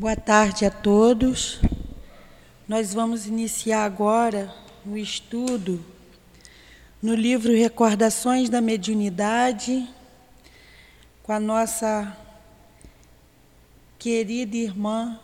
Boa 0.00 0.16
tarde 0.16 0.64
a 0.64 0.70
todos. 0.70 1.60
Nós 2.66 2.94
vamos 2.94 3.26
iniciar 3.26 3.84
agora 3.84 4.50
o 4.86 4.96
estudo 4.96 5.84
no 7.02 7.14
livro 7.14 7.52
Recordações 7.52 8.48
da 8.48 8.62
Mediunidade 8.62 9.86
com 11.22 11.34
a 11.34 11.38
nossa 11.38 12.16
querida 13.98 14.56
irmã 14.56 15.20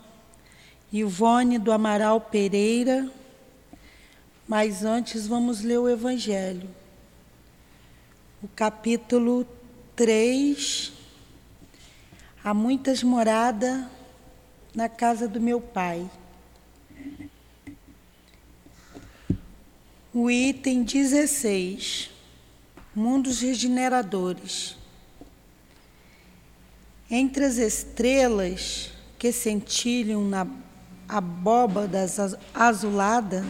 Ivone 0.93 1.59
do 1.59 1.73
Amaral 1.73 2.21
Pereira. 2.21 3.11
Mas 4.47 4.85
antes 4.85 5.27
vamos 5.27 5.63
ler 5.63 5.79
o 5.79 5.89
Evangelho. 5.89 6.69
O 8.43 8.49
capítulo 8.49 9.47
3. 9.97 10.93
Há 12.45 12.53
muitas 12.53 13.03
moradas 13.03 13.96
na 14.77 14.91
casa 14.91 15.27
do 15.27 15.41
meu 15.41 15.59
pai. 15.59 16.09
O 20.13 20.31
item 20.31 20.83
16, 20.83 22.11
Mundos 22.95 23.41
Regeneradores. 23.41 24.77
Entre 27.11 27.47
as 27.47 27.57
estrelas 27.57 28.93
que 29.19 29.33
centilham 29.33 30.23
na 30.29 30.47
abóbada 31.09 32.05
azulada, 32.53 33.47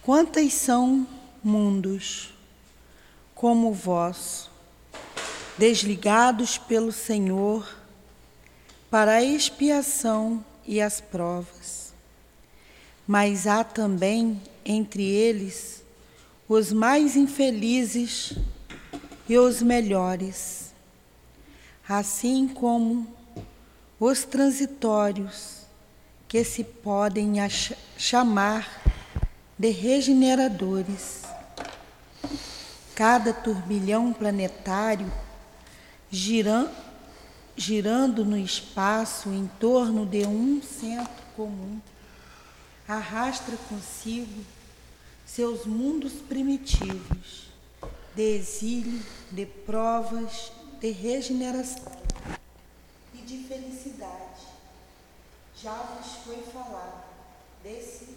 quantas 0.00 0.54
são 0.54 1.06
mundos 1.44 2.32
como 3.34 3.68
o 3.68 3.74
vosso, 3.74 4.50
desligados 5.58 6.56
pelo 6.56 6.90
Senhor 6.90 7.79
para 8.90 9.12
a 9.12 9.22
expiação 9.22 10.44
e 10.66 10.80
as 10.80 11.00
provas. 11.00 11.92
Mas 13.06 13.46
há 13.46 13.62
também 13.62 14.40
entre 14.64 15.04
eles 15.04 15.82
os 16.48 16.72
mais 16.72 17.14
infelizes 17.14 18.34
e 19.28 19.38
os 19.38 19.62
melhores, 19.62 20.72
assim 21.88 22.48
como 22.48 23.06
os 23.98 24.24
transitórios, 24.24 25.60
que 26.26 26.42
se 26.44 26.64
podem 26.64 27.34
chamar 27.96 28.82
de 29.58 29.70
regeneradores. 29.70 31.22
Cada 32.94 33.32
turbilhão 33.32 34.12
planetário 34.12 35.10
girando 36.10 36.89
girando 37.60 38.24
no 38.24 38.38
espaço 38.38 39.28
em 39.28 39.46
torno 39.60 40.06
de 40.06 40.26
um 40.26 40.62
centro 40.62 41.22
comum, 41.36 41.78
arrasta 42.88 43.52
consigo 43.68 44.42
seus 45.26 45.66
mundos 45.66 46.14
primitivos, 46.14 47.50
de 48.14 48.22
exílio, 48.22 49.02
de 49.30 49.44
provas, 49.44 50.50
de 50.80 50.90
regeneração 50.90 51.92
e 53.12 53.18
de 53.18 53.44
felicidade. 53.44 54.40
Já 55.62 55.74
vos 55.74 56.12
foi 56.24 56.42
falado 56.50 57.04
desse, 57.62 58.08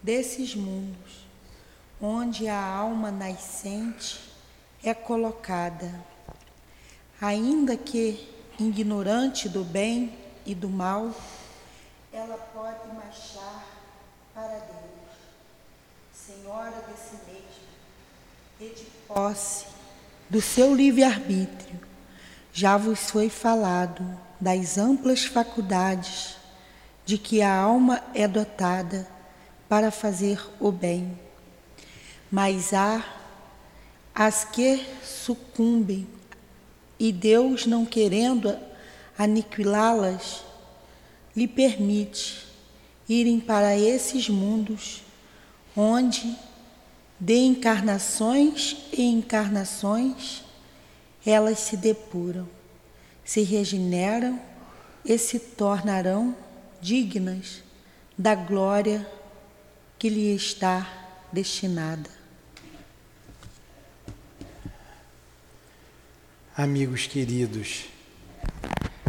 desses 0.00 0.54
mundos, 0.54 1.26
onde 2.00 2.46
a 2.46 2.64
alma 2.64 3.10
nascente 3.10 4.20
é 4.84 4.94
colocada, 4.94 5.92
ainda 7.20 7.76
que 7.76 8.37
ignorante 8.58 9.48
do 9.48 9.62
bem 9.62 10.18
e 10.44 10.54
do 10.54 10.68
mal, 10.68 11.14
ela 12.12 12.36
pode 12.52 12.88
marchar 12.94 13.64
para 14.34 14.48
Deus, 14.48 15.14
senhora 16.12 16.82
de 16.88 16.98
si 17.00 17.16
mesma, 17.26 17.42
e 18.60 18.68
de 18.74 18.84
posse 19.06 19.66
do 20.28 20.40
seu 20.40 20.74
livre-arbítrio. 20.74 21.80
Já 22.52 22.76
vos 22.76 23.10
foi 23.10 23.28
falado 23.28 24.04
das 24.40 24.76
amplas 24.76 25.24
faculdades 25.24 26.36
de 27.04 27.16
que 27.16 27.40
a 27.40 27.56
alma 27.56 28.02
é 28.14 28.26
dotada 28.26 29.08
para 29.68 29.90
fazer 29.90 30.44
o 30.58 30.72
bem. 30.72 31.18
Mas 32.30 32.74
há 32.74 33.04
as 34.14 34.44
que 34.44 34.84
sucumbem 35.02 36.17
e 36.98 37.12
Deus, 37.12 37.66
não 37.66 37.84
querendo 37.84 38.56
aniquilá-las, 39.16 40.44
lhe 41.36 41.46
permite 41.46 42.46
irem 43.08 43.40
para 43.40 43.76
esses 43.76 44.28
mundos 44.28 45.02
onde, 45.76 46.36
de 47.18 47.36
encarnações 47.36 48.76
e 48.92 49.02
encarnações, 49.02 50.42
elas 51.24 51.58
se 51.58 51.76
depuram, 51.76 52.48
se 53.24 53.42
regeneram 53.42 54.40
e 55.04 55.16
se 55.16 55.38
tornarão 55.38 56.34
dignas 56.80 57.62
da 58.16 58.34
glória 58.34 59.06
que 59.98 60.08
lhe 60.08 60.34
está 60.34 61.26
destinada. 61.32 62.17
Amigos 66.58 67.06
queridos, 67.06 67.84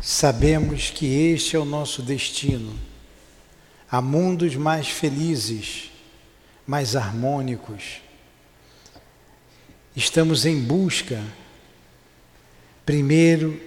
sabemos 0.04 0.92
que 0.92 1.08
este 1.08 1.56
é 1.56 1.60
o 1.60 1.66
nosso 1.66 2.04
destino, 2.04 2.80
a 3.90 4.00
mundos 4.00 4.56
mais 4.56 4.90
felizes, 4.90 5.90
mais 6.68 6.96
harmônicos. 6.96 8.02
Estamos 9.96 10.46
em 10.46 10.62
busca, 10.62 11.24
primeiro, 12.86 13.60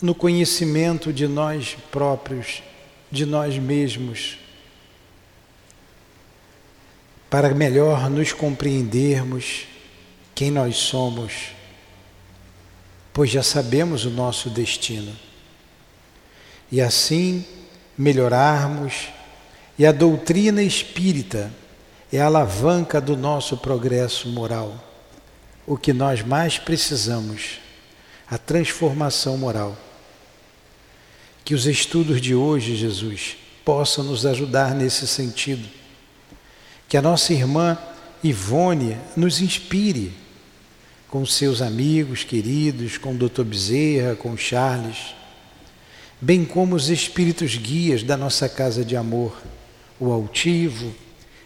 no 0.00 0.14
conhecimento 0.14 1.12
de 1.12 1.26
nós 1.26 1.76
próprios, 1.90 2.62
de 3.10 3.26
nós 3.26 3.58
mesmos, 3.58 4.38
para 7.28 7.52
melhor 7.52 8.08
nos 8.08 8.32
compreendermos 8.32 9.66
quem 10.32 10.52
nós 10.52 10.76
somos 10.76 11.60
pois 13.12 13.30
já 13.30 13.42
sabemos 13.42 14.04
o 14.04 14.10
nosso 14.10 14.48
destino. 14.48 15.14
E 16.70 16.80
assim 16.80 17.44
melhorarmos, 17.96 19.08
e 19.78 19.86
a 19.86 19.92
doutrina 19.92 20.62
espírita 20.62 21.52
é 22.12 22.20
a 22.20 22.26
alavanca 22.26 23.00
do 23.00 23.16
nosso 23.16 23.56
progresso 23.56 24.28
moral. 24.28 24.74
O 25.66 25.76
que 25.76 25.92
nós 25.92 26.22
mais 26.22 26.58
precisamos, 26.58 27.58
a 28.28 28.38
transformação 28.38 29.36
moral. 29.36 29.76
Que 31.44 31.54
os 31.54 31.66
estudos 31.66 32.20
de 32.20 32.34
hoje, 32.34 32.76
Jesus, 32.76 33.36
possam 33.64 34.04
nos 34.04 34.26
ajudar 34.26 34.74
nesse 34.74 35.06
sentido. 35.06 35.68
Que 36.88 36.96
a 36.96 37.02
nossa 37.02 37.32
irmã 37.32 37.78
Ivone 38.22 38.96
nos 39.16 39.40
inspire 39.40 40.12
com 41.12 41.26
seus 41.26 41.60
amigos 41.60 42.24
queridos, 42.24 42.96
com 42.96 43.12
o 43.12 43.18
Dr. 43.18 43.42
Bezerra, 43.42 44.16
com 44.16 44.34
Charles, 44.34 45.14
bem 46.18 46.42
como 46.42 46.74
os 46.74 46.88
espíritos 46.88 47.54
guias 47.54 48.02
da 48.02 48.16
nossa 48.16 48.48
casa 48.48 48.82
de 48.82 48.96
amor, 48.96 49.36
o 50.00 50.10
altivo, 50.10 50.90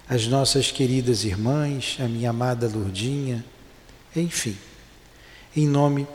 as 0.08 0.28
nossas 0.28 0.70
queridas 0.70 1.24
irmãs, 1.24 1.96
a 1.98 2.06
minha 2.06 2.30
amada 2.30 2.70
Lourdinha, 2.72 3.44
enfim, 4.14 4.56
em 5.56 5.66
nome 5.66 6.06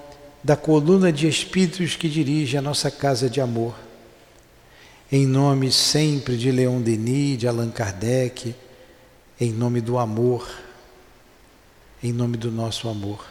da 0.42 0.56
coluna 0.56 1.12
de 1.12 1.28
espíritos 1.28 1.98
que 1.98 2.08
dirige 2.08 2.56
a 2.56 2.62
nossa 2.62 2.90
casa 2.90 3.30
de 3.30 3.42
amor, 3.42 3.76
em 5.12 5.28
nome 5.28 5.74
sempre 5.74 6.38
de 6.38 6.54
Leon 6.54 6.80
Denis, 6.80 7.40
de 7.40 7.50
Allan 7.50 7.70
Kardec, 7.70 8.56
em 9.38 9.52
nome 9.52 9.82
do 9.82 9.98
amor, 9.98 10.50
em 12.02 12.14
nome 12.14 12.38
do 12.38 12.50
nosso 12.50 12.88
amor 12.88 13.31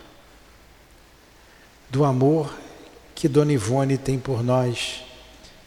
do 1.90 2.04
amor 2.04 2.56
que 3.14 3.28
Dona 3.28 3.52
Ivone 3.52 3.98
tem 3.98 4.18
por 4.18 4.42
nós, 4.42 5.02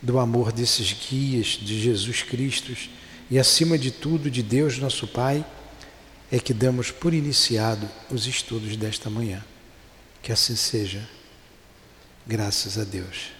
do 0.01 0.17
amor 0.17 0.51
desses 0.51 0.93
guias 0.93 1.47
de 1.47 1.79
Jesus 1.79 2.23
Cristo 2.23 2.75
e, 3.29 3.37
acima 3.37 3.77
de 3.77 3.91
tudo, 3.91 4.31
de 4.31 4.41
Deus 4.41 4.77
nosso 4.79 5.07
Pai, 5.07 5.45
é 6.31 6.39
que 6.39 6.53
damos 6.53 6.89
por 6.89 7.13
iniciado 7.13 7.87
os 8.09 8.25
estudos 8.25 8.75
desta 8.75 9.09
manhã. 9.09 9.43
Que 10.21 10.31
assim 10.31 10.55
seja. 10.55 11.07
Graças 12.25 12.77
a 12.77 12.83
Deus. 12.83 13.31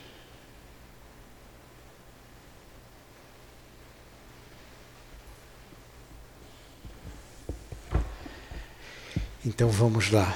Então 9.46 9.70
vamos 9.70 10.12
lá. 10.12 10.34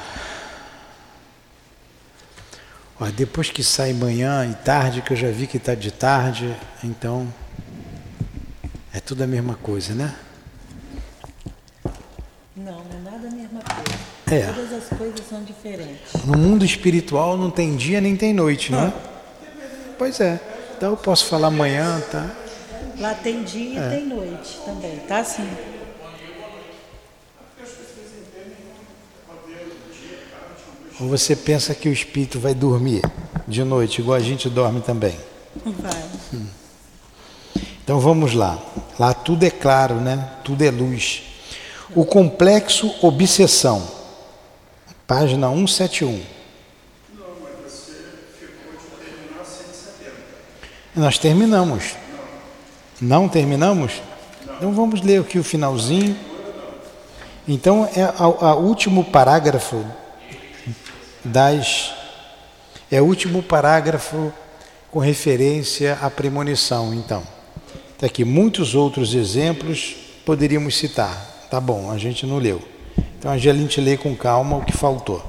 Ó, 3.00 3.06
depois 3.06 3.50
que 3.50 3.64
sai 3.64 3.94
manhã 3.94 4.46
e 4.50 4.56
tarde, 4.56 5.02
que 5.02 5.14
eu 5.14 5.18
já 5.18 5.30
vi 5.30 5.46
que 5.46 5.58
está 5.58 5.76
de 5.76 5.92
tarde, 5.92 6.56
então 6.84 7.32
é 8.92 9.00
tudo 9.00 9.24
a 9.24 9.28
mesma 9.28 9.56
coisa, 9.56 9.94
né? 9.94 10.16
Não, 12.56 12.74
não 12.74 12.80
é 12.80 13.12
nada 13.12 13.28
a 13.28 13.32
mesma 13.32 13.62
coisa. 13.62 14.00
É. 14.32 14.52
Todas 14.52 14.74
as 14.74 14.98
coisas 14.98 15.22
são 15.30 15.44
diferentes. 15.44 16.12
No 16.26 16.38
mundo 16.38 16.66
espiritual 16.66 17.38
não 17.38 17.52
tem 17.52 17.76
dia 17.76 18.02
nem 18.02 18.16
tem 18.16 18.34
noite, 18.34 18.72
não 18.72 18.88
é? 18.88 18.94
Pois 19.98 20.20
é. 20.20 20.40
Então 20.76 20.92
eu 20.92 20.98
posso 20.98 21.26
falar 21.26 21.48
amanhã, 21.48 22.02
tá? 22.12 22.30
Lá 23.00 23.14
tem 23.14 23.44
dia 23.44 23.80
e 23.80 23.90
tem 23.90 24.08
noite 24.08 24.60
também, 24.66 24.98
tá 25.08 25.20
assim. 25.20 25.48
Ou 31.00 31.08
você 31.08 31.36
pensa 31.36 31.76
que 31.76 31.88
o 31.88 31.94
espírito 31.94 32.40
vai 32.40 32.56
dormir 32.56 33.02
de 33.48 33.64
noite, 33.64 34.02
igual 34.02 34.18
a 34.18 34.22
gente 34.22 34.50
dorme 34.50 34.82
também? 34.82 35.16
Vai. 35.66 36.04
Então 37.84 38.00
vamos 38.00 38.34
lá. 38.34 38.58
Lá 39.00 39.14
tudo 39.14 39.44
é 39.46 39.50
claro, 39.50 39.96
né? 39.96 40.30
Tudo 40.44 40.64
é 40.64 40.72
luz. 40.72 41.24
O 41.96 42.04
complexo 42.04 42.94
obsessão. 43.02 43.88
Página 45.06 45.48
171. 45.50 46.22
Nós 50.96 51.18
terminamos. 51.18 51.96
Não 53.00 53.30
terminamos? 53.30 54.02
Então 54.58 54.74
vamos 54.74 55.02
ler 55.02 55.22
aqui 55.22 55.38
o 55.38 55.44
finalzinho. 55.44 56.18
Então 57.48 57.88
é 57.96 58.04
o 58.24 58.62
último 58.62 59.06
parágrafo 59.06 59.86
das 61.28 61.94
é 62.92 63.02
o 63.02 63.06
último 63.06 63.44
parágrafo 63.44 64.32
com 64.90 65.00
referência 65.00 65.98
à 66.02 66.10
premonição, 66.10 66.94
então. 66.94 67.22
Está 67.94 68.08
aqui 68.08 68.24
muitos 68.24 68.76
outros 68.76 69.14
exemplos 69.14 69.96
poderíamos 70.26 70.76
citar. 70.78 71.48
Tá 71.50 71.60
bom, 71.60 71.92
a 71.92 71.98
gente 71.98 72.26
não 72.26 72.38
leu. 72.38 72.62
Então 73.18 73.32
a 73.32 73.38
gente 73.38 73.80
lê 73.80 73.98
com 73.98 74.16
calma 74.16 74.58
o 74.58 74.66
que 74.66 74.76
faltou. 74.76 75.24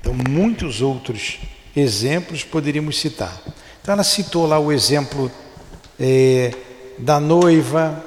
Então 0.00 0.14
muitos 0.28 0.82
outros 0.82 1.38
exemplos 1.74 2.44
poderíamos 2.44 2.98
citar. 2.98 3.40
Então 3.80 3.92
ela 3.92 4.04
citou 4.04 4.46
lá 4.46 4.58
o 4.58 4.72
exemplo 4.72 5.30
é, 5.98 6.52
da 6.98 7.18
noiva 7.18 8.04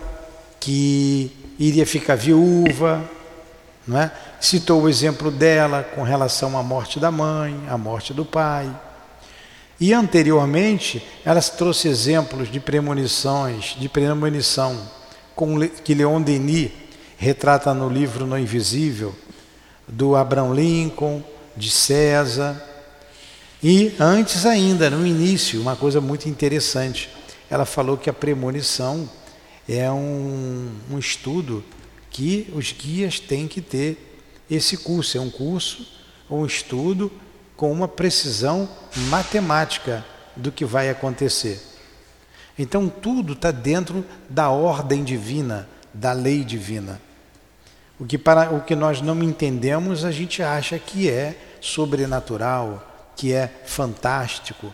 que 0.60 1.32
iria 1.58 1.86
ficar 1.86 2.16
viúva, 2.16 3.10
não 3.88 4.00
é? 4.00 4.12
Citou 4.40 4.84
o 4.84 4.90
exemplo 4.90 5.32
dela 5.32 5.84
com 5.84 6.04
relação 6.04 6.58
à 6.58 6.64
morte 6.64 7.00
da 7.00 7.12
mãe, 7.12 7.60
à 7.70 7.78
morte 7.78 8.14
do 8.14 8.26
pai. 8.26 8.70
E 9.80 9.94
anteriormente, 9.94 11.06
ela 11.24 11.42
trouxe 11.42 11.88
exemplos 11.88 12.52
de 12.52 12.60
premonições, 12.60 13.76
de 13.80 13.88
premonição, 13.88 14.78
que 15.84 15.94
Leon 15.94 16.22
Denis 16.22 16.72
retrata 17.18 17.74
no 17.74 17.90
livro 17.90 18.26
No 18.26 18.38
Invisível, 18.38 19.14
do 19.88 20.16
Abraham 20.16 20.54
Lincoln, 20.54 21.24
de 21.56 21.70
César. 21.70 22.62
E 23.62 23.94
antes 24.00 24.46
ainda, 24.46 24.90
no 24.90 25.06
início, 25.06 25.62
uma 25.62 25.76
coisa 25.76 26.02
muito 26.02 26.28
interessante, 26.28 27.10
ela 27.50 27.66
falou 27.66 27.98
que 27.98 28.10
a 28.10 28.14
premonição 28.14 29.10
é 29.70 29.92
um, 29.92 30.72
um 30.92 30.98
estudo 30.98 31.64
que 32.10 32.52
os 32.56 32.72
guias 32.72 33.20
têm 33.20 33.48
que 33.48 33.62
ter 33.62 34.17
esse 34.50 34.78
curso. 34.78 35.18
É 35.18 35.22
um 35.22 35.30
curso, 35.30 35.88
um 36.30 36.46
estudo 36.46 37.12
com 37.56 37.72
uma 37.72 37.88
precisão 37.88 38.70
matemática 39.10 40.06
do 40.36 40.52
que 40.52 40.64
vai 40.64 40.90
acontecer. 40.90 41.62
Então 42.58 42.90
tudo 42.90 43.34
está 43.34 43.52
dentro 43.52 44.06
da 44.30 44.50
ordem 44.50 45.04
divina, 45.04 45.68
da 45.94 46.14
lei 46.14 46.44
divina. 46.44 47.02
O 48.00 48.06
que, 48.06 48.18
para, 48.18 48.52
o 48.52 48.62
que 48.62 48.76
nós 48.76 49.02
não 49.02 49.22
entendemos, 49.24 50.06
a 50.06 50.12
gente 50.12 50.44
acha 50.44 50.78
que 50.78 51.10
é 51.10 51.36
sobrenatural, 51.60 53.12
que 53.16 53.34
é 53.34 53.52
fantástico. 53.66 54.72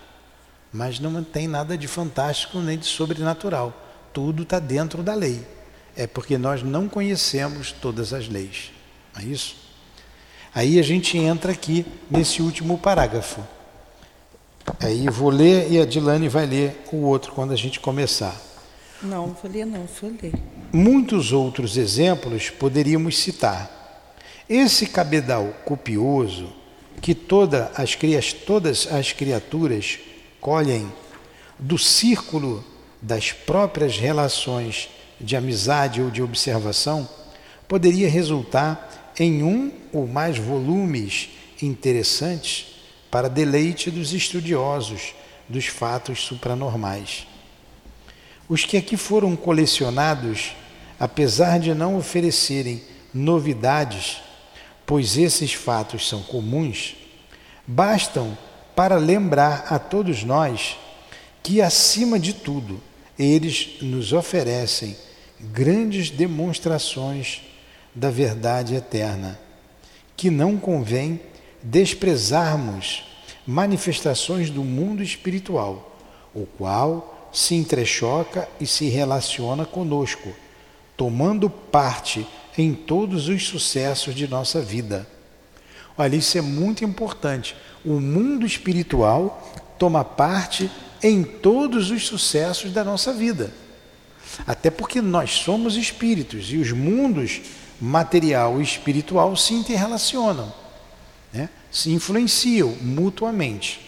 Mas 0.72 1.00
não 1.00 1.24
tem 1.24 1.48
nada 1.48 1.78
de 1.78 1.88
fantástico 1.88 2.60
nem 2.60 2.78
de 2.78 2.86
sobrenatural. 2.86 3.74
Tudo 4.12 4.44
está 4.44 4.60
dentro 4.60 5.02
da 5.02 5.14
lei. 5.14 5.46
É 5.96 6.06
porque 6.06 6.38
nós 6.38 6.64
não 6.64 6.90
conhecemos 6.90 7.72
todas 7.72 8.12
as 8.12 8.28
leis. 8.28 8.72
Não 9.16 9.22
é 9.22 9.26
isso? 9.26 9.63
Aí 10.54 10.80
a 10.80 10.84
gente 10.84 11.18
entra 11.18 11.52
aqui 11.52 11.86
nesse 12.10 12.42
último 12.42 12.78
parágrafo. 12.78 13.42
Aí 14.80 15.08
vou 15.10 15.30
ler 15.30 15.72
e 15.72 15.80
a 15.80 15.86
Dilane 15.86 16.30
vai 16.30 16.46
ler 16.46 16.84
o 16.92 16.98
outro 16.98 17.32
quando 17.34 17.52
a 17.52 17.56
gente 17.56 17.80
começar. 17.80 18.40
Não, 19.02 19.36
vou 19.42 19.52
ler 19.52 19.66
não, 19.66 19.86
vou 20.00 20.12
ler. 20.22 20.34
Muitos 20.72 21.34
outros 21.34 21.76
exemplos 21.76 22.50
poderíamos 22.50 23.18
citar. 23.18 23.70
Esse 24.48 24.88
cabedal 24.88 25.54
copioso 25.66 26.48
que 27.02 27.14
toda 27.14 27.72
as, 27.76 27.96
todas 28.34 28.88
as 28.92 29.12
criaturas 29.12 30.00
colhem 30.40 30.92
do 31.60 31.78
círculo 31.78 32.64
das 33.02 33.32
próprias 33.32 33.98
relações 33.98 34.90
de 35.20 35.36
amizade 35.36 36.02
ou 36.02 36.10
de 36.10 36.22
observação, 36.22 37.08
poderia 37.68 38.10
resultar 38.10 39.03
em 39.20 39.44
um 39.44 39.72
ou 39.92 40.08
mais 40.08 40.38
volumes 40.38 41.30
interessantes 41.62 42.76
para 43.12 43.30
deleite 43.30 43.92
dos 43.92 44.14
estudiosos 44.14 45.14
dos 45.48 45.68
fatos 45.68 46.20
supranormais. 46.22 47.28
Os 48.50 48.66
que 48.66 48.78
aqui 48.78 48.98
foram 48.98 49.36
colecionados, 49.36 50.56
apesar 51.00 51.60
de 51.60 51.74
não 51.74 51.96
oferecerem 51.96 52.82
novidades, 53.14 54.18
pois 54.86 55.18
esses 55.18 55.54
fatos 55.54 56.08
são 56.10 56.22
comuns, 56.24 56.96
bastam 57.68 58.38
para 58.76 58.98
lembrar 58.98 59.68
a 59.70 59.78
todos 59.78 60.24
nós 60.24 60.78
que, 61.42 61.62
acima 61.62 62.20
de 62.20 62.34
tudo, 62.34 62.82
eles 63.18 63.78
nos 63.82 64.12
oferecem 64.12 64.98
grandes 65.40 66.10
demonstrações 66.10 67.42
da 67.96 68.10
verdade 68.10 68.76
eterna, 68.76 69.40
que 70.16 70.30
não 70.30 70.58
convém 70.58 71.20
desprezarmos 71.62 73.04
manifestações 73.46 74.50
do 74.50 74.64
mundo 74.64 75.04
espiritual, 75.04 75.98
o 76.34 76.46
qual 76.46 77.30
se 77.32 77.56
entrechoca 77.56 78.48
e 78.60 78.66
se 78.66 78.90
relaciona 78.90 79.66
conosco, 79.66 80.34
tomando 80.96 81.50
parte 81.50 82.26
em 82.58 82.74
todos 82.74 83.28
os 83.28 83.48
sucessos 83.48 84.14
de 84.14 84.28
nossa 84.28 84.62
vida. 84.62 85.08
Olha, 85.98 86.16
isso 86.16 86.38
é 86.38 86.42
muito 86.42 86.84
importante. 86.84 87.56
O 87.84 88.00
mundo 88.00 88.46
espiritual 88.46 89.52
toma 89.78 90.04
parte 90.04 90.70
em 91.02 91.24
todos 91.24 91.92
os 91.92 92.08
sucessos 92.08 92.72
da 92.72 92.84
nossa 92.84 93.12
vida. 93.14 93.52
Até 94.48 94.72
porque 94.72 95.02
nós 95.02 95.32
somos 95.32 95.76
espíritos 95.76 96.52
e 96.52 96.58
os 96.58 96.72
mundos 96.72 97.42
material 97.84 98.62
e 98.62 98.64
espiritual 98.64 99.36
se 99.36 99.54
interrelacionam, 99.54 100.54
né? 101.34 101.50
se 101.70 101.92
influenciam 101.92 102.70
mutuamente. 102.80 103.82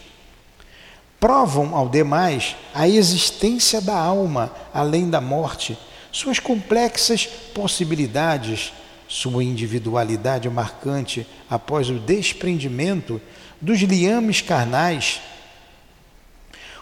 Provam 1.18 1.74
ao 1.74 1.88
demais 1.88 2.56
a 2.74 2.86
existência 2.86 3.80
da 3.80 3.96
alma 3.96 4.54
além 4.74 5.08
da 5.08 5.18
morte, 5.18 5.78
suas 6.12 6.38
complexas 6.38 7.24
possibilidades, 7.54 8.70
sua 9.08 9.42
individualidade 9.42 10.46
marcante 10.50 11.26
após 11.48 11.88
o 11.88 11.98
desprendimento 11.98 13.18
dos 13.62 13.80
liames 13.80 14.42
carnais, 14.42 15.22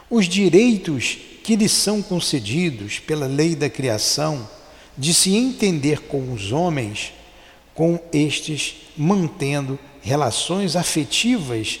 os 0.09 0.27
direitos 0.27 1.17
que 1.45 1.55
lhe 1.55 1.69
são 1.69 2.01
concedidos 2.01 2.99
pela 2.99 3.25
lei 3.25 3.55
da 3.55 3.69
criação 3.69 4.45
de 4.97 5.13
se 5.13 5.35
entender 5.35 6.01
com 6.01 6.31
os 6.31 6.51
homens, 6.51 7.13
com 7.73 7.99
estes 8.13 8.75
mantendo 8.97 9.77
relações 10.01 10.75
afetivas 10.75 11.79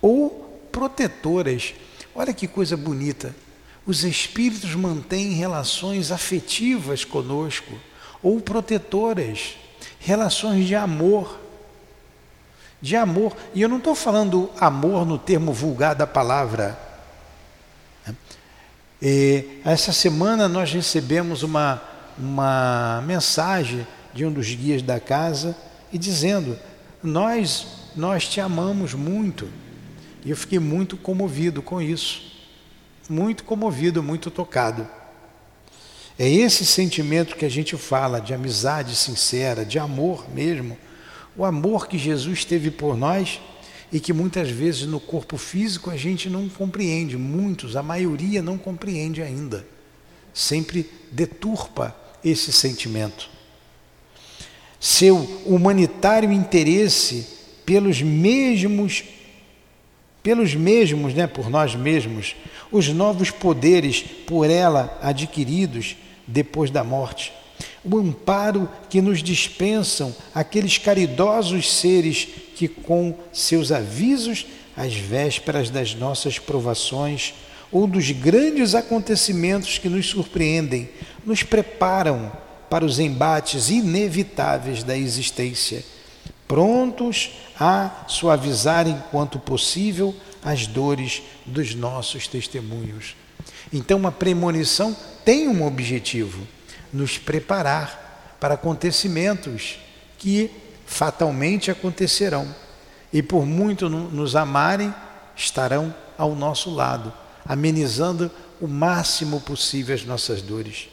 ou 0.00 0.68
protetoras. 0.70 1.74
Olha 2.14 2.32
que 2.32 2.48
coisa 2.48 2.76
bonita. 2.76 3.34
Os 3.86 4.04
espíritos 4.04 4.74
mantêm 4.74 5.32
relações 5.32 6.10
afetivas 6.10 7.04
conosco 7.04 7.72
ou 8.22 8.40
protetoras, 8.40 9.56
relações 10.00 10.66
de 10.66 10.74
amor. 10.74 11.40
De 12.80 12.96
amor, 12.96 13.34
e 13.54 13.62
eu 13.62 13.68
não 13.68 13.78
estou 13.78 13.94
falando 13.94 14.50
amor 14.58 15.06
no 15.06 15.18
termo 15.18 15.52
vulgar 15.52 15.94
da 15.94 16.06
palavra. 16.06 16.78
E 19.00 19.60
essa 19.64 19.92
semana 19.92 20.48
nós 20.48 20.72
recebemos 20.72 21.42
uma, 21.42 21.82
uma 22.18 23.02
mensagem 23.06 23.86
de 24.12 24.24
um 24.24 24.32
dos 24.32 24.52
guias 24.54 24.82
da 24.82 25.00
casa 25.00 25.56
e 25.92 25.98
dizendo: 25.98 26.58
Nós, 27.02 27.66
nós 27.96 28.28
te 28.28 28.40
amamos 28.40 28.94
muito. 28.94 29.48
E 30.24 30.30
eu 30.30 30.36
fiquei 30.36 30.58
muito 30.58 30.96
comovido 30.96 31.60
com 31.60 31.80
isso. 31.80 32.32
Muito 33.08 33.44
comovido, 33.44 34.02
muito 34.02 34.30
tocado. 34.30 34.88
É 36.18 36.28
esse 36.28 36.64
sentimento 36.64 37.36
que 37.36 37.44
a 37.44 37.48
gente 37.48 37.76
fala 37.76 38.20
de 38.20 38.32
amizade 38.32 38.94
sincera, 38.94 39.64
de 39.64 39.78
amor 39.78 40.26
mesmo. 40.32 40.78
O 41.36 41.44
amor 41.44 41.88
que 41.88 41.98
Jesus 41.98 42.44
teve 42.44 42.70
por 42.70 42.96
nós 42.96 43.40
e 43.92 43.98
que 43.98 44.12
muitas 44.12 44.48
vezes 44.48 44.86
no 44.86 45.00
corpo 45.00 45.36
físico 45.36 45.90
a 45.90 45.96
gente 45.96 46.30
não 46.30 46.48
compreende, 46.48 47.16
muitos, 47.16 47.76
a 47.76 47.82
maioria 47.82 48.40
não 48.40 48.56
compreende 48.56 49.20
ainda. 49.20 49.66
Sempre 50.32 50.90
deturpa 51.12 51.94
esse 52.24 52.52
sentimento. 52.52 53.28
Seu 54.80 55.16
humanitário 55.46 56.32
interesse 56.32 57.26
pelos 57.64 58.02
mesmos 58.02 59.04
pelos 60.24 60.54
mesmos, 60.54 61.12
né, 61.12 61.26
por 61.26 61.50
nós 61.50 61.74
mesmos, 61.74 62.34
os 62.72 62.88
novos 62.88 63.30
poderes 63.30 64.02
por 64.26 64.48
ela 64.48 64.98
adquiridos 65.02 65.96
depois 66.26 66.70
da 66.70 66.82
morte, 66.82 67.30
o 67.84 67.98
amparo 67.98 68.66
que 68.88 69.02
nos 69.02 69.22
dispensam 69.22 70.16
aqueles 70.34 70.78
caridosos 70.78 71.70
seres 71.70 72.26
que, 72.56 72.66
com 72.66 73.14
seus 73.34 73.70
avisos, 73.70 74.46
às 74.74 74.94
vésperas 74.94 75.68
das 75.68 75.94
nossas 75.94 76.38
provações 76.38 77.34
ou 77.70 77.86
dos 77.86 78.10
grandes 78.10 78.74
acontecimentos 78.74 79.78
que 79.78 79.88
nos 79.88 80.06
surpreendem, 80.06 80.88
nos 81.24 81.42
preparam 81.42 82.32
para 82.70 82.84
os 82.84 82.98
embates 82.98 83.68
inevitáveis 83.68 84.82
da 84.82 84.96
existência, 84.96 85.84
prontos 86.46 87.32
a 87.58 88.04
suavizar 88.08 88.88
enquanto 88.88 89.38
possível 89.38 90.14
as 90.42 90.66
dores 90.66 91.22
dos 91.46 91.74
nossos 91.74 92.28
testemunhos. 92.28 93.16
Então, 93.72 94.06
a 94.06 94.12
premonição 94.12 94.96
tem 95.24 95.48
um 95.48 95.66
objetivo: 95.66 96.46
nos 96.92 97.18
preparar 97.18 98.36
para 98.38 98.54
acontecimentos 98.54 99.78
que 100.18 100.50
fatalmente 100.86 101.70
acontecerão. 101.70 102.54
E 103.12 103.22
por 103.22 103.46
muito 103.46 103.88
nos 103.88 104.34
amarem, 104.36 104.92
estarão 105.36 105.94
ao 106.18 106.34
nosso 106.34 106.70
lado, 106.70 107.12
amenizando 107.46 108.30
o 108.60 108.66
máximo 108.66 109.40
possível 109.40 109.94
as 109.94 110.04
nossas 110.04 110.40
dores. 110.40 110.88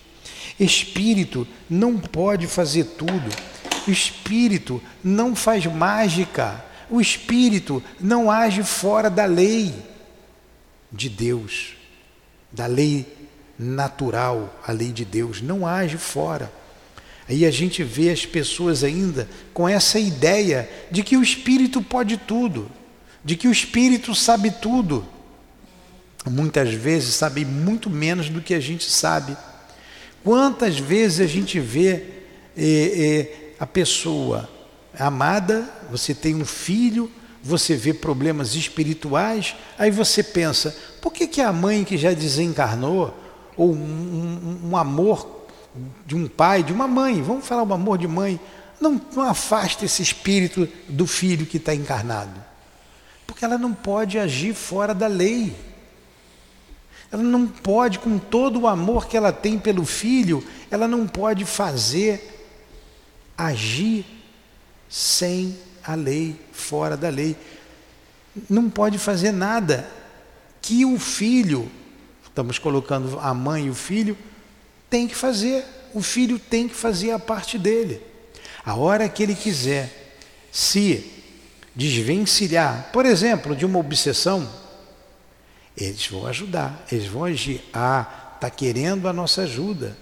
Espírito 0.59 1.47
não 1.69 1.97
pode 1.97 2.47
fazer 2.47 2.83
tudo. 2.83 3.29
O 3.87 3.91
espírito 3.91 4.81
não 5.03 5.35
faz 5.35 5.65
mágica. 5.65 6.63
O 6.89 6.99
espírito 6.99 7.81
não 7.99 8.29
age 8.29 8.63
fora 8.63 9.09
da 9.09 9.25
lei 9.25 9.73
de 10.91 11.07
Deus, 11.07 11.75
da 12.51 12.65
lei 12.65 13.05
natural, 13.57 14.59
a 14.67 14.71
lei 14.71 14.91
de 14.91 15.05
Deus, 15.05 15.41
não 15.41 15.65
age 15.65 15.97
fora. 15.97 16.51
Aí 17.29 17.45
a 17.45 17.51
gente 17.51 17.81
vê 17.81 18.09
as 18.09 18.25
pessoas 18.25 18.83
ainda 18.83 19.29
com 19.53 19.69
essa 19.69 19.97
ideia 19.99 20.69
de 20.91 21.01
que 21.01 21.15
o 21.15 21.23
espírito 21.23 21.81
pode 21.81 22.17
tudo, 22.17 22.69
de 23.23 23.37
que 23.37 23.47
o 23.47 23.51
espírito 23.51 24.13
sabe 24.13 24.51
tudo. 24.51 25.07
Muitas 26.29 26.73
vezes 26.73 27.15
sabe 27.15 27.43
muito 27.43 27.89
menos 27.89 28.29
do 28.29 28.41
que 28.41 28.53
a 28.53 28.59
gente 28.59 28.89
sabe. 28.89 29.35
Quantas 30.23 30.77
vezes 30.77 31.19
a 31.19 31.27
gente 31.27 31.59
vê 31.59 32.03
eh, 32.55 32.57
eh, 32.57 33.53
a 33.59 33.65
pessoa 33.65 34.47
amada, 34.97 35.67
você 35.89 36.13
tem 36.13 36.35
um 36.35 36.45
filho, 36.45 37.11
você 37.43 37.75
vê 37.75 37.93
problemas 37.93 38.55
espirituais, 38.55 39.55
aí 39.77 39.89
você 39.89 40.21
pensa, 40.21 40.75
por 41.01 41.11
que, 41.11 41.27
que 41.27 41.41
a 41.41 41.51
mãe 41.51 41.83
que 41.83 41.97
já 41.97 42.13
desencarnou, 42.13 43.17
ou 43.57 43.73
um, 43.73 44.61
um, 44.63 44.69
um 44.69 44.77
amor 44.77 45.47
de 46.05 46.15
um 46.15 46.27
pai, 46.27 46.61
de 46.61 46.71
uma 46.71 46.87
mãe, 46.87 47.21
vamos 47.21 47.45
falar 47.45 47.63
um 47.63 47.73
amor 47.73 47.97
de 47.97 48.07
mãe, 48.07 48.39
não, 48.79 48.99
não 49.15 49.23
afasta 49.23 49.85
esse 49.85 50.01
espírito 50.01 50.67
do 50.87 51.07
filho 51.07 51.45
que 51.45 51.57
está 51.57 51.73
encarnado? 51.73 52.43
Porque 53.25 53.45
ela 53.45 53.57
não 53.57 53.73
pode 53.73 54.19
agir 54.19 54.53
fora 54.53 54.93
da 54.93 55.07
lei. 55.07 55.55
Ela 57.11 57.23
não 57.23 57.45
pode, 57.45 57.99
com 57.99 58.17
todo 58.17 58.61
o 58.61 58.67
amor 58.67 59.07
que 59.07 59.17
ela 59.17 59.33
tem 59.33 59.59
pelo 59.59 59.85
filho, 59.85 60.43
ela 60.69 60.87
não 60.87 61.05
pode 61.05 61.43
fazer, 61.43 62.47
agir 63.37 64.05
sem 64.89 65.57
a 65.83 65.93
lei, 65.93 66.39
fora 66.51 66.95
da 66.95 67.09
lei. 67.09 67.35
Não 68.49 68.69
pode 68.69 68.97
fazer 68.97 69.31
nada 69.31 69.89
que 70.61 70.85
o 70.85 70.97
filho, 70.97 71.69
estamos 72.23 72.57
colocando 72.57 73.19
a 73.19 73.33
mãe 73.33 73.65
e 73.65 73.69
o 73.69 73.75
filho, 73.75 74.17
tem 74.89 75.07
que 75.07 75.15
fazer. 75.15 75.65
O 75.93 76.01
filho 76.01 76.39
tem 76.39 76.69
que 76.69 76.75
fazer 76.75 77.11
a 77.11 77.19
parte 77.19 77.57
dele. 77.57 78.01
A 78.63 78.75
hora 78.75 79.09
que 79.09 79.23
ele 79.23 79.35
quiser 79.35 80.15
se 80.51 81.11
desvencilhar, 81.75 82.89
por 82.93 83.05
exemplo, 83.05 83.55
de 83.55 83.65
uma 83.65 83.79
obsessão, 83.79 84.47
eles 85.83 86.07
vão 86.07 86.27
ajudar, 86.27 86.85
eles 86.91 87.07
vão 87.07 87.23
agir. 87.23 87.63
Ah, 87.73 88.33
está 88.35 88.49
querendo 88.49 89.07
a 89.07 89.13
nossa 89.13 89.43
ajuda, 89.43 89.97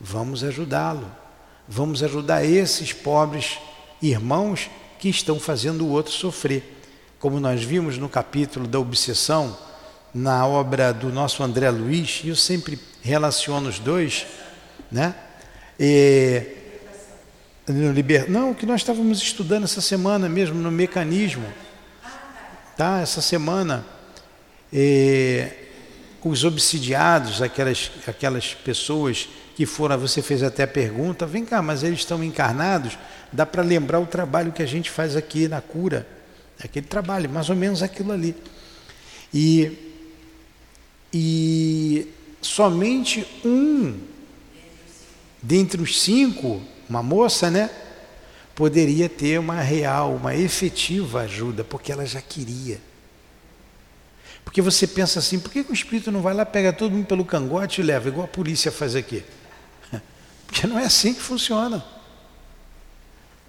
vamos 0.00 0.44
ajudá-lo. 0.44 1.10
Vamos 1.66 2.02
ajudar 2.02 2.44
esses 2.44 2.92
pobres 2.92 3.58
irmãos 4.02 4.70
que 4.98 5.08
estão 5.08 5.40
fazendo 5.40 5.84
o 5.86 5.90
outro 5.90 6.12
sofrer. 6.12 6.62
Como 7.18 7.40
nós 7.40 7.62
vimos 7.62 7.96
no 7.96 8.08
capítulo 8.08 8.66
da 8.66 8.78
obsessão, 8.78 9.56
na 10.14 10.46
obra 10.46 10.92
do 10.92 11.10
nosso 11.10 11.42
André 11.42 11.70
Luiz, 11.70 12.20
e 12.22 12.28
eu 12.28 12.36
sempre 12.36 12.78
relaciono 13.02 13.68
os 13.68 13.78
dois, 13.78 14.26
né? 14.92 15.14
E, 15.80 16.42
no 17.66 17.92
liber... 17.92 18.30
Não, 18.30 18.52
que 18.52 18.66
nós 18.66 18.82
estávamos 18.82 19.22
estudando 19.22 19.64
essa 19.64 19.80
semana 19.80 20.28
mesmo, 20.28 20.60
no 20.60 20.70
mecanismo, 20.70 21.46
tá? 22.76 23.00
Essa 23.00 23.22
semana 23.22 23.86
e 24.74 25.46
os 26.24 26.42
obsidiados, 26.42 27.40
aquelas, 27.40 27.92
aquelas 28.08 28.54
pessoas 28.54 29.28
que 29.54 29.64
foram, 29.64 29.96
você 29.96 30.20
fez 30.20 30.42
até 30.42 30.64
a 30.64 30.66
pergunta, 30.66 31.24
vem 31.26 31.44
cá, 31.44 31.62
mas 31.62 31.84
eles 31.84 32.00
estão 32.00 32.24
encarnados, 32.24 32.98
dá 33.32 33.46
para 33.46 33.62
lembrar 33.62 34.00
o 34.00 34.06
trabalho 34.06 34.50
que 34.50 34.62
a 34.62 34.66
gente 34.66 34.90
faz 34.90 35.14
aqui 35.14 35.46
na 35.46 35.60
cura, 35.60 36.08
aquele 36.62 36.86
trabalho, 36.86 37.30
mais 37.30 37.48
ou 37.50 37.54
menos 37.54 37.82
aquilo 37.84 38.10
ali. 38.10 38.34
E, 39.32 39.78
e 41.12 42.08
somente 42.42 43.24
um 43.44 43.96
dentre 45.40 45.80
os 45.80 46.00
cinco, 46.00 46.62
uma 46.88 47.02
moça, 47.02 47.50
né, 47.50 47.70
poderia 48.54 49.08
ter 49.08 49.38
uma 49.38 49.60
real, 49.60 50.14
uma 50.14 50.34
efetiva 50.34 51.20
ajuda, 51.20 51.62
porque 51.62 51.92
ela 51.92 52.06
já 52.06 52.20
queria. 52.20 52.80
Porque 54.44 54.60
você 54.60 54.86
pensa 54.86 55.18
assim, 55.18 55.40
por 55.40 55.50
que, 55.50 55.60
o 55.60 55.72
espírito 55.72 56.12
não 56.12 56.20
vai 56.20 56.34
lá, 56.34 56.44
pega 56.44 56.72
todo 56.72 56.92
mundo 56.92 57.06
pelo 57.06 57.24
cangote 57.24 57.80
e 57.80 57.84
leva, 57.84 58.08
igual 58.08 58.24
a 58.24 58.28
polícia 58.28 58.70
faz 58.70 58.94
aqui? 58.94 59.24
Porque 60.46 60.66
não 60.66 60.78
é 60.78 60.84
assim 60.84 61.14
que 61.14 61.20
funciona. 61.20 61.84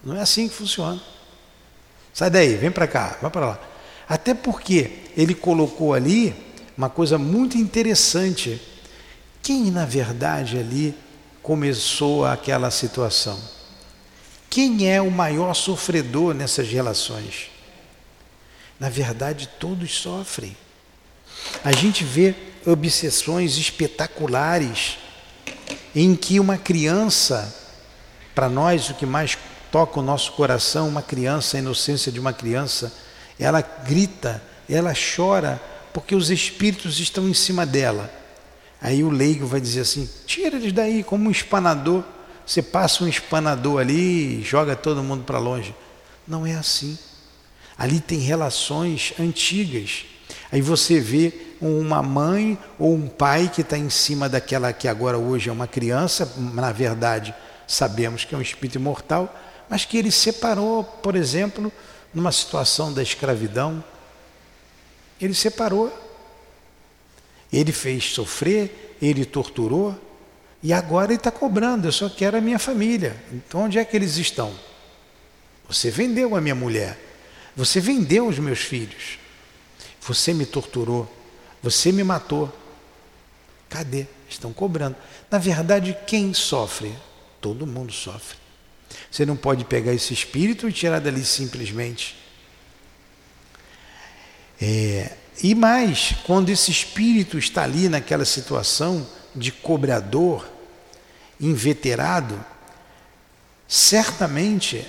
Não 0.04 0.16
é 0.16 0.22
assim 0.22 0.48
que 0.48 0.56
funciona. 0.56 1.02
Sai 2.14 2.30
daí, 2.30 2.56
vem 2.56 2.72
para 2.72 2.88
cá, 2.88 3.18
vai 3.22 3.30
para 3.30 3.46
lá. 3.48 3.60
Até 4.08 4.34
porque 4.34 5.00
ele 5.18 5.34
colocou 5.34 5.94
ali 5.94 6.34
uma 6.78 6.90
coisa 6.90 7.18
muito 7.18 7.58
interessante. 7.58 8.62
Quem, 9.42 9.72
na 9.72 9.86
verdade, 9.86 10.58
ali 10.58 10.96
começou 11.42 12.25
aquela 12.25 12.70
situação? 12.72 13.40
Quem 14.50 14.90
é 14.90 15.02
o 15.02 15.12
maior 15.12 15.54
sofredor 15.54 16.34
nessas 16.34 16.70
relações? 16.70 17.50
Na 18.80 18.90
verdade, 18.90 19.50
todos 19.60 19.94
sofrem. 19.96 20.56
A 21.64 21.72
gente 21.72 22.04
vê 22.04 22.36
obsessões 22.66 23.58
espetaculares 23.58 24.98
em 25.96 26.16
que 26.16 26.40
uma 26.40 26.58
criança, 26.58 27.54
para 28.34 28.50
nós 28.50 28.90
o 28.90 28.94
que 28.96 29.06
mais 29.06 29.38
toca 29.72 30.00
o 30.00 30.04
nosso 30.04 30.34
coração, 30.34 30.88
uma 30.88 31.02
criança, 31.02 31.58
a 31.58 31.60
inocência 31.60 32.12
de 32.12 32.20
uma 32.20 32.34
criança, 32.34 32.94
ela 33.40 33.62
grita, 33.62 34.42
ela 34.70 34.94
chora 34.94 35.62
porque 35.94 36.16
os 36.16 36.30
espíritos 36.30 37.00
estão 37.00 37.28
em 37.30 37.34
cima 37.34 37.66
dela. 37.66 38.12
Aí 38.82 39.04
o 39.04 39.10
leigo 39.10 39.48
vai 39.48 39.62
dizer 39.62 39.82
assim: 39.82 40.10
tira 40.25 40.58
eles 40.58 40.74
daí, 40.74 41.04
como 41.04 41.28
um 41.28 41.32
espanador. 41.32 42.04
Você 42.46 42.62
passa 42.62 43.04
um 43.04 43.08
espanador 43.08 43.82
ali 43.82 44.40
e 44.40 44.44
joga 44.44 44.75
todo 44.75 45.02
mundo 45.02 45.24
para 45.24 45.40
longe. 45.40 45.74
Não 46.28 46.46
é 46.46 46.54
assim. 46.54 46.98
Ali 47.78 48.00
tem 48.00 48.20
relações 48.20 49.14
antigas 49.20 50.06
Aí 50.52 50.62
você 50.62 51.00
vê 51.00 51.34
uma 51.60 52.04
mãe 52.04 52.58
ou 52.78 52.94
um 52.94 53.08
pai 53.08 53.50
que 53.54 53.62
está 53.62 53.78
em 53.78 53.90
cima 53.90 54.30
daquela 54.30 54.72
que 54.72 54.88
agora 54.88 55.18
hoje 55.18 55.50
é 55.50 55.52
uma 55.52 55.68
criança, 55.68 56.34
na 56.38 56.72
verdade 56.72 57.34
sabemos 57.68 58.24
que 58.24 58.36
é 58.36 58.38
um 58.38 58.42
espírito 58.42 58.78
imortal, 58.78 59.34
mas 59.70 59.86
que 59.86 59.98
ele 59.98 60.12
separou, 60.12 60.84
por 60.84 61.16
exemplo, 61.16 61.72
numa 62.14 62.32
situação 62.32 62.94
da 62.94 63.02
escravidão. 63.02 63.84
Ele 65.20 65.34
separou. 65.34 65.92
Ele 67.52 67.72
fez 67.72 68.12
sofrer, 68.12 68.96
ele 69.02 69.24
torturou, 69.24 69.98
e 70.62 70.74
agora 70.74 71.12
ele 71.12 71.16
está 71.16 71.32
cobrando, 71.32 71.88
eu 71.88 71.92
só 71.92 72.10
quero 72.10 72.38
a 72.38 72.42
minha 72.42 72.60
família. 72.60 73.16
Então 73.32 73.62
onde 73.62 73.78
é 73.78 73.86
que 73.86 73.96
eles 73.96 74.18
estão? 74.18 74.54
Você 75.70 75.90
vendeu 75.90 76.36
a 76.36 76.42
minha 76.42 76.56
mulher, 76.56 77.00
você 77.56 77.80
vendeu 77.80 78.28
os 78.28 78.40
meus 78.40 78.60
filhos, 78.60 79.20
você 80.08 80.34
me 80.34 80.46
torturou, 80.46 81.12
você 81.62 81.92
me 81.92 82.04
matou. 82.04 82.54
Cadê? 83.70 84.06
Estão 84.30 84.54
cobrando. 84.54 84.96
Na 85.30 85.38
verdade, 85.38 85.98
quem 86.06 86.34
sofre? 86.34 86.96
Todo 87.42 87.66
mundo 87.66 87.92
sofre. 87.92 88.38
Você 89.10 89.26
não 89.26 89.36
pode 89.36 89.66
pegar 89.66 89.94
esse 89.94 90.14
espírito 90.14 90.70
e 90.70 90.74
tirar 90.74 91.00
dali 91.00 91.26
simplesmente. 91.26 92.16
É, 94.62 95.12
e 95.44 95.56
mais, 95.56 96.16
quando 96.26 96.50
esse 96.50 96.72
espírito 96.72 97.38
está 97.38 97.64
ali 97.64 97.90
naquela 97.90 98.26
situação 98.26 99.06
de 99.36 99.52
cobrador, 99.52 100.48
inveterado, 101.40 102.44
certamente 103.68 104.86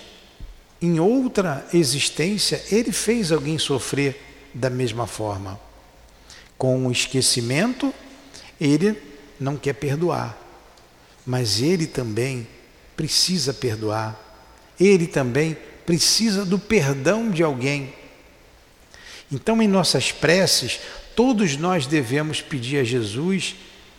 em 0.80 1.00
outra 1.00 1.66
existência 1.72 2.62
ele 2.70 2.92
fez 2.92 3.32
alguém 3.32 3.58
sofrer 3.58 4.35
da 4.56 4.70
mesma 4.70 5.06
forma. 5.06 5.60
Com 6.56 6.86
o 6.86 6.90
esquecimento, 6.90 7.92
ele 8.58 9.00
não 9.38 9.56
quer 9.56 9.74
perdoar, 9.74 10.36
mas 11.26 11.60
ele 11.60 11.86
também 11.86 12.48
precisa 12.96 13.52
perdoar, 13.52 14.18
ele 14.80 15.06
também 15.06 15.56
precisa 15.84 16.44
do 16.44 16.58
perdão 16.58 17.30
de 17.30 17.42
alguém. 17.42 17.92
Então, 19.30 19.60
em 19.60 19.68
nossas 19.68 20.10
preces, 20.10 20.80
todos 21.14 21.56
nós 21.56 21.86
devemos 21.86 22.40
pedir 22.40 22.78
a 22.78 22.84
Jesus 22.84 23.56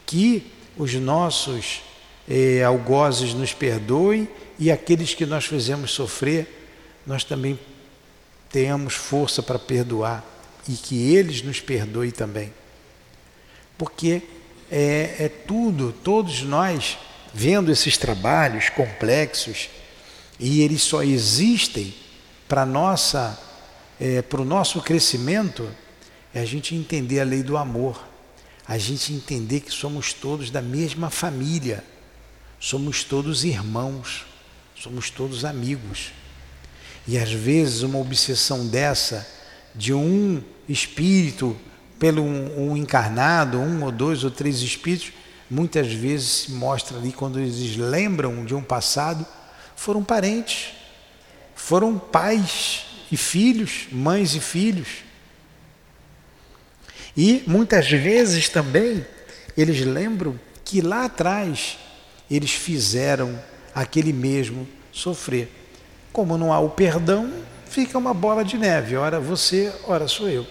que 0.08 0.52
os 0.76 0.94
nossos 0.96 1.84
eh, 2.28 2.64
algozes 2.64 3.34
nos 3.34 3.54
perdoem 3.54 4.28
e 4.58 4.72
aqueles 4.72 5.14
que 5.14 5.26
nós 5.26 5.46
fizemos 5.46 5.92
sofrer, 5.92 6.48
nós 7.06 7.24
também 7.24 7.60
tenhamos 8.50 8.96
força 8.96 9.44
para 9.44 9.60
perdoar 9.60 10.37
e 10.68 10.74
que 10.74 11.14
eles 11.14 11.42
nos 11.42 11.60
perdoem 11.60 12.12
também. 12.12 12.54
Porque 13.78 14.22
é, 14.70 15.16
é 15.20 15.30
tudo, 15.30 15.94
todos 16.04 16.42
nós, 16.42 16.98
vendo 17.34 17.72
esses 17.72 17.98
trabalhos 17.98 18.70
complexos, 18.70 19.70
e 20.40 20.62
eles 20.62 20.82
só 20.82 21.04
existem 21.04 21.94
para 22.48 22.66
nossa 22.66 23.40
é, 24.00 24.22
para 24.22 24.42
o 24.42 24.46
nosso 24.46 24.82
crescimento 24.82 25.68
é 26.34 26.40
a 26.40 26.46
gente 26.46 26.76
entender 26.76 27.20
a 27.20 27.24
lei 27.24 27.42
do 27.42 27.58
amor, 27.58 28.06
a 28.68 28.78
gente 28.78 29.14
entender 29.14 29.62
que 29.62 29.72
somos 29.72 30.14
todos 30.14 30.52
da 30.52 30.62
mesma 30.62 31.10
família, 31.10 31.84
somos 32.60 33.04
todos 33.04 33.44
irmãos, 33.44 34.26
somos 34.76 35.10
todos 35.10 35.46
amigos. 35.46 36.12
E 37.08 37.18
às 37.18 37.32
vezes 37.32 37.82
uma 37.82 37.98
obsessão 37.98 38.68
dessa, 38.68 39.28
de 39.76 39.94
um 39.94 40.42
espírito 40.68 41.56
pelo 42.00 42.22
um, 42.22 42.72
um 42.72 42.78
encarnado, 42.78 43.60
um 43.60 43.84
ou 43.84 43.92
dois 43.92 44.24
ou 44.24 44.32
três 44.32 44.62
espíritos, 44.62 45.12
muitas 45.50 45.92
vezes 45.92 46.28
se 46.28 46.52
mostra 46.52 46.98
ali 46.98 47.12
quando 47.12 47.40
eles 47.40 47.76
lembram 47.78 48.46
de 48.46 48.54
um 48.54 48.62
passado, 48.62 49.26
foram 49.76 50.04
parentes, 50.04 50.74
foram 51.56 51.98
pais, 51.98 52.88
e 53.12 53.18
filhos, 53.18 53.88
mães 53.92 54.36
e 54.36 54.40
filhos. 54.40 54.88
E 57.16 57.44
muitas 57.48 57.90
vezes 57.90 58.50
também 58.50 59.06
eles 59.56 59.82
lembram 59.82 60.40
que 60.64 60.82
lá 60.82 61.06
atrás 61.06 61.78
eles 62.30 62.52
fizeram 62.52 63.40
aquele 63.74 64.14
mesmo 64.14 64.68
sofrer. 64.92 65.50
Como 66.12 66.38
não 66.38 66.52
há 66.52 66.60
o 66.60 66.70
perdão, 66.70 67.32
fica 67.78 67.96
uma 67.96 68.12
bola 68.12 68.44
de 68.44 68.58
neve, 68.58 68.96
ora 68.96 69.20
você, 69.20 69.72
ora 69.84 70.08
sou 70.08 70.28
eu. 70.28 70.48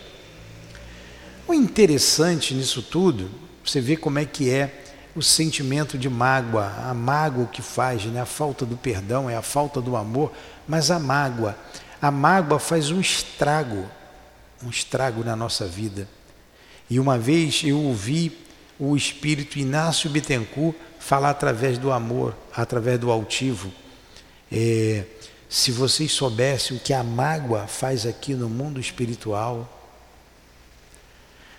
O 1.48 1.52
interessante 1.52 2.54
nisso 2.54 2.80
tudo, 2.80 3.28
você 3.64 3.80
vê 3.80 3.96
como 3.96 4.20
é 4.20 4.24
que 4.24 4.48
é 4.48 4.84
o 5.12 5.20
sentimento 5.20 5.98
de 5.98 6.08
mágoa, 6.08 6.72
a 6.88 6.94
mágoa 6.94 7.46
que 7.46 7.60
faz, 7.60 8.04
né? 8.04 8.20
a 8.20 8.26
falta 8.26 8.64
do 8.64 8.76
perdão, 8.76 9.28
é 9.28 9.34
a 9.34 9.42
falta 9.42 9.80
do 9.80 9.96
amor, 9.96 10.32
mas 10.68 10.88
a 10.92 11.00
mágoa 11.00 11.58
a 12.00 12.12
mágoa 12.12 12.60
faz 12.60 12.92
um 12.92 13.00
estrago, 13.00 13.84
um 14.62 14.70
estrago 14.70 15.24
na 15.24 15.34
nossa 15.34 15.66
vida. 15.66 16.08
E 16.88 17.00
uma 17.00 17.18
vez 17.18 17.62
eu 17.64 17.76
ouvi 17.76 18.38
o 18.78 18.96
espírito 18.96 19.58
Inácio 19.58 20.08
Bittencourt 20.10 20.76
falar 21.00 21.30
através 21.30 21.76
do 21.76 21.90
amor, 21.90 22.36
através 22.54 23.00
do 23.00 23.10
altivo. 23.10 23.72
É, 24.52 25.06
se 25.48 25.70
vocês 25.70 26.10
soubessem 26.12 26.76
o 26.76 26.80
que 26.80 26.92
a 26.92 27.02
mágoa 27.02 27.66
faz 27.66 28.04
aqui 28.04 28.34
no 28.34 28.48
mundo 28.48 28.80
espiritual, 28.80 29.72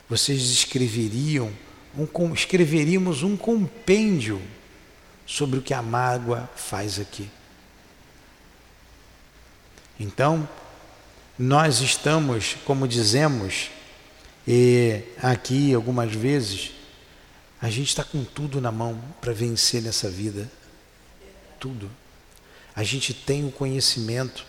vocês 0.09 0.41
escreveriam, 0.41 1.51
um, 1.97 2.33
escreveríamos 2.33 3.23
um 3.23 3.35
compêndio 3.35 4.41
sobre 5.25 5.59
o 5.59 5.61
que 5.61 5.73
a 5.73 5.81
mágoa 5.81 6.49
faz 6.55 6.99
aqui. 6.99 7.29
Então, 9.99 10.47
nós 11.37 11.81
estamos, 11.81 12.55
como 12.65 12.87
dizemos, 12.87 13.69
e 14.47 15.01
aqui 15.21 15.73
algumas 15.73 16.13
vezes, 16.13 16.71
a 17.61 17.69
gente 17.69 17.87
está 17.89 18.03
com 18.03 18.23
tudo 18.23 18.61
na 18.61 18.71
mão 18.71 19.01
para 19.19 19.33
vencer 19.33 19.81
nessa 19.81 20.09
vida. 20.09 20.49
Tudo. 21.59 21.89
A 22.77 22.83
gente 22.83 23.11
tem 23.11 23.43
o 23.43 23.49
conhecimento, 23.49 24.45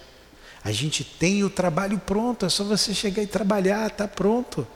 a 0.62 0.70
gente 0.70 1.02
tem 1.02 1.42
o 1.44 1.48
trabalho 1.48 1.98
pronto, 1.98 2.44
é 2.44 2.50
só 2.50 2.62
você 2.62 2.92
chegar 2.92 3.22
e 3.22 3.26
trabalhar, 3.26 3.86
está 3.86 4.06
pronto. 4.06 4.66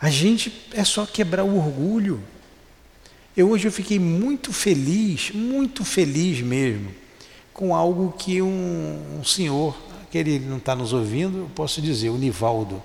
A 0.00 0.08
gente 0.08 0.68
é 0.72 0.84
só 0.84 1.04
quebrar 1.04 1.42
o 1.42 1.56
orgulho. 1.56 2.22
Eu 3.36 3.50
hoje 3.50 3.66
eu 3.66 3.72
fiquei 3.72 3.98
muito 3.98 4.52
feliz, 4.52 5.32
muito 5.32 5.84
feliz 5.84 6.40
mesmo, 6.40 6.94
com 7.52 7.74
algo 7.74 8.14
que 8.16 8.40
um, 8.40 9.18
um 9.18 9.24
senhor, 9.24 9.76
que 10.12 10.38
não 10.38 10.58
está 10.58 10.76
nos 10.76 10.92
ouvindo, 10.92 11.38
eu 11.38 11.50
posso 11.56 11.82
dizer, 11.82 12.10
o 12.10 12.16
Nivaldo. 12.16 12.80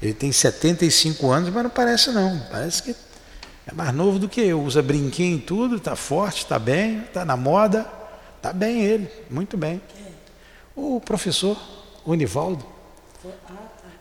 Ele 0.00 0.14
tem 0.14 0.32
75 0.32 1.30
anos, 1.30 1.50
mas 1.50 1.64
não 1.64 1.70
parece 1.70 2.10
não. 2.12 2.38
Parece 2.50 2.82
que 2.82 2.96
é 3.66 3.74
mais 3.74 3.92
novo 3.92 4.18
do 4.18 4.28
que 4.28 4.40
eu. 4.40 4.62
Usa 4.62 4.80
brinquinho 4.80 5.38
e 5.38 5.40
tudo, 5.40 5.76
está 5.76 5.96
forte, 5.96 6.38
está 6.38 6.58
bem, 6.58 7.00
está 7.00 7.24
na 7.24 7.36
moda. 7.36 7.86
Está 8.36 8.52
bem 8.52 8.82
ele, 8.82 9.10
muito 9.28 9.56
bem. 9.56 9.80
O 10.74 11.00
professor, 11.00 11.60
o 12.04 12.14
Nivaldo. 12.14 12.64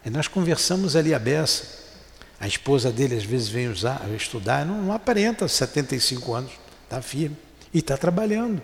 E 0.06 0.10
nós 0.10 0.28
conversamos 0.28 0.95
ali 0.95 1.15
a 1.15 1.19
beça. 1.19 1.84
A 2.39 2.47
esposa 2.47 2.91
dele 2.91 3.15
às 3.15 3.23
vezes 3.23 3.47
vem 3.47 3.69
usar, 3.69 4.01
estudar, 4.15 4.65
não, 4.65 4.84
não 4.84 4.93
aparenta 4.93 5.47
75 5.47 6.34
anos, 6.34 6.51
está 6.84 7.01
firme 7.01 7.36
e 7.73 7.80
está 7.80 7.97
trabalhando. 7.97 8.62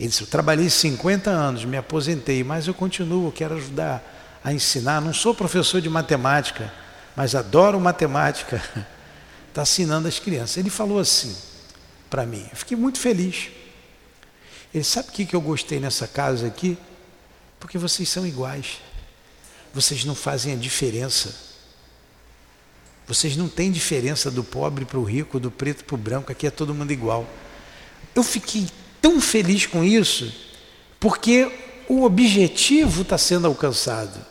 Ele 0.00 0.08
disse: 0.08 0.22
Eu 0.22 0.26
trabalhei 0.26 0.68
50 0.68 1.30
anos, 1.30 1.64
me 1.64 1.76
aposentei, 1.76 2.42
mas 2.42 2.66
eu 2.66 2.74
continuo, 2.74 3.30
quero 3.30 3.54
ajudar 3.54 4.40
a 4.42 4.52
ensinar. 4.52 5.00
Não 5.00 5.12
sou 5.12 5.34
professor 5.34 5.80
de 5.80 5.88
matemática, 5.88 6.72
mas 7.14 7.36
adoro 7.36 7.78
matemática. 7.78 8.60
Está 9.58 9.64
ensinando 9.64 10.06
as 10.06 10.20
crianças. 10.20 10.56
Ele 10.56 10.70
falou 10.70 11.00
assim 11.00 11.34
para 12.08 12.24
mim, 12.24 12.46
eu 12.48 12.56
fiquei 12.56 12.76
muito 12.76 13.00
feliz. 13.00 13.50
Ele 14.72 14.84
sabe 14.84 15.08
o 15.08 15.12
que 15.12 15.34
eu 15.34 15.40
gostei 15.40 15.80
nessa 15.80 16.06
casa 16.06 16.46
aqui? 16.46 16.78
Porque 17.58 17.76
vocês 17.76 18.08
são 18.08 18.24
iguais. 18.24 18.78
Vocês 19.74 20.04
não 20.04 20.14
fazem 20.14 20.52
a 20.52 20.56
diferença. 20.56 21.34
Vocês 23.04 23.36
não 23.36 23.48
têm 23.48 23.72
diferença 23.72 24.30
do 24.30 24.44
pobre 24.44 24.84
para 24.84 24.98
o 24.98 25.02
rico, 25.02 25.40
do 25.40 25.50
preto 25.50 25.84
para 25.84 25.94
o 25.96 25.98
branco. 25.98 26.30
Aqui 26.30 26.46
é 26.46 26.50
todo 26.50 26.72
mundo 26.72 26.92
igual. 26.92 27.28
Eu 28.14 28.22
fiquei 28.22 28.68
tão 29.02 29.20
feliz 29.20 29.66
com 29.66 29.82
isso, 29.82 30.32
porque 31.00 31.50
o 31.88 32.04
objetivo 32.04 33.02
está 33.02 33.18
sendo 33.18 33.48
alcançado. 33.48 34.24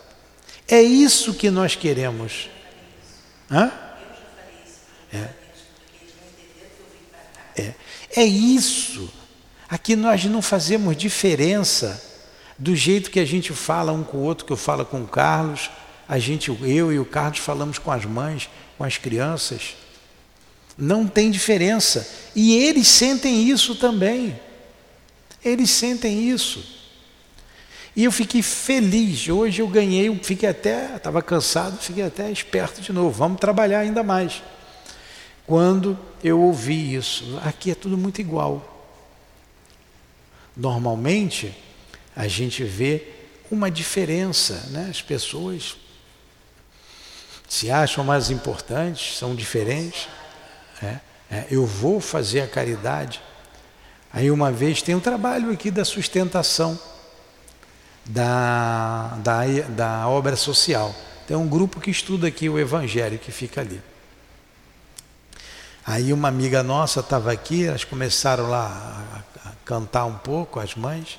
É 0.66 0.80
isso 0.80 1.34
que 1.34 1.50
nós 1.50 1.76
queremos. 1.76 2.48
Hã? 3.50 3.87
É. 5.12 5.28
É. 7.56 7.74
é 8.16 8.24
isso. 8.24 9.10
Aqui 9.68 9.96
nós 9.96 10.24
não 10.24 10.40
fazemos 10.40 10.96
diferença 10.96 12.02
do 12.58 12.74
jeito 12.74 13.10
que 13.10 13.20
a 13.20 13.24
gente 13.24 13.52
fala 13.52 13.92
um 13.92 14.02
com 14.02 14.18
o 14.18 14.22
outro, 14.22 14.44
que 14.44 14.52
eu 14.52 14.56
falo 14.56 14.84
com 14.84 15.02
o 15.02 15.06
Carlos, 15.06 15.70
a 16.08 16.18
gente, 16.18 16.48
eu 16.48 16.92
e 16.92 16.98
o 16.98 17.04
Carlos 17.04 17.38
falamos 17.38 17.78
com 17.78 17.92
as 17.92 18.04
mães, 18.04 18.48
com 18.76 18.84
as 18.84 18.96
crianças. 18.96 19.76
Não 20.76 21.06
tem 21.06 21.30
diferença. 21.30 22.08
E 22.34 22.54
eles 22.56 22.88
sentem 22.88 23.48
isso 23.48 23.74
também. 23.74 24.38
Eles 25.44 25.70
sentem 25.70 26.30
isso. 26.30 26.64
E 27.94 28.04
eu 28.04 28.12
fiquei 28.12 28.42
feliz. 28.42 29.28
Hoje 29.28 29.60
eu 29.60 29.68
ganhei, 29.68 30.14
fiquei 30.22 30.48
até, 30.48 30.96
estava 30.96 31.20
cansado, 31.20 31.78
fiquei 31.78 32.04
até 32.04 32.30
esperto 32.30 32.80
de 32.80 32.92
novo. 32.92 33.10
Vamos 33.10 33.40
trabalhar 33.40 33.80
ainda 33.80 34.02
mais. 34.02 34.42
Quando 35.48 35.98
eu 36.22 36.38
ouvi 36.42 36.94
isso, 36.94 37.40
aqui 37.42 37.70
é 37.70 37.74
tudo 37.74 37.96
muito 37.96 38.20
igual. 38.20 38.86
Normalmente, 40.54 41.56
a 42.14 42.28
gente 42.28 42.62
vê 42.64 43.08
uma 43.50 43.70
diferença, 43.70 44.68
né? 44.68 44.88
As 44.90 45.00
pessoas 45.00 45.78
se 47.48 47.70
acham 47.70 48.04
mais 48.04 48.30
importantes, 48.30 49.16
são 49.16 49.34
diferentes. 49.34 50.06
É, 50.82 50.98
é, 51.30 51.46
eu 51.50 51.64
vou 51.64 51.98
fazer 51.98 52.42
a 52.42 52.46
caridade. 52.46 53.22
Aí 54.12 54.30
uma 54.30 54.52
vez 54.52 54.82
tem 54.82 54.94
um 54.94 55.00
trabalho 55.00 55.50
aqui 55.50 55.70
da 55.70 55.82
sustentação 55.82 56.78
da, 58.04 59.16
da, 59.24 59.44
da 59.70 60.08
obra 60.08 60.36
social. 60.36 60.94
Tem 61.26 61.38
um 61.38 61.48
grupo 61.48 61.80
que 61.80 61.90
estuda 61.90 62.28
aqui 62.28 62.50
o 62.50 62.58
Evangelho 62.58 63.18
que 63.18 63.32
fica 63.32 63.62
ali. 63.62 63.80
Aí 65.90 66.12
uma 66.12 66.28
amiga 66.28 66.62
nossa 66.62 67.00
estava 67.00 67.32
aqui, 67.32 67.64
elas 67.64 67.82
começaram 67.82 68.46
lá 68.50 69.24
a, 69.42 69.52
cantar 69.64 70.04
um 70.04 70.18
pouco, 70.18 70.60
as 70.60 70.74
mães, 70.74 71.18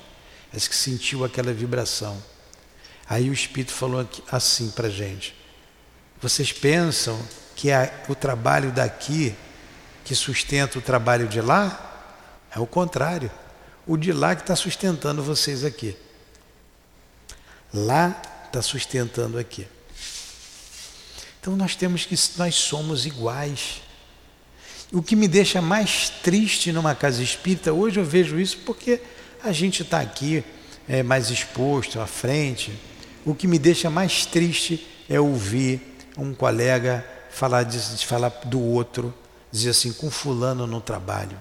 elas 0.52 0.68
que 0.68 0.76
sentiu 0.76 1.24
aquela 1.24 1.52
vibração. 1.52 2.16
Aí 3.08 3.28
o 3.28 3.32
Espírito 3.32 3.72
falou 3.72 4.08
assim 4.30 4.70
para 4.70 4.86
a 4.86 4.90
gente: 4.90 5.34
vocês 6.22 6.52
pensam 6.52 7.20
que 7.56 7.68
é 7.68 8.04
o 8.08 8.14
trabalho 8.14 8.70
daqui 8.70 9.34
que 10.04 10.14
sustenta 10.14 10.78
o 10.78 10.82
trabalho 10.82 11.26
de 11.26 11.40
lá? 11.40 12.14
É 12.54 12.60
o 12.60 12.66
contrário. 12.66 13.28
O 13.88 13.96
de 13.96 14.12
lá 14.12 14.36
que 14.36 14.42
está 14.42 14.54
sustentando 14.54 15.20
vocês 15.20 15.64
aqui. 15.64 15.96
Lá 17.74 18.22
está 18.46 18.62
sustentando 18.62 19.36
aqui. 19.36 19.66
Então 21.40 21.56
nós 21.56 21.74
temos 21.74 22.04
que 22.04 22.14
nós 22.38 22.54
somos 22.54 23.04
iguais. 23.04 23.82
O 24.92 25.00
que 25.00 25.14
me 25.14 25.28
deixa 25.28 25.62
mais 25.62 26.10
triste 26.10 26.72
numa 26.72 26.96
casa 26.96 27.22
espírita, 27.22 27.72
hoje 27.72 28.00
eu 28.00 28.04
vejo 28.04 28.40
isso 28.40 28.58
porque 28.66 29.00
a 29.42 29.52
gente 29.52 29.82
está 29.82 30.00
aqui 30.00 30.42
é, 30.88 31.02
mais 31.02 31.30
exposto 31.30 32.00
à 32.00 32.06
frente. 32.06 32.72
O 33.24 33.32
que 33.32 33.46
me 33.46 33.58
deixa 33.58 33.88
mais 33.88 34.26
triste 34.26 34.84
é 35.08 35.20
ouvir 35.20 35.80
um 36.18 36.34
colega 36.34 37.06
falar, 37.30 37.62
de, 37.62 37.78
falar 38.04 38.30
do 38.46 38.60
outro, 38.60 39.14
dizer 39.52 39.70
assim, 39.70 39.92
com 39.92 40.10
fulano 40.10 40.66
no 40.66 40.80
trabalho. 40.80 41.40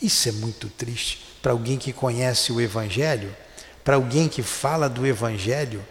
Isso 0.00 0.28
é 0.28 0.32
muito 0.32 0.68
triste 0.68 1.20
para 1.42 1.50
alguém 1.50 1.76
que 1.76 1.92
conhece 1.92 2.52
o 2.52 2.60
Evangelho, 2.60 3.34
para 3.82 3.96
alguém 3.96 4.28
que 4.28 4.42
fala 4.42 4.88
do 4.88 5.04
Evangelho. 5.04 5.84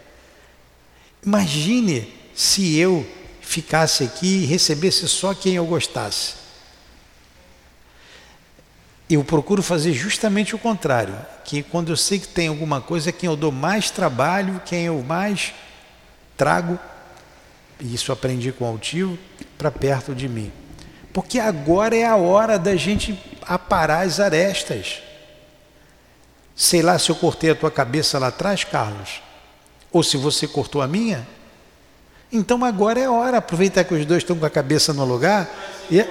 Imagine 1.24 2.10
se 2.34 2.78
eu 2.78 3.06
ficasse 3.50 4.04
aqui 4.04 4.44
e 4.44 4.46
recebesse 4.46 5.08
só 5.08 5.34
quem 5.34 5.56
eu 5.56 5.66
gostasse. 5.66 6.34
Eu 9.10 9.24
procuro 9.24 9.60
fazer 9.60 9.92
justamente 9.92 10.54
o 10.54 10.58
contrário, 10.58 11.18
que 11.44 11.60
quando 11.60 11.90
eu 11.90 11.96
sei 11.96 12.20
que 12.20 12.28
tem 12.28 12.46
alguma 12.46 12.80
coisa, 12.80 13.08
é 13.08 13.12
quem 13.12 13.26
eu 13.26 13.34
dou 13.34 13.50
mais 13.50 13.90
trabalho, 13.90 14.62
quem 14.64 14.84
eu 14.84 15.02
mais 15.02 15.52
trago, 16.36 16.78
e 17.80 17.92
isso 17.92 18.12
aprendi 18.12 18.52
com 18.52 18.64
o 18.64 18.68
Altio, 18.68 19.18
para 19.58 19.72
perto 19.72 20.14
de 20.14 20.28
mim. 20.28 20.52
Porque 21.12 21.40
agora 21.40 21.96
é 21.96 22.06
a 22.06 22.14
hora 22.14 22.56
da 22.56 22.76
gente 22.76 23.18
aparar 23.42 24.06
as 24.06 24.20
arestas. 24.20 25.02
Sei 26.54 26.82
lá 26.82 26.96
se 27.00 27.10
eu 27.10 27.16
cortei 27.16 27.50
a 27.50 27.54
tua 27.56 27.70
cabeça 27.70 28.16
lá 28.16 28.28
atrás, 28.28 28.62
Carlos, 28.62 29.20
ou 29.90 30.04
se 30.04 30.16
você 30.16 30.46
cortou 30.46 30.80
a 30.80 30.86
minha, 30.86 31.26
então 32.32 32.64
agora 32.64 33.00
é 33.00 33.08
hora, 33.08 33.38
aproveitar 33.38 33.84
que 33.84 33.94
os 33.94 34.06
dois 34.06 34.22
estão 34.22 34.36
com 34.36 34.46
a 34.46 34.50
cabeça 34.50 34.92
no 34.92 35.04
lugar. 35.04 35.48
E... 35.90 36.04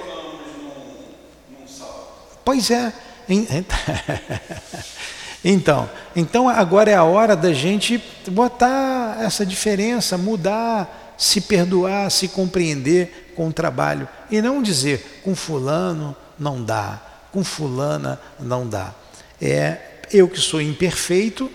Pois 2.44 2.70
é. 2.70 2.92
Então, 5.42 5.88
então 6.14 6.48
agora 6.48 6.90
é 6.90 6.94
a 6.94 7.04
hora 7.04 7.34
da 7.34 7.52
gente 7.52 8.02
botar 8.28 9.16
essa 9.20 9.46
diferença, 9.46 10.18
mudar, 10.18 11.14
se 11.16 11.40
perdoar, 11.40 12.10
se 12.10 12.28
compreender 12.28 13.32
com 13.34 13.48
o 13.48 13.52
trabalho 13.52 14.06
e 14.30 14.42
não 14.42 14.62
dizer 14.62 15.22
com 15.24 15.34
fulano 15.34 16.14
não 16.38 16.62
dá, 16.62 17.00
com 17.32 17.42
fulana 17.42 18.20
não 18.38 18.68
dá. 18.68 18.94
É 19.40 19.78
eu 20.12 20.28
que 20.28 20.38
sou 20.38 20.60
imperfeito, 20.60 21.50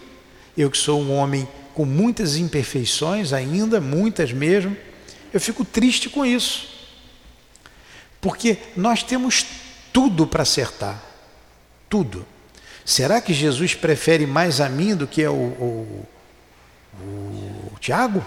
eu 0.57 0.71
que 0.71 0.77
sou 0.77 0.99
um 0.99 1.15
homem 1.15 1.47
com 1.75 1.85
muitas 1.85 2.37
imperfeições 2.37 3.33
ainda, 3.33 3.81
muitas 3.81 4.31
mesmo, 4.31 4.75
eu 5.33 5.41
fico 5.41 5.65
triste 5.65 6.09
com 6.09 6.25
isso. 6.25 6.69
Porque 8.21 8.57
nós 8.77 9.03
temos 9.03 9.45
tudo 9.91 10.25
para 10.25 10.43
acertar. 10.43 11.03
Tudo. 11.89 12.25
Será 12.85 13.19
que 13.19 13.33
Jesus 13.33 13.75
prefere 13.75 14.25
mais 14.25 14.61
a 14.61 14.69
mim 14.69 14.95
do 14.95 15.05
que 15.05 15.27
o, 15.27 15.33
o, 15.33 16.05
Tiago? 17.81 18.25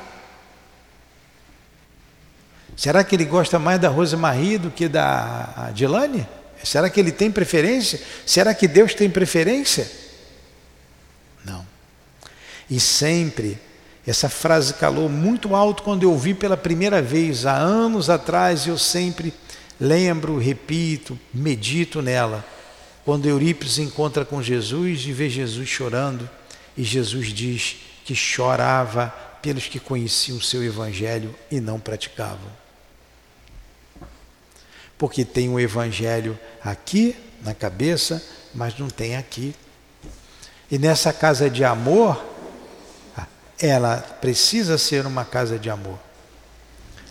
Será 2.76 3.02
que 3.02 3.16
ele 3.16 3.24
gosta 3.24 3.58
mais 3.58 3.80
da 3.80 3.88
Rosemarie 3.88 4.58
do 4.58 4.70
que 4.70 4.88
da 4.88 5.52
Adilane? 5.56 6.28
Será 6.62 6.90
que 6.90 7.00
ele 7.00 7.10
tem 7.10 7.30
preferência? 7.30 8.00
Será 8.26 8.52
que 8.52 8.68
Deus 8.68 8.94
tem 8.94 9.08
preferência? 9.08 10.07
E 12.70 12.78
sempre, 12.78 13.58
essa 14.06 14.28
frase 14.28 14.74
calou 14.74 15.08
muito 15.08 15.54
alto 15.54 15.82
quando 15.82 16.02
eu 16.02 16.10
ouvi 16.10 16.34
pela 16.34 16.56
primeira 16.56 17.00
vez, 17.02 17.46
há 17.46 17.56
anos 17.56 18.08
atrás, 18.10 18.66
eu 18.66 18.78
sempre 18.78 19.32
lembro, 19.80 20.38
repito, 20.38 21.18
medito 21.32 22.02
nela. 22.02 22.44
Quando 23.04 23.26
Eurípides 23.26 23.78
encontra 23.78 24.24
com 24.24 24.42
Jesus 24.42 25.02
e 25.06 25.12
vê 25.12 25.30
Jesus 25.30 25.68
chorando, 25.68 26.28
e 26.76 26.84
Jesus 26.84 27.28
diz 27.28 27.76
que 28.04 28.14
chorava 28.14 29.08
pelos 29.42 29.66
que 29.66 29.80
conheciam 29.80 30.38
o 30.38 30.42
seu 30.42 30.62
evangelho 30.62 31.34
e 31.50 31.60
não 31.60 31.80
praticavam. 31.80 32.50
Porque 34.96 35.24
tem 35.24 35.48
o 35.48 35.60
evangelho 35.60 36.38
aqui 36.62 37.14
na 37.42 37.54
cabeça, 37.54 38.22
mas 38.54 38.78
não 38.78 38.88
tem 38.88 39.16
aqui. 39.16 39.54
E 40.70 40.78
nessa 40.78 41.12
casa 41.12 41.48
de 41.48 41.64
amor, 41.64 42.22
ela 43.58 43.98
precisa 43.98 44.78
ser 44.78 45.06
uma 45.06 45.24
casa 45.24 45.58
de 45.58 45.68
amor. 45.68 45.98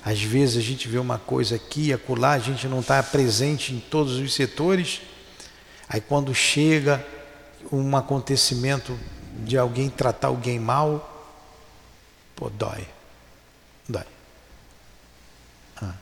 Às 0.04 0.22
vezes 0.22 0.58
a 0.58 0.62
gente 0.62 0.88
vê 0.88 0.98
uma 0.98 1.20
coisa 1.20 1.56
aqui, 1.56 1.92
acolá, 1.92 2.32
a 2.32 2.40
gente 2.40 2.68
não 2.68 2.80
está 2.80 3.04
presente 3.04 3.74
em 3.74 3.80
todos 3.80 4.18
os 4.18 4.34
setores. 4.34 5.02
Aí 5.90 6.00
quando 6.00 6.34
chega 6.34 7.06
um 7.72 7.96
acontecimento 7.96 8.98
de 9.44 9.58
alguém 9.58 9.90
tratar 9.90 10.30
alguém 10.30 10.60
mal, 10.60 11.36
pô, 12.36 12.50
dói. 12.50 12.88
Dói. 13.88 14.06
Ah. 15.82 15.94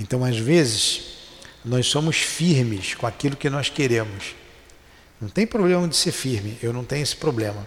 Então, 0.00 0.24
às 0.24 0.36
vezes, 0.36 1.02
nós 1.64 1.86
somos 1.86 2.16
firmes 2.16 2.94
com 2.94 3.06
aquilo 3.06 3.36
que 3.36 3.48
nós 3.48 3.68
queremos. 3.68 4.34
Não 5.20 5.28
tem 5.28 5.46
problema 5.46 5.86
de 5.86 5.94
ser 5.94 6.10
firme, 6.10 6.58
eu 6.60 6.72
não 6.72 6.84
tenho 6.84 7.04
esse 7.04 7.14
problema. 7.14 7.64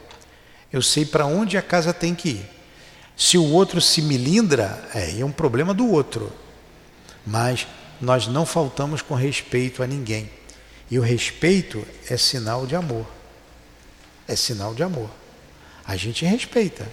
Eu 0.76 0.82
sei 0.82 1.06
para 1.06 1.26
onde 1.26 1.58
a 1.58 1.62
casa 1.62 1.94
tem 1.94 2.14
que 2.14 2.32
ir. 2.32 2.50
Se 3.16 3.38
o 3.38 3.50
outro 3.50 3.80
se 3.80 4.02
milindra, 4.02 4.86
é, 4.94 5.22
é 5.22 5.24
um 5.24 5.32
problema 5.32 5.74
do 5.74 5.90
outro. 5.90 6.30
Mas 7.26 7.66
nós 8.02 8.28
não 8.28 8.46
faltamos 8.46 9.02
com 9.02 9.16
respeito 9.16 9.82
a 9.82 9.88
ninguém. 9.88 10.30
E 10.92 11.00
o 11.00 11.02
respeito 11.02 11.88
é 12.10 12.18
sinal 12.18 12.68
de 12.68 12.76
amor. 12.76 13.08
É 14.28 14.36
sinal 14.36 14.76
de 14.76 14.84
amor. 14.84 15.10
A 15.86 15.96
gente 15.96 16.26
respeita. 16.26 16.86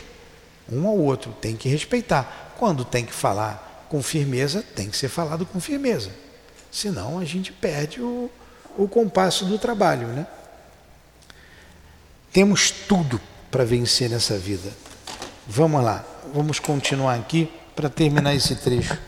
Um 0.70 0.86
ao 0.86 0.96
outro 0.96 1.32
tem 1.40 1.56
que 1.56 1.68
respeitar. 1.68 2.54
Quando 2.56 2.84
tem 2.84 3.04
que 3.04 3.12
falar 3.12 3.88
com 3.88 4.00
firmeza, 4.00 4.62
tem 4.76 4.88
que 4.88 4.96
ser 4.96 5.08
falado 5.08 5.44
com 5.44 5.58
firmeza. 5.58 6.12
Senão 6.70 7.18
a 7.18 7.24
gente 7.24 7.52
perde 7.52 8.00
o, 8.00 8.30
o 8.78 8.86
compasso 8.86 9.44
do 9.44 9.58
trabalho. 9.58 10.06
Né? 10.06 10.24
Temos 12.32 12.70
tudo 12.70 13.20
para 13.52 13.66
vencer 13.66 14.08
nessa 14.08 14.38
vida. 14.38 14.72
Vamos 15.46 15.84
lá, 15.84 16.02
vamos 16.34 16.58
continuar 16.58 17.16
aqui 17.16 17.50
para 17.76 17.90
terminar 17.90 18.34
esse 18.34 18.56
trecho. 18.56 18.98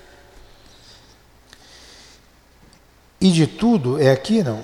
E 3.19 3.31
de 3.31 3.47
tudo, 3.47 3.99
é 3.99 4.11
aqui 4.11 4.43
não? 4.43 4.63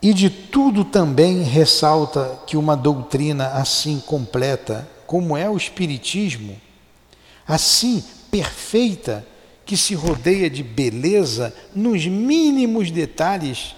E 0.00 0.14
de 0.14 0.30
tudo 0.30 0.84
também 0.84 1.42
ressalta 1.42 2.38
que 2.46 2.56
uma 2.56 2.76
doutrina 2.76 3.48
assim 3.54 3.98
completa, 3.98 4.88
como 5.04 5.36
é 5.36 5.50
o 5.50 5.56
Espiritismo, 5.56 6.56
assim 7.48 8.04
perfeita, 8.30 9.26
que 9.66 9.76
se 9.76 9.94
rodeia 9.94 10.48
de 10.48 10.62
beleza 10.62 11.52
nos 11.74 12.06
mínimos 12.06 12.92
detalhes, 12.92 13.74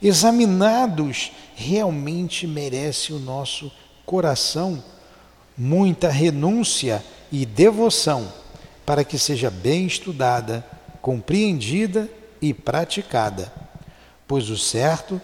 examinados 0.00 1.32
realmente 1.54 2.46
merece 2.46 3.12
o 3.12 3.18
nosso 3.18 3.70
coração 4.04 4.82
muita 5.56 6.10
renúncia 6.10 7.04
e 7.30 7.46
devoção 7.46 8.32
para 8.84 9.04
que 9.04 9.18
seja 9.18 9.50
bem 9.50 9.86
estudada, 9.86 10.64
compreendida 11.00 12.10
e 12.40 12.52
praticada. 12.52 13.52
Pois 14.26 14.50
o 14.50 14.58
certo 14.58 15.20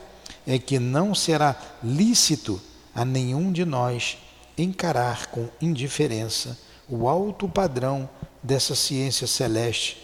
é 0.46 0.58
que 0.58 0.78
não 0.78 1.14
será 1.14 1.56
lícito 1.82 2.60
a 2.94 3.04
nenhum 3.04 3.52
de 3.52 3.64
nós 3.64 4.18
encarar 4.56 5.26
com 5.26 5.48
indiferença 5.60 6.58
o 6.88 7.08
alto 7.08 7.48
padrão 7.48 8.08
dessa 8.42 8.74
ciência 8.74 9.26
celeste 9.26 9.96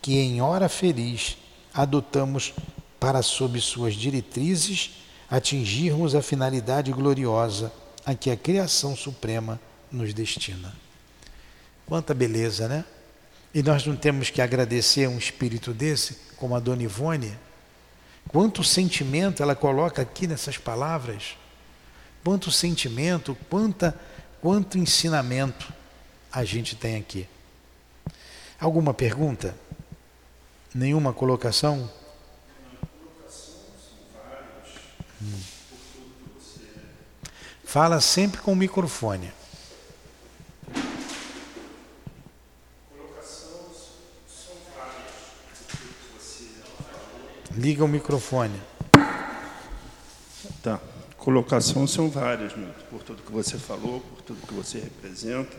que, 0.00 0.18
em 0.18 0.40
hora 0.40 0.68
feliz, 0.68 1.36
adotamos 1.72 2.52
para, 2.98 3.22
sob 3.22 3.60
suas 3.60 3.94
diretrizes, 3.94 4.90
atingirmos 5.30 6.14
a 6.14 6.22
finalidade 6.22 6.92
gloriosa 6.92 7.72
a 8.04 8.14
que 8.14 8.30
a 8.30 8.36
criação 8.36 8.96
suprema 8.96 9.60
nos 9.90 10.12
destina. 10.12 10.74
Quanta 11.86 12.14
beleza, 12.14 12.68
né? 12.68 12.84
E 13.54 13.62
nós 13.62 13.86
não 13.86 13.94
temos 13.94 14.30
que 14.30 14.40
agradecer 14.40 15.04
a 15.04 15.10
um 15.10 15.18
espírito 15.18 15.74
desse, 15.74 16.16
como 16.36 16.56
a 16.56 16.60
Dona 16.60 16.82
Ivone? 16.82 17.36
Quanto 18.28 18.64
sentimento 18.64 19.42
ela 19.42 19.54
coloca 19.54 20.00
aqui 20.00 20.26
nessas 20.26 20.56
palavras? 20.56 21.36
Quanto 22.24 22.50
sentimento, 22.50 23.36
quanta, 23.50 23.98
quanto 24.40 24.78
ensinamento 24.78 25.72
a 26.32 26.44
gente 26.44 26.74
tem 26.74 26.96
aqui. 26.96 27.28
Alguma 28.58 28.94
pergunta? 28.94 29.54
Nenhuma 30.74 31.12
colocação? 31.12 31.90
Hum. 35.20 35.51
Fala 37.72 38.02
sempre 38.02 38.42
com 38.42 38.52
o 38.52 38.54
microfone. 38.54 39.32
Liga 47.52 47.82
o 47.82 47.88
microfone. 47.88 48.60
Tá. 50.62 50.78
Colocações 51.16 51.90
são 51.90 52.10
várias, 52.10 52.54
Milton, 52.54 52.78
por 52.90 53.02
tudo 53.04 53.22
que 53.22 53.32
você 53.32 53.56
falou, 53.56 54.00
por 54.00 54.20
tudo 54.20 54.46
que 54.46 54.52
você 54.52 54.78
representa 54.78 55.56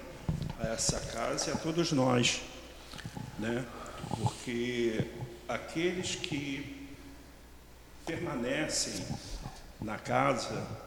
a 0.60 0.68
essa 0.68 1.00
casa 1.00 1.50
e 1.50 1.54
a 1.54 1.56
todos 1.56 1.92
nós, 1.94 2.44
né? 3.40 3.66
Porque 4.20 5.04
aqueles 5.50 6.14
que 6.14 6.88
permanecem 8.06 9.04
na 9.82 9.98
casa, 9.98 10.83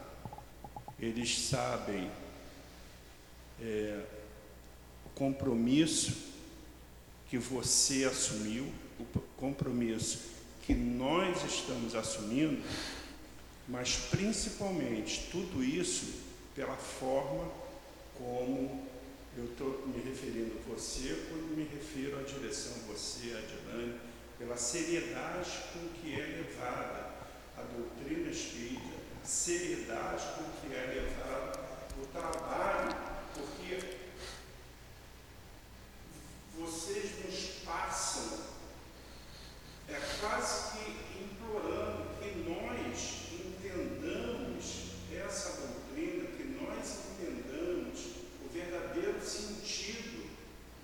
eles 0.99 1.39
sabem 1.49 2.11
é, 3.61 4.05
o 5.05 5.09
compromisso 5.11 6.17
que 7.29 7.39
você 7.39 8.05
assumiu, 8.05 8.67
o 8.99 9.05
compromisso 9.37 10.21
que 10.63 10.75
nós 10.75 11.45
estamos 11.45 11.95
assumindo, 11.95 12.63
mas 13.69 13.97
principalmente 14.11 15.29
tudo 15.31 15.63
isso 15.63 16.07
pela 16.55 16.77
forma 16.77 17.51
como 18.17 18.87
eu 19.37 19.45
estou 19.45 19.87
me 19.87 20.03
referindo 20.03 20.53
a 20.59 20.75
você, 20.75 21.27
quando 21.29 21.55
me 21.57 21.65
refiro 21.65 22.19
à 22.19 22.23
direção 22.23 22.73
você, 22.89 23.37
a 23.37 23.41
Dilane, 23.41 23.95
pela 24.39 24.57
seriedade 24.57 25.51
com 25.73 25.89
que 26.01 26.15
é 26.15 26.25
levada 26.25 27.15
a 27.57 27.63
doutrina 27.63 28.31
espírita, 28.31 28.97
seriedade 29.27 30.25
com 30.37 30.45
que 30.61 30.75
é 30.75 30.87
levado 30.87 31.59
o 32.01 32.07
trabalho, 32.07 32.97
porque 33.35 33.97
vocês 36.57 37.25
nos 37.25 37.65
passam 37.65 38.57
é 39.89 40.01
quase 40.21 40.73
que 40.73 41.25
implorando 41.25 42.07
que 42.21 42.49
nós 42.49 43.27
entendamos 43.33 44.93
essa 45.13 45.61
doutrina, 45.61 46.27
que 46.37 46.45
nós 46.61 46.99
entendamos 47.11 48.01
o 48.45 48.49
verdadeiro 48.53 49.25
sentido 49.25 50.31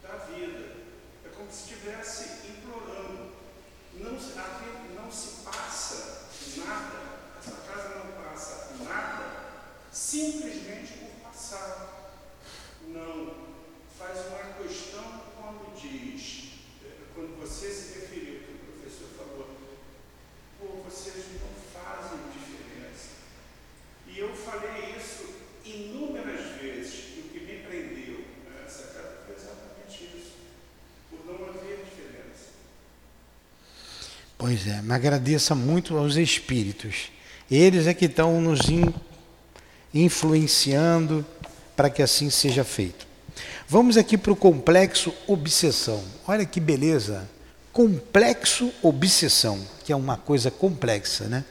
da 0.02 0.16
vida. 0.26 0.76
É 1.24 1.28
como 1.36 1.50
se 1.50 1.72
estivesse 1.72 2.48
implorando. 2.48 3.32
Não, 3.94 4.16
aqui 4.16 4.94
não 4.94 5.10
se 5.10 5.42
passa 5.42 6.28
nada, 6.56 7.12
essa 7.38 7.56
casa 7.66 8.04
não 8.04 8.12
passa 8.22 8.74
nada 8.84 9.42
simplesmente 9.90 10.92
por 10.94 11.28
passar. 11.28 12.12
Não. 12.88 13.52
Faz 13.98 14.26
uma 14.26 14.54
questão 14.54 15.22
quando 15.36 15.74
diz, 15.80 16.52
eh, 16.82 17.01
quando 17.14 17.40
você 17.40 17.70
se 17.70 18.00
referiu 18.00 18.42
vocês 20.92 21.24
não 21.40 21.80
fazem 21.80 22.18
diferença. 22.32 23.08
E 24.06 24.18
eu 24.18 24.34
falei 24.34 24.94
isso 24.96 25.24
inúmeras 25.64 26.60
vezes, 26.60 27.16
e 27.16 27.20
o 27.20 27.22
que 27.30 27.40
me 27.40 27.62
prendeu 27.62 28.24
nessa 28.44 28.88
casa 28.88 29.16
foi 29.24 29.34
exatamente 29.34 30.04
isso, 30.04 30.34
por 31.08 31.24
não 31.24 31.48
haver 31.48 31.78
diferença. 31.84 32.50
Pois 34.36 34.66
é, 34.66 34.82
me 34.82 34.92
agradeça 34.92 35.54
muito 35.54 35.96
aos 35.96 36.16
espíritos. 36.16 37.10
Eles 37.50 37.86
é 37.86 37.94
que 37.94 38.04
estão 38.04 38.38
nos 38.40 38.60
influenciando 39.94 41.24
para 41.74 41.88
que 41.88 42.02
assim 42.02 42.28
seja 42.28 42.64
feito. 42.64 43.11
Vamos 43.68 43.96
aqui 43.96 44.18
para 44.18 44.32
o 44.32 44.36
complexo 44.36 45.12
obsessão. 45.26 46.02
Olha 46.26 46.44
que 46.44 46.60
beleza! 46.60 47.28
complexo 47.72 48.70
obsessão, 48.82 49.58
que 49.84 49.92
é 49.92 49.96
uma 49.96 50.16
coisa 50.16 50.50
complexa, 50.50 51.24
né? 51.24 51.44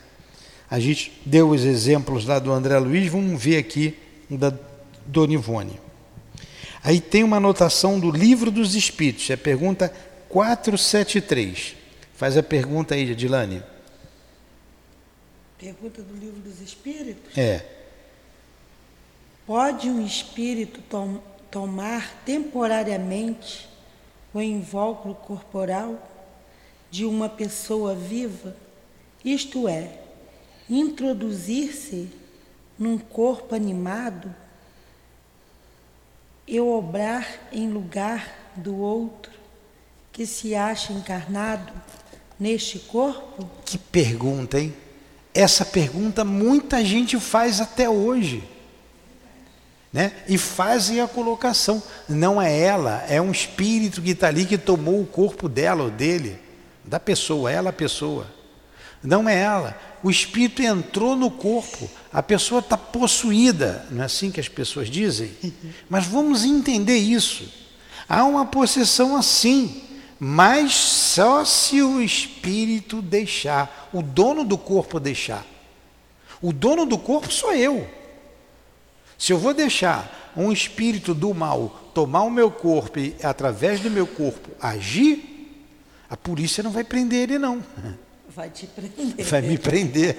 A 0.70 0.80
gente 0.80 1.20
deu 1.26 1.50
os 1.50 1.66
exemplos 1.66 2.26
lá 2.26 2.40
do 2.40 2.52
André 2.52 2.78
Luiz, 2.78 3.12
vamos 3.12 3.42
ver 3.42 3.58
aqui 3.58 3.98
da 4.30 4.54
Dona 5.06 5.34
Ivone. 5.34 5.80
Aí 6.84 7.02
tem 7.02 7.24
uma 7.24 7.38
anotação 7.38 8.00
do 8.00 8.10
Livro 8.10 8.50
dos 8.52 8.76
Espíritos, 8.76 9.30
é 9.30 9.34
a 9.34 9.38
pergunta 9.38 9.92
473. 10.30 11.76
Faz 12.16 12.38
a 12.38 12.44
pergunta 12.44 12.94
aí, 12.94 13.12
Adilane. 13.12 13.64
Pergunta 15.58 16.02
do 16.02 16.16
Livro 16.16 16.40
dos 16.40 16.62
Espíritos? 16.62 17.38
É. 17.38 17.66
Pode 19.46 19.90
um 19.90 20.06
espírito 20.06 20.82
tom 20.88 21.20
tomar 21.52 22.24
temporariamente 22.26 23.70
o 24.34 24.42
invólucro 24.42 25.14
corporal 25.14 26.10
de 26.90 27.06
uma 27.06 27.28
pessoa 27.28 27.94
viva, 27.94 28.56
isto 29.24 29.68
é, 29.68 30.00
introduzir-se 30.70 32.10
num 32.80 32.98
corpo 32.98 33.54
animado 33.54 34.34
e 36.48 36.60
obrar 36.60 37.50
em 37.52 37.70
lugar 37.70 38.54
do 38.56 38.78
outro 38.78 39.32
que 40.12 40.26
se 40.26 40.56
acha 40.56 40.92
encarnado 40.92 41.72
neste 42.40 42.80
corpo? 42.80 43.50
Que 43.64 43.78
pergunta, 43.78 44.60
hein? 44.60 44.74
Essa 45.34 45.64
pergunta 45.64 46.26
muita 46.26 46.84
gente 46.84 47.20
faz 47.20 47.62
até 47.62 47.90
hoje. 47.90 48.44
Né? 49.92 50.14
E 50.28 50.38
fazem 50.38 51.02
a 51.02 51.08
colocação. 51.08 51.84
Não 52.08 52.42
é 52.42 52.58
ela, 52.58 53.04
é 53.10 53.22
um 53.22 53.32
espírito 53.32 54.02
que 54.02 54.12
está 54.12 54.28
ali 54.28 54.46
que 54.46 54.58
tomou 54.58 55.02
o 55.02 55.06
corpo 55.06 55.50
dela 55.50 55.84
ou 55.84 55.90
dele 55.90 56.40
da 56.84 57.00
pessoa, 57.00 57.52
ela 57.52 57.70
a 57.70 57.74
pessoa. 57.74 58.28
Não 59.04 59.28
é 59.28 59.40
ela. 59.40 59.78
O 60.04 60.10
espírito 60.10 60.62
entrou 60.62 61.16
no 61.16 61.30
corpo, 61.30 61.90
a 62.12 62.24
pessoa 62.24 62.60
está 62.60 62.78
possuída, 62.78 63.86
não 63.92 64.02
é 64.02 64.06
assim 64.06 64.32
que 64.32 64.40
as 64.40 64.48
pessoas 64.48 64.90
dizem? 64.90 65.32
Mas 65.90 66.06
vamos 66.06 66.44
entender 66.44 66.98
isso. 66.98 67.48
Há 68.08 68.26
uma 68.26 68.46
possessão 68.46 69.16
assim, 69.16 69.84
mas 70.20 70.74
só 70.74 71.46
se 71.46 71.82
o 71.82 72.02
espírito 72.02 73.02
deixar, 73.02 73.90
o 73.94 74.02
dono 74.02 74.44
do 74.44 74.58
corpo 74.58 75.00
deixar. 75.00 75.46
O 76.42 76.52
dono 76.52 76.86
do 76.86 76.98
corpo 76.98 77.32
sou 77.32 77.54
eu. 77.54 77.88
Se 79.22 79.32
eu 79.32 79.38
vou 79.38 79.54
deixar 79.54 80.32
um 80.36 80.52
espírito 80.52 81.14
do 81.14 81.32
mal 81.32 81.92
tomar 81.94 82.24
o 82.24 82.32
meu 82.32 82.50
corpo 82.50 82.98
e, 82.98 83.16
através 83.22 83.80
do 83.80 83.92
meu 83.92 84.08
corpo, 84.08 84.50
agir, 84.60 85.64
a 86.10 86.18
polícia 86.18 86.64
não 86.64 86.72
vai 86.72 86.84
prender 86.84 87.30
ele, 87.30 87.38
não. 87.38 87.64
Vai 88.28 88.50
te 88.50 88.66
prender. 88.66 89.24
Vai 89.24 89.42
me 89.44 89.60
prender. 89.60 90.18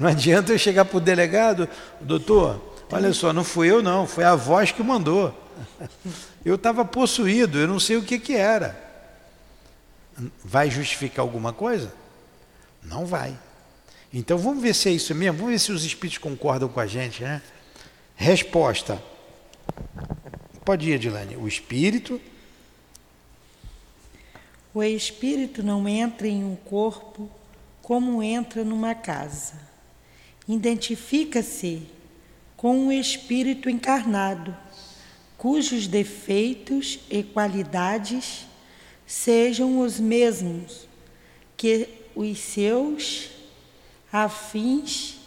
Não 0.00 0.08
adianta 0.08 0.52
eu 0.52 0.58
chegar 0.58 0.84
para 0.86 0.96
o 0.96 1.00
delegado, 1.00 1.68
doutor, 2.00 2.60
olha 2.90 3.12
só, 3.12 3.32
não 3.32 3.44
fui 3.44 3.70
eu 3.70 3.80
não, 3.80 4.08
foi 4.08 4.24
a 4.24 4.34
voz 4.34 4.72
que 4.72 4.82
mandou. 4.82 5.32
Eu 6.44 6.56
estava 6.56 6.84
possuído, 6.84 7.60
eu 7.60 7.68
não 7.68 7.78
sei 7.78 7.96
o 7.96 8.02
que, 8.02 8.18
que 8.18 8.34
era. 8.34 8.76
Vai 10.44 10.68
justificar 10.68 11.22
alguma 11.22 11.52
coisa? 11.52 11.92
Não 12.82 13.06
vai. 13.06 13.38
Então 14.12 14.36
vamos 14.36 14.60
ver 14.60 14.74
se 14.74 14.88
é 14.88 14.92
isso 14.92 15.14
mesmo, 15.14 15.38
vamos 15.38 15.52
ver 15.52 15.60
se 15.60 15.70
os 15.70 15.84
espíritos 15.84 16.18
concordam 16.18 16.68
com 16.68 16.80
a 16.80 16.88
gente, 16.88 17.22
né? 17.22 17.40
Resposta. 18.16 19.00
Pode 20.64 20.90
ir, 20.90 20.94
Adilane. 20.94 21.36
O 21.36 21.46
espírito. 21.46 22.20
O 24.74 24.82
espírito 24.82 25.62
não 25.62 25.86
entra 25.86 26.26
em 26.26 26.42
um 26.42 26.56
corpo 26.56 27.30
como 27.82 28.22
entra 28.22 28.64
numa 28.64 28.94
casa. 28.94 29.54
Identifica-se 30.48 31.86
com 32.56 32.76
um 32.76 32.92
espírito 32.92 33.68
encarnado, 33.68 34.56
cujos 35.36 35.86
defeitos 35.86 36.98
e 37.10 37.22
qualidades 37.22 38.46
sejam 39.06 39.80
os 39.80 40.00
mesmos 40.00 40.88
que 41.56 41.88
os 42.14 42.38
seus, 42.38 43.30
a 44.10 44.28
fins 44.28 45.18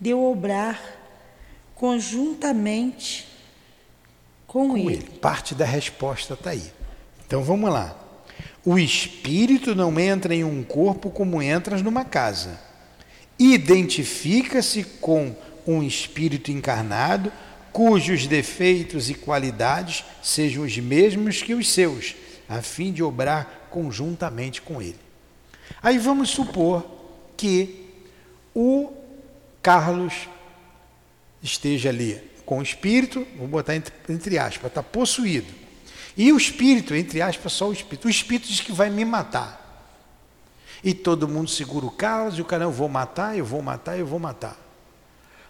de 0.00 0.14
obrar 0.14 0.97
conjuntamente 1.78 3.26
com, 4.46 4.68
com 4.68 4.76
ele. 4.76 4.94
ele. 4.94 5.04
Parte 5.20 5.54
da 5.54 5.64
resposta 5.64 6.34
está 6.34 6.50
aí. 6.50 6.72
Então 7.26 7.42
vamos 7.42 7.70
lá. 7.70 7.96
O 8.64 8.78
espírito 8.78 9.74
não 9.74 9.98
entra 9.98 10.34
em 10.34 10.44
um 10.44 10.62
corpo 10.62 11.10
como 11.10 11.40
entras 11.40 11.80
numa 11.80 12.04
casa. 12.04 12.60
Identifica-se 13.38 14.82
com 15.00 15.34
um 15.66 15.82
espírito 15.82 16.50
encarnado 16.50 17.32
cujos 17.72 18.26
defeitos 18.26 19.08
e 19.08 19.14
qualidades 19.14 20.04
sejam 20.20 20.64
os 20.64 20.76
mesmos 20.78 21.42
que 21.42 21.54
os 21.54 21.70
seus, 21.70 22.16
a 22.48 22.60
fim 22.60 22.92
de 22.92 23.02
obrar 23.02 23.68
conjuntamente 23.70 24.60
com 24.60 24.82
ele. 24.82 24.98
Aí 25.80 25.98
vamos 25.98 26.30
supor 26.30 26.84
que 27.36 27.86
o 28.54 28.92
Carlos 29.62 30.28
esteja 31.42 31.88
ali 31.88 32.20
com 32.44 32.58
o 32.58 32.62
espírito, 32.62 33.26
vou 33.36 33.46
botar 33.46 33.76
entre, 33.76 33.92
entre 34.08 34.38
aspas, 34.38 34.68
está 34.68 34.82
possuído. 34.82 35.52
E 36.16 36.32
o 36.32 36.36
espírito, 36.36 36.94
entre 36.94 37.22
aspas, 37.22 37.52
só 37.52 37.68
o 37.68 37.72
espírito. 37.72 38.08
O 38.08 38.10
espírito 38.10 38.48
diz 38.48 38.60
que 38.60 38.72
vai 38.72 38.90
me 38.90 39.04
matar. 39.04 39.68
E 40.82 40.94
todo 40.94 41.28
mundo 41.28 41.50
segura 41.50 41.86
o 41.86 41.90
Carlos 41.90 42.38
e 42.38 42.40
o 42.40 42.44
cara, 42.44 42.64
eu 42.64 42.72
vou 42.72 42.88
matar, 42.88 43.36
eu 43.36 43.44
vou 43.44 43.62
matar, 43.62 43.98
eu 43.98 44.06
vou 44.06 44.18
matar. 44.18 44.58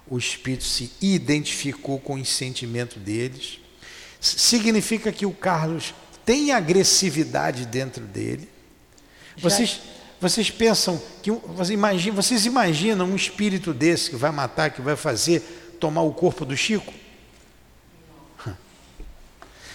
O 0.07 0.19
espírito 0.19 0.65
se 0.65 0.91
identificou 1.01 1.99
com 1.99 2.15
o 2.15 2.25
sentimento 2.25 2.99
deles. 2.99 3.61
Significa 4.21 5.13
que 5.13 5.25
o 5.25 5.33
Carlos 5.33 5.95
tem 6.25 6.53
agressividade 6.53 7.65
dentro 7.65 8.05
dele. 8.05 8.49
Vocês, 9.37 9.81
vocês 10.21 10.51
pensam 10.51 11.01
que 11.23 11.31
vocês 11.31 11.71
imaginam, 11.71 12.17
vocês 12.17 12.45
imaginam 12.45 13.07
um 13.07 13.17
espírito 13.17 13.73
desse 13.73 14.11
que 14.11 14.17
vai 14.17 14.31
matar, 14.31 14.71
que 14.71 14.83
vai 14.83 14.97
fazer 14.97 15.58
tomar 15.79 16.03
o 16.03 16.13
corpo 16.13 16.45
do 16.45 16.57
Chico? 16.57 16.93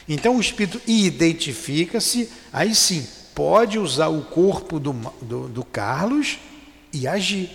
Então 0.08 0.36
o 0.36 0.42
espírito 0.42 0.82
identifica-se, 0.86 2.30
aí 2.52 2.76
sim, 2.76 3.08
pode 3.34 3.80
usar 3.80 4.08
o 4.08 4.22
corpo 4.24 4.80
do, 4.80 4.94
do, 5.22 5.48
do, 5.48 5.64
Carlos 5.64 6.40
e 6.92 7.08
agir. 7.08 7.50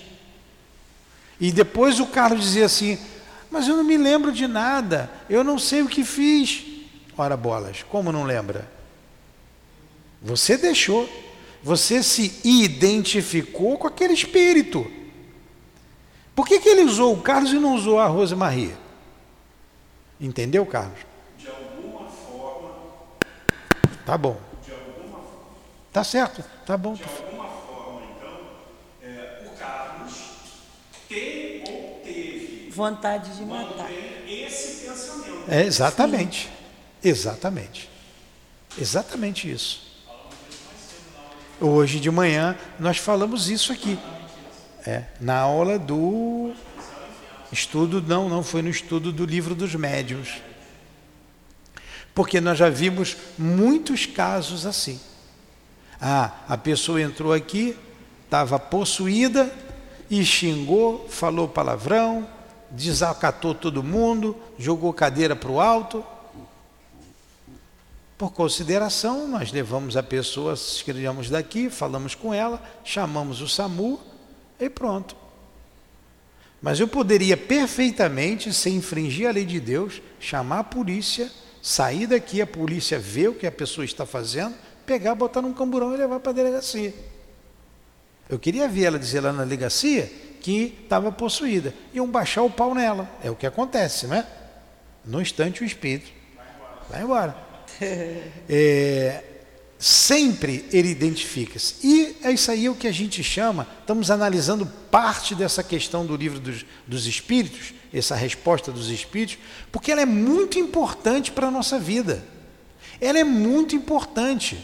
E 1.41 1.53
depois 1.53 2.01
o 2.01 2.07
Carlos 2.07 2.43
dizia 2.43 2.67
assim: 2.67 2.99
Mas 3.51 3.69
eu 3.69 3.77
não 3.77 3.85
me 3.85 3.97
lembro 3.97 4.33
de 4.33 4.47
nada, 4.47 5.11
eu 5.29 5.45
não 5.45 5.59
sei 5.59 5.83
o 5.83 5.89
que 5.89 6.05
fiz. 6.05 6.65
Ora, 7.17 7.37
bolas, 7.37 7.85
como 7.89 8.11
não 8.13 8.25
lembra? 8.25 8.71
Você 10.23 10.57
deixou. 10.57 11.09
Você 11.61 12.05
se 12.05 12.41
identificou 12.45 13.77
com 13.77 13.89
aquele 13.89 14.15
espírito. 14.15 14.91
Por 16.39 16.47
que, 16.47 16.61
que 16.61 16.69
ele 16.69 16.83
usou 16.83 17.15
o 17.15 17.21
Carlos 17.21 17.53
e 17.53 17.59
não 17.59 17.75
usou 17.75 17.99
a 17.99 18.07
Rosa 18.07 18.37
Maria? 18.37 18.79
Entendeu, 20.21 20.65
Carlos? 20.65 21.01
De 21.37 21.49
alguma 21.49 22.09
forma. 22.09 22.71
Tá 24.07 24.17
bom. 24.17 24.39
De 24.65 24.71
alguma 24.71 25.19
forma. 25.19 25.49
Tá 25.93 26.05
certo, 26.05 26.45
tá 26.65 26.77
bom. 26.77 26.95
De 26.95 27.03
alguma 27.03 27.49
forma, 27.49 28.03
então, 28.17 28.39
é, 29.03 29.49
o 29.49 29.59
Carlos 29.59 30.15
tem 31.09 31.65
ou 31.73 32.03
teve 32.05 32.71
vontade 32.71 33.37
de 33.37 33.45
matar. 33.45 33.91
Esse 34.29 34.87
pensamento. 34.87 35.51
É 35.51 35.65
exatamente. 35.65 36.47
Sim. 37.03 37.09
Exatamente. 37.09 37.91
Exatamente 38.81 39.51
isso. 39.51 39.89
Hoje 41.61 41.99
de 41.99 42.13
manhã 42.13 42.57
nós 42.79 42.99
falamos 42.99 43.51
isso 43.51 43.73
aqui. 43.73 43.99
É, 44.89 45.05
na 45.21 45.37
aula 45.37 45.79
do 45.79 46.51
estudo, 47.53 48.01
não, 48.01 48.27
não 48.27 48.43
foi 48.43 48.63
no 48.63 48.71
estudo 48.71 49.13
do 49.13 49.27
livro 49.27 49.55
dos 49.55 49.75
médiuns. 49.75 50.41
Porque 52.15 52.41
nós 52.41 52.57
já 52.57 52.71
vimos 52.71 53.15
muitos 53.37 54.07
casos 54.07 54.65
assim. 54.65 54.99
Ah, 56.01 56.33
a 56.49 56.57
pessoa 56.57 57.03
entrou 57.03 57.35
aqui, 57.35 57.77
estava 58.25 58.59
possuída 58.59 59.55
e 60.09 60.25
xingou, 60.25 61.07
falou 61.11 61.47
palavrão, 61.47 62.27
desacatou 62.71 63.55
todo 63.55 63.83
mundo, 63.83 64.35
jogou 64.59 64.95
cadeira 64.95 65.37
para 65.37 65.51
o 65.51 65.61
alto. 65.61 66.03
Por 68.17 68.33
consideração, 68.33 69.29
nós 69.29 69.53
levamos 69.53 69.99
a 69.99 70.03
pessoa, 70.03 70.55
escrevemos 70.55 71.29
daqui, 71.29 71.69
falamos 71.69 72.15
com 72.15 72.33
ela, 72.33 72.63
chamamos 72.83 73.43
o 73.43 73.49
SAMU 73.49 74.08
e 74.59 74.69
pronto. 74.69 75.17
Mas 76.61 76.81
eu 76.81 76.89
poderia 76.89 77.37
perfeitamente, 77.37 78.53
sem 78.53 78.77
infringir 78.77 79.29
a 79.29 79.33
lei 79.33 79.45
de 79.45 79.61
Deus, 79.61 80.03
chamar 80.19 80.61
a 80.61 80.65
polícia, 80.65 81.31
sair 81.63 82.07
daqui, 82.07 82.43
a 82.43 82.47
polícia 82.47 82.99
ver 82.99 83.29
o 83.29 83.35
que 83.35 83.47
a 83.47 83.53
pessoa 83.53 83.85
está 83.85 84.05
fazendo, 84.05 84.55
pegar, 84.85 85.15
botar 85.15 85.41
num 85.41 85.53
camburão 85.53 85.95
e 85.95 85.97
levar 85.97 86.19
para 86.19 86.33
a 86.33 86.35
delegacia. 86.35 86.93
Eu 88.29 88.39
queria 88.39 88.67
ver 88.69 88.85
ela 88.85 88.99
dizer 88.99 89.21
lá 89.21 89.33
na 89.33 89.45
delegacia 89.45 90.11
que 90.41 90.79
estava 90.83 91.13
possuída. 91.13 91.73
Iam 91.95 92.07
baixar 92.07 92.43
o 92.43 92.51
pau 92.51 92.75
nela. 92.75 93.09
É 93.23 93.31
o 93.31 93.37
que 93.37 93.47
acontece, 93.47 94.07
né? 94.07 94.27
No 95.05 95.21
instante 95.21 95.63
o 95.63 95.65
espírito 95.65 96.11
vai 96.89 97.03
embora. 97.03 97.37
É, 98.51 99.23
sempre 99.79 100.65
ele 100.73 100.89
identifica-se. 100.89 101.75
E 101.85 102.17
é 102.23 102.33
isso 102.33 102.51
aí 102.51 102.69
o 102.69 102.75
que 102.75 102.89
a 102.89 102.93
gente 102.93 103.23
chama, 103.23 103.67
estamos 103.81 104.11
analisando 104.11 104.67
parte 104.91 105.35
dessa 105.35 105.63
questão 105.63 106.05
do 106.05 106.17
livro 106.17 106.41
dos, 106.41 106.67
dos 106.87 107.07
Espíritos, 107.07 107.73
essa 107.93 108.17
resposta 108.17 108.73
dos 108.73 108.91
Espíritos, 108.91 109.39
porque 109.71 109.93
ela 109.93 110.03
é 110.03 110.07
muito 110.07 110.59
importante 110.59 111.31
para 111.31 111.47
a 111.47 111.51
nossa 111.51 111.79
vida. 111.79 112.25
Ela 113.01 113.21
é 113.21 113.25
muito 113.25 113.77
importante. 113.77 114.59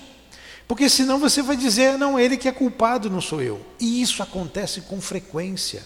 Porque 0.66 0.88
senão 0.88 1.18
você 1.18 1.42
vai 1.42 1.56
dizer, 1.56 1.96
não, 1.96 2.18
ele 2.18 2.36
que 2.36 2.48
é 2.48 2.52
culpado, 2.52 3.08
não 3.08 3.20
sou 3.20 3.40
eu. 3.40 3.64
E 3.78 4.02
isso 4.02 4.22
acontece 4.22 4.80
com 4.80 5.00
frequência. 5.00 5.84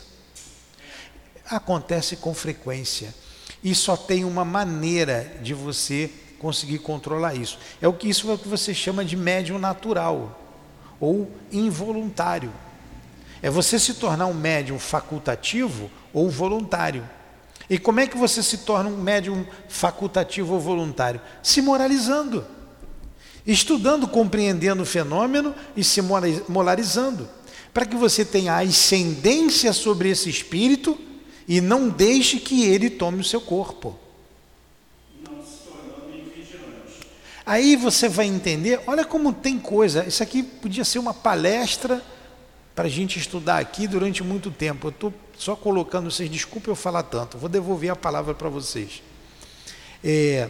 Acontece 1.45 2.17
com 2.17 2.33
frequência. 2.33 3.15
E 3.63 3.75
só 3.75 3.97
tem 3.97 4.25
uma 4.25 4.45
maneira 4.45 5.39
de 5.43 5.53
você 5.53 6.11
conseguir 6.39 6.79
controlar 6.79 7.35
isso. 7.35 7.59
É 7.81 7.89
o 7.89 7.93
que 7.93 8.09
isso 8.09 8.31
é 8.31 8.35
o 8.35 8.39
que 8.39 8.49
você 8.49 8.73
chama 8.73 9.05
de 9.05 9.17
médium 9.17 9.59
natural 9.59 10.41
ou 11.01 11.31
involuntário. 11.53 12.53
É 13.43 13.51
você 13.51 13.79
se 13.79 13.95
tornar 13.95 14.27
um 14.27 14.35
médium 14.35 14.79
facultativo 14.79 15.91
ou 16.13 16.29
voluntário. 16.29 17.09
E 17.71 17.79
como 17.79 18.01
é 18.01 18.07
que 18.07 18.17
você 18.17 18.43
se 18.43 18.59
torna 18.59 18.89
um 18.89 18.97
médium 18.97 19.45
facultativo 19.69 20.55
ou 20.55 20.61
voluntário? 20.61 21.21
Se 21.43 21.61
moralizando. 21.61 22.45
Estudando, 23.47 24.09
compreendendo 24.09 24.83
o 24.83 24.87
fenômeno 24.87 25.55
e 25.77 25.85
se 25.85 26.01
moralizando. 26.49 27.29
Para 27.73 27.87
que 27.87 27.97
você 27.97 28.25
tenha 28.25 28.59
ascendência 28.59 29.73
sobre 29.73 30.11
esse 30.11 30.29
espírito 30.29 30.99
e 31.47 31.61
não 31.61 31.89
deixe 31.89 32.41
que 32.41 32.65
ele 32.65 32.91
tome 32.91 33.21
o 33.21 33.25
seu 33.25 33.41
corpo. 33.41 33.99
Aí 37.49 37.77
você 37.77 38.11
vai 38.11 38.27
entender, 38.27 38.79
olha 38.87 39.07
como 39.07 39.33
tem 39.33 39.59
coisa. 39.59 40.07
Isso 40.07 40.23
aqui 40.23 40.43
podia 40.43 40.85
ser 40.85 40.99
uma 40.99 41.15
palestra 41.15 42.05
para 42.75 42.85
a 42.85 42.91
gente 42.91 43.19
estudar 43.19 43.57
aqui 43.57 43.89
durante 43.89 44.23
muito 44.23 44.51
tempo. 44.51 44.89
Eu 44.89 44.91
estou 44.91 45.15
só 45.35 45.57
colocando, 45.57 46.11
vocês 46.11 46.29
desculpem 46.29 46.71
eu 46.71 46.77
falar 46.77 47.05
tanto, 47.05 47.39
vou 47.39 47.49
devolver 47.49 47.91
a 47.91 47.97
palavra 47.97 48.35
para 48.35 48.51
vocês. 48.51 49.03
É, 50.05 50.47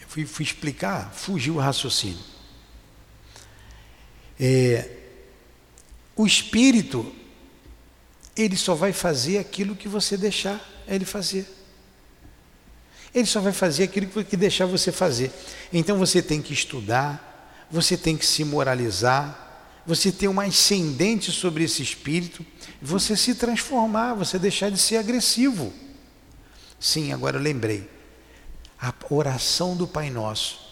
eu 0.00 0.06
fui, 0.06 0.24
fui, 0.24 0.44
explicar, 0.44 1.10
fugiu 1.12 1.56
o 1.56 1.58
raciocínio. 1.58 2.22
É, 4.38 4.88
o 6.14 6.24
espírito, 6.24 7.12
ele 8.36 8.56
só 8.56 8.76
vai 8.76 8.92
fazer 8.92 9.38
aquilo 9.38 9.74
que 9.74 9.88
você 9.88 10.16
deixar 10.16 10.64
ele 10.86 11.04
fazer. 11.04 11.57
Ele 13.14 13.26
só 13.26 13.40
vai 13.40 13.52
fazer 13.52 13.84
aquilo 13.84 14.24
que 14.24 14.36
deixar 14.36 14.66
você 14.66 14.92
fazer. 14.92 15.32
Então 15.72 15.98
você 15.98 16.22
tem 16.22 16.42
que 16.42 16.52
estudar, 16.52 17.66
você 17.70 17.96
tem 17.96 18.16
que 18.16 18.26
se 18.26 18.44
moralizar, 18.44 19.46
você 19.86 20.12
ter 20.12 20.28
um 20.28 20.40
ascendente 20.40 21.32
sobre 21.32 21.64
esse 21.64 21.82
espírito, 21.82 22.44
você 22.80 23.16
se 23.16 23.34
transformar, 23.34 24.14
você 24.14 24.38
deixar 24.38 24.70
de 24.70 24.78
ser 24.78 24.96
agressivo. 24.96 25.72
Sim, 26.78 27.12
agora 27.12 27.38
eu 27.38 27.42
lembrei. 27.42 27.88
A 28.80 28.92
oração 29.10 29.76
do 29.76 29.86
Pai 29.86 30.10
Nosso. 30.10 30.68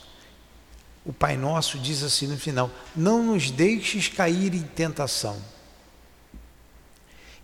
O 1.04 1.12
Pai 1.12 1.36
Nosso 1.36 1.78
diz 1.78 2.02
assim 2.02 2.26
no 2.26 2.36
final: 2.36 2.70
Não 2.94 3.22
nos 3.22 3.50
deixes 3.50 4.08
cair 4.08 4.54
em 4.54 4.62
tentação. 4.62 5.36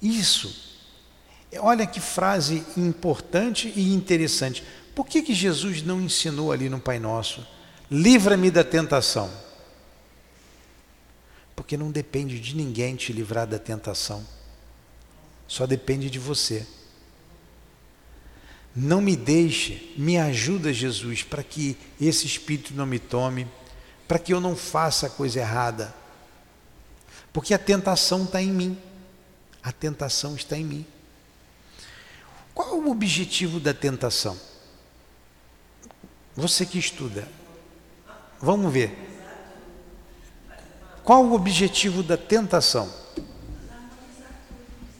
Isso, 0.00 0.80
olha 1.58 1.86
que 1.86 2.00
frase 2.00 2.64
importante 2.76 3.72
e 3.74 3.94
interessante. 3.94 4.64
Por 4.94 5.06
que, 5.06 5.22
que 5.22 5.34
Jesus 5.34 5.82
não 5.82 6.00
ensinou 6.00 6.52
ali 6.52 6.68
no 6.68 6.80
Pai 6.80 6.98
Nosso? 6.98 7.46
Livra-me 7.90 8.50
da 8.50 8.62
tentação. 8.62 9.30
Porque 11.56 11.76
não 11.76 11.90
depende 11.90 12.38
de 12.38 12.54
ninguém 12.54 12.96
te 12.96 13.12
livrar 13.12 13.46
da 13.46 13.58
tentação. 13.58 14.26
Só 15.46 15.66
depende 15.66 16.10
de 16.10 16.18
você. 16.18 16.66
Não 18.74 19.02
me 19.02 19.14
deixe, 19.14 19.92
me 19.96 20.18
ajuda, 20.18 20.72
Jesus, 20.72 21.22
para 21.22 21.42
que 21.42 21.76
esse 22.00 22.26
espírito 22.26 22.72
não 22.72 22.86
me 22.86 22.98
tome, 22.98 23.46
para 24.08 24.18
que 24.18 24.32
eu 24.32 24.40
não 24.40 24.56
faça 24.56 25.06
a 25.06 25.10
coisa 25.10 25.40
errada. 25.40 25.94
Porque 27.32 27.52
a 27.52 27.58
tentação 27.58 28.24
está 28.24 28.42
em 28.42 28.50
mim. 28.50 28.78
A 29.62 29.72
tentação 29.72 30.34
está 30.34 30.56
em 30.56 30.64
mim. 30.64 30.86
Qual 32.54 32.78
o 32.78 32.90
objetivo 32.90 33.60
da 33.60 33.72
tentação? 33.72 34.38
Você 36.36 36.64
que 36.64 36.78
estuda. 36.78 37.28
Vamos 38.40 38.72
ver. 38.72 38.96
Qual 41.04 41.24
o 41.24 41.34
objetivo 41.34 42.02
da 42.02 42.16
tentação? 42.16 42.88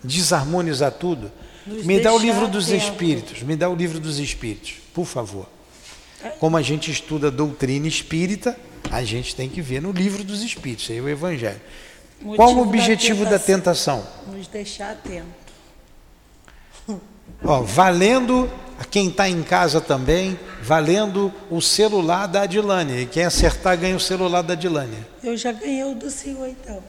Desarmonizar 0.03 0.93
tudo? 0.93 1.31
Nos 1.67 1.85
me 1.85 2.01
dá 2.01 2.13
o 2.13 2.19
livro 2.19 2.49
dos 2.49 2.67
tempo. 2.67 2.85
Espíritos, 2.85 3.43
me 3.43 3.55
dá 3.55 3.69
o 3.69 3.75
livro 3.75 4.01
dos 4.01 4.19
Espíritos, 4.19 4.75
por 4.93 5.07
favor. 5.07 5.49
Como 6.39 6.57
a 6.57 6.63
gente 6.63 6.91
estuda 6.91 7.31
doutrina 7.31 7.87
espírita, 7.87 8.59
a 8.91 9.03
gente 9.05 9.35
tem 9.35 9.49
que 9.49 9.63
ver 9.63 9.81
no 9.81 9.93
livro 9.93 10.25
dos 10.25 10.43
Espíritos, 10.43 10.91
aí 10.91 11.01
o 11.01 11.09
Evangelho. 11.09 11.61
Motivo 12.21 12.37
Qual 12.37 12.55
o 12.55 12.63
objetivo 12.63 13.25
da 13.25 13.39
tentação? 13.39 13.99
da 13.99 14.05
tentação? 14.05 14.33
Nos 14.37 14.47
deixar 14.49 14.93
atento. 14.93 15.42
Ó, 17.45 17.63
valendo 17.63 18.51
a 18.79 18.85
quem 18.85 19.09
está 19.09 19.29
em 19.29 19.43
casa 19.43 19.81
também, 19.81 20.39
valendo 20.63 21.33
o 21.51 21.61
celular 21.61 22.27
da 22.27 22.43
Adilane. 22.43 23.03
E 23.03 23.07
quem 23.07 23.25
acertar 23.25 23.77
ganha 23.79 23.97
o 23.97 24.01
celular 24.01 24.43
da 24.43 24.55
Adilane. 24.55 24.97
Eu 25.23 25.37
já 25.37 25.53
ganhei 25.53 25.85
o 25.85 25.95
do 25.95 26.11
senhor 26.11 26.49
então. 26.49 26.83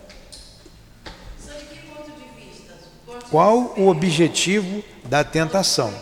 Qual 3.30 3.74
o 3.78 3.88
objetivo 3.88 4.84
da 5.06 5.24
tentação? 5.24 5.94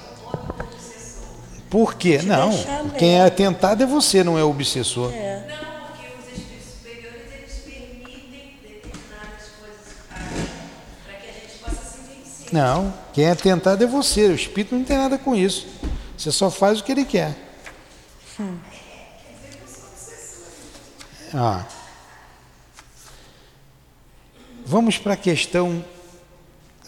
Por 1.69 1.95
quê? 1.95 2.19
Não. 2.21 2.51
Quem 2.97 3.21
é 3.21 3.29
tentado 3.29 3.83
é 3.83 3.85
você, 3.85 4.23
não 4.23 4.37
é 4.37 4.43
o 4.43 4.49
obsessor. 4.49 5.13
É. 5.13 5.70
Não, 12.51 12.93
quem 13.13 13.25
é 13.25 13.35
tentado 13.35 13.83
é 13.83 13.87
você. 13.87 14.27
O 14.27 14.35
espírito 14.35 14.75
não 14.75 14.83
tem 14.83 14.97
nada 14.97 15.17
com 15.17 15.35
isso. 15.35 15.67
Você 16.17 16.31
só 16.31 16.51
faz 16.51 16.79
o 16.79 16.83
que 16.83 16.91
ele 16.91 17.05
quer. 17.05 17.35
Hum. 18.39 18.57
Ah. 21.33 21.65
Vamos 24.65 24.97
para 24.97 25.13
a 25.13 25.17
questão 25.17 25.83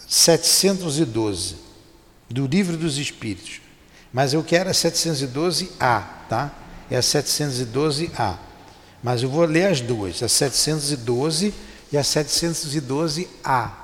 712 0.06 1.56
do 2.28 2.46
Livro 2.46 2.76
dos 2.76 2.98
Espíritos. 2.98 3.60
Mas 4.12 4.32
eu 4.32 4.44
quero 4.44 4.70
a 4.70 4.72
712A, 4.72 6.04
tá? 6.28 6.52
É 6.90 6.96
a 6.96 7.00
712A. 7.00 8.38
Mas 9.02 9.22
eu 9.22 9.28
vou 9.28 9.44
ler 9.44 9.66
as 9.66 9.80
duas, 9.80 10.22
a 10.22 10.28
712 10.28 11.52
e 11.90 11.98
a 11.98 12.02
712A. 12.02 13.83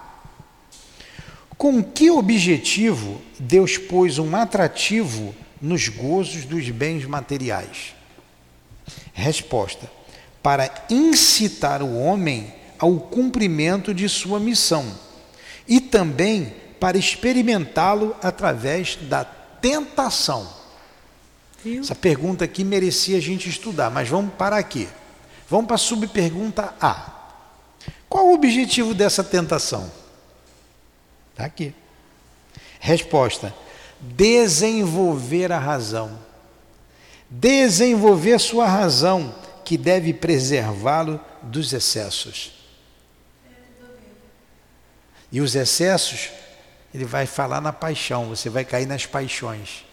Com 1.60 1.84
que 1.84 2.10
objetivo 2.10 3.20
Deus 3.38 3.76
pôs 3.76 4.16
um 4.16 4.34
atrativo 4.34 5.34
nos 5.60 5.88
gozos 5.88 6.46
dos 6.46 6.70
bens 6.70 7.04
materiais? 7.04 7.94
Resposta: 9.12 9.86
para 10.42 10.86
incitar 10.88 11.82
o 11.82 11.98
homem 11.98 12.50
ao 12.78 12.98
cumprimento 12.98 13.92
de 13.92 14.08
sua 14.08 14.40
missão 14.40 14.90
e 15.68 15.82
também 15.82 16.54
para 16.80 16.96
experimentá-lo 16.96 18.16
através 18.22 18.96
da 18.96 19.22
tentação. 19.22 20.48
Viu? 21.62 21.82
Essa 21.82 21.94
pergunta 21.94 22.42
aqui 22.42 22.64
merecia 22.64 23.18
a 23.18 23.20
gente 23.20 23.50
estudar, 23.50 23.90
mas 23.90 24.08
vamos 24.08 24.32
parar 24.32 24.56
aqui. 24.56 24.88
Vamos 25.46 25.66
para 25.66 25.74
a 25.74 25.78
subpergunta 25.78 26.74
A. 26.80 27.34
Qual 28.08 28.28
o 28.28 28.32
objetivo 28.32 28.94
dessa 28.94 29.22
tentação? 29.22 29.99
Está 31.40 31.46
aqui. 31.46 31.72
Resposta: 32.78 33.54
desenvolver 33.98 35.50
a 35.50 35.58
razão. 35.58 36.18
Desenvolver 37.30 38.38
sua 38.38 38.66
razão, 38.66 39.34
que 39.64 39.78
deve 39.78 40.12
preservá-lo 40.12 41.18
dos 41.42 41.72
excessos. 41.72 42.52
E 45.32 45.40
os 45.40 45.54
excessos, 45.54 46.28
ele 46.92 47.04
vai 47.04 47.24
falar 47.24 47.60
na 47.60 47.72
paixão, 47.72 48.28
você 48.28 48.50
vai 48.50 48.64
cair 48.64 48.86
nas 48.86 49.06
paixões. 49.06 49.84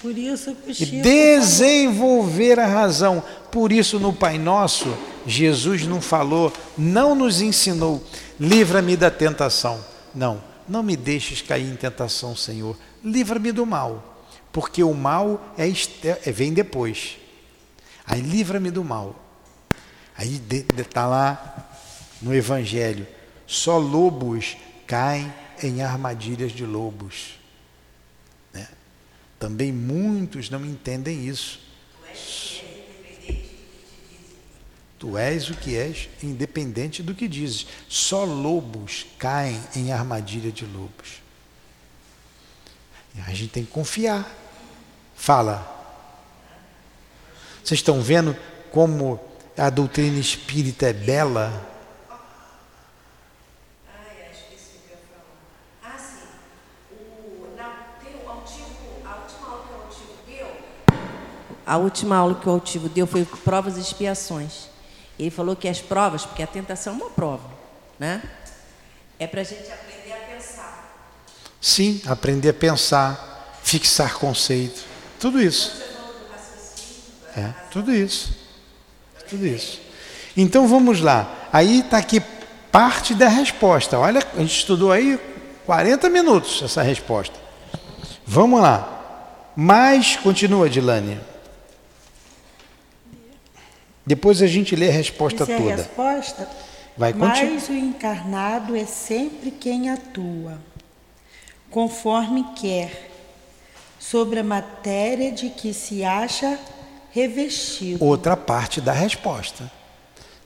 Por 0.00 0.16
isso 0.16 0.54
Chico 0.72 1.02
desenvolver 1.02 2.60
a 2.60 2.66
razão. 2.66 3.24
Por 3.50 3.72
isso 3.72 3.98
no 3.98 4.12
Pai 4.12 4.38
Nosso, 4.38 4.94
Jesus 5.26 5.86
não 5.86 6.00
falou, 6.02 6.52
não 6.76 7.14
nos 7.14 7.40
ensinou, 7.40 8.04
livra-me 8.38 8.96
da 8.96 9.10
tentação. 9.10 9.93
Não, 10.14 10.42
não 10.68 10.82
me 10.82 10.96
deixes 10.96 11.42
cair 11.42 11.70
em 11.70 11.76
tentação, 11.76 12.36
Senhor. 12.36 12.76
Livra-me 13.02 13.52
do 13.52 13.66
mal, 13.66 14.24
porque 14.52 14.82
o 14.82 14.94
mal 14.94 15.54
é, 15.58 15.68
é 16.28 16.32
vem 16.32 16.52
depois. 16.52 17.16
Aí 18.06 18.20
livra-me 18.20 18.70
do 18.70 18.84
mal. 18.84 19.20
Aí 20.16 20.40
está 20.76 21.06
lá 21.06 21.68
no 22.22 22.34
Evangelho, 22.34 23.06
só 23.46 23.78
lobos 23.78 24.56
caem 24.86 25.32
em 25.62 25.82
armadilhas 25.82 26.52
de 26.52 26.64
lobos. 26.64 27.38
Né? 28.52 28.68
Também 29.38 29.72
muitos 29.72 30.48
não 30.50 30.64
entendem 30.64 31.26
isso. 31.26 31.60
Tu 35.04 35.18
és 35.18 35.50
o 35.50 35.54
que 35.54 35.76
és, 35.76 36.08
independente 36.22 37.02
do 37.02 37.14
que 37.14 37.28
dizes. 37.28 37.66
Só 37.90 38.24
lobos 38.24 39.04
caem 39.18 39.62
em 39.76 39.92
armadilha 39.92 40.50
de 40.50 40.64
lobos. 40.64 41.20
E 43.14 43.20
a 43.20 43.28
gente 43.34 43.48
tem 43.48 43.66
que 43.66 43.70
confiar. 43.70 44.26
Fala. 45.14 45.70
Vocês 47.62 47.80
estão 47.80 48.00
vendo 48.00 48.34
como 48.70 49.20
a 49.58 49.68
doutrina 49.68 50.18
espírita 50.18 50.86
é 50.86 50.94
bela? 50.94 51.70
a 61.66 61.78
última 61.78 62.14
aula 62.16 62.34
que 62.34 62.46
o 62.46 62.52
Altivo 62.52 62.88
deu 62.90 63.06
foi 63.06 63.24
provas 63.24 63.78
e 63.78 63.80
expiações. 63.80 64.73
Ele 65.18 65.30
falou 65.30 65.54
que 65.54 65.68
as 65.68 65.80
provas, 65.80 66.24
porque 66.24 66.42
a 66.42 66.46
tentação 66.46 66.94
é 66.94 66.96
uma 66.96 67.10
prova, 67.10 67.48
né? 67.98 68.22
É 69.18 69.26
para 69.26 69.42
a 69.42 69.44
gente 69.44 69.70
aprender 69.70 70.12
a 70.12 70.34
pensar. 70.34 71.08
Sim, 71.60 72.02
aprender 72.06 72.50
a 72.50 72.54
pensar, 72.54 73.58
fixar 73.62 74.14
conceito, 74.14 74.84
tudo 75.20 75.40
isso. 75.40 75.82
É, 77.36 77.52
tudo 77.70 77.92
isso. 77.92 78.36
Tudo 79.28 79.46
isso. 79.46 79.80
Então 80.36 80.68
vamos 80.68 81.00
lá. 81.00 81.48
Aí 81.52 81.80
está 81.80 81.98
aqui 81.98 82.22
parte 82.70 83.14
da 83.14 83.28
resposta. 83.28 83.98
Olha, 83.98 84.20
a 84.34 84.40
gente 84.40 84.56
estudou 84.56 84.92
aí 84.92 85.18
40 85.64 86.08
minutos 86.10 86.62
essa 86.62 86.82
resposta. 86.82 87.34
Vamos 88.26 88.60
lá. 88.60 89.52
Mas, 89.56 90.16
continua, 90.16 90.68
Dilane. 90.68 91.20
Depois 94.06 94.42
a 94.42 94.46
gente 94.46 94.76
lê 94.76 94.88
a 94.88 94.92
resposta 94.92 95.44
Essa 95.44 95.56
toda. 95.56 95.70
É 95.70 95.72
a 95.72 95.76
resposta? 95.76 96.48
Vai 96.96 97.12
continuar. 97.12 97.52
Mas 97.52 97.68
o 97.68 97.72
encarnado 97.72 98.76
é 98.76 98.84
sempre 98.84 99.50
quem 99.50 99.90
atua, 99.90 100.58
conforme 101.70 102.44
quer, 102.54 103.10
sobre 103.98 104.38
a 104.38 104.44
matéria 104.44 105.32
de 105.32 105.48
que 105.48 105.72
se 105.72 106.04
acha 106.04 106.58
revestido. 107.10 108.04
Outra 108.04 108.36
parte 108.36 108.80
da 108.80 108.92
resposta. 108.92 109.70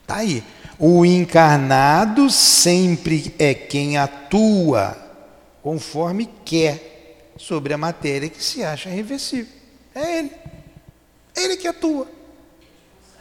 Tá 0.06 0.16
aí. 0.16 0.44
O 0.78 1.04
encarnado 1.04 2.30
sempre 2.30 3.34
é 3.38 3.52
quem 3.52 3.98
atua 3.98 4.96
conforme 5.61 6.30
quer 6.44 7.32
sobre 7.36 7.74
a 7.74 7.78
matéria 7.78 8.28
que 8.28 8.42
se 8.42 8.62
acha 8.62 8.88
reversível. 8.88 9.52
É 9.94 10.18
ele. 10.18 10.32
É 11.36 11.44
ele 11.44 11.56
que 11.56 11.66
atua. 11.66 12.17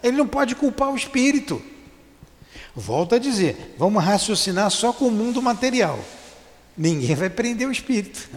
Ele 0.03 0.17
não 0.17 0.27
pode 0.27 0.55
culpar 0.55 0.91
o 0.91 0.95
espírito. 0.95 1.61
Volto 2.75 3.15
a 3.15 3.17
dizer, 3.19 3.75
vamos 3.77 4.03
raciocinar 4.03 4.69
só 4.69 4.93
com 4.93 5.05
o 5.07 5.11
mundo 5.11 5.41
material. 5.41 5.99
Ninguém 6.77 7.15
vai 7.15 7.29
prender 7.29 7.67
o 7.67 7.71
espírito. 7.71 8.29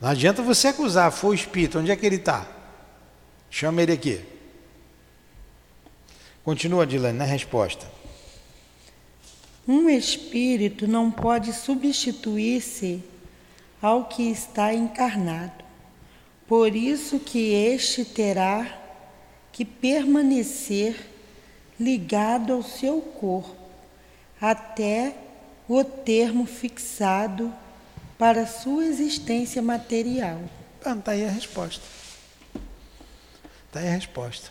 Não 0.00 0.08
adianta 0.08 0.42
você 0.42 0.68
acusar, 0.68 1.12
foi 1.12 1.30
o 1.30 1.34
espírito, 1.34 1.78
onde 1.78 1.90
é 1.90 1.96
que 1.96 2.06
ele 2.06 2.16
está? 2.16 2.46
Chama 3.50 3.82
ele 3.82 3.92
aqui. 3.92 4.20
Continua, 6.44 6.86
Dilane, 6.86 7.18
na 7.18 7.24
resposta. 7.24 7.86
Um 9.66 9.88
espírito 9.88 10.86
não 10.86 11.10
pode 11.10 11.52
substituir-se 11.52 13.02
ao 13.82 14.04
que 14.04 14.30
está 14.30 14.72
encarnado. 14.72 15.64
Por 16.46 16.74
isso 16.76 17.18
que 17.18 17.52
este 17.52 18.04
terá 18.04 18.85
que 19.56 19.64
permanecer 19.64 20.94
ligado 21.80 22.52
ao 22.52 22.62
seu 22.62 23.00
corpo 23.00 23.56
até 24.38 25.16
o 25.66 25.82
termo 25.82 26.44
fixado 26.44 27.50
para 28.18 28.46
sua 28.46 28.84
existência 28.84 29.62
material. 29.62 30.42
Está 30.84 31.12
aí 31.12 31.24
a 31.24 31.30
resposta. 31.30 31.82
Está 33.66 33.80
aí 33.80 33.88
a 33.88 33.92
resposta. 33.92 34.50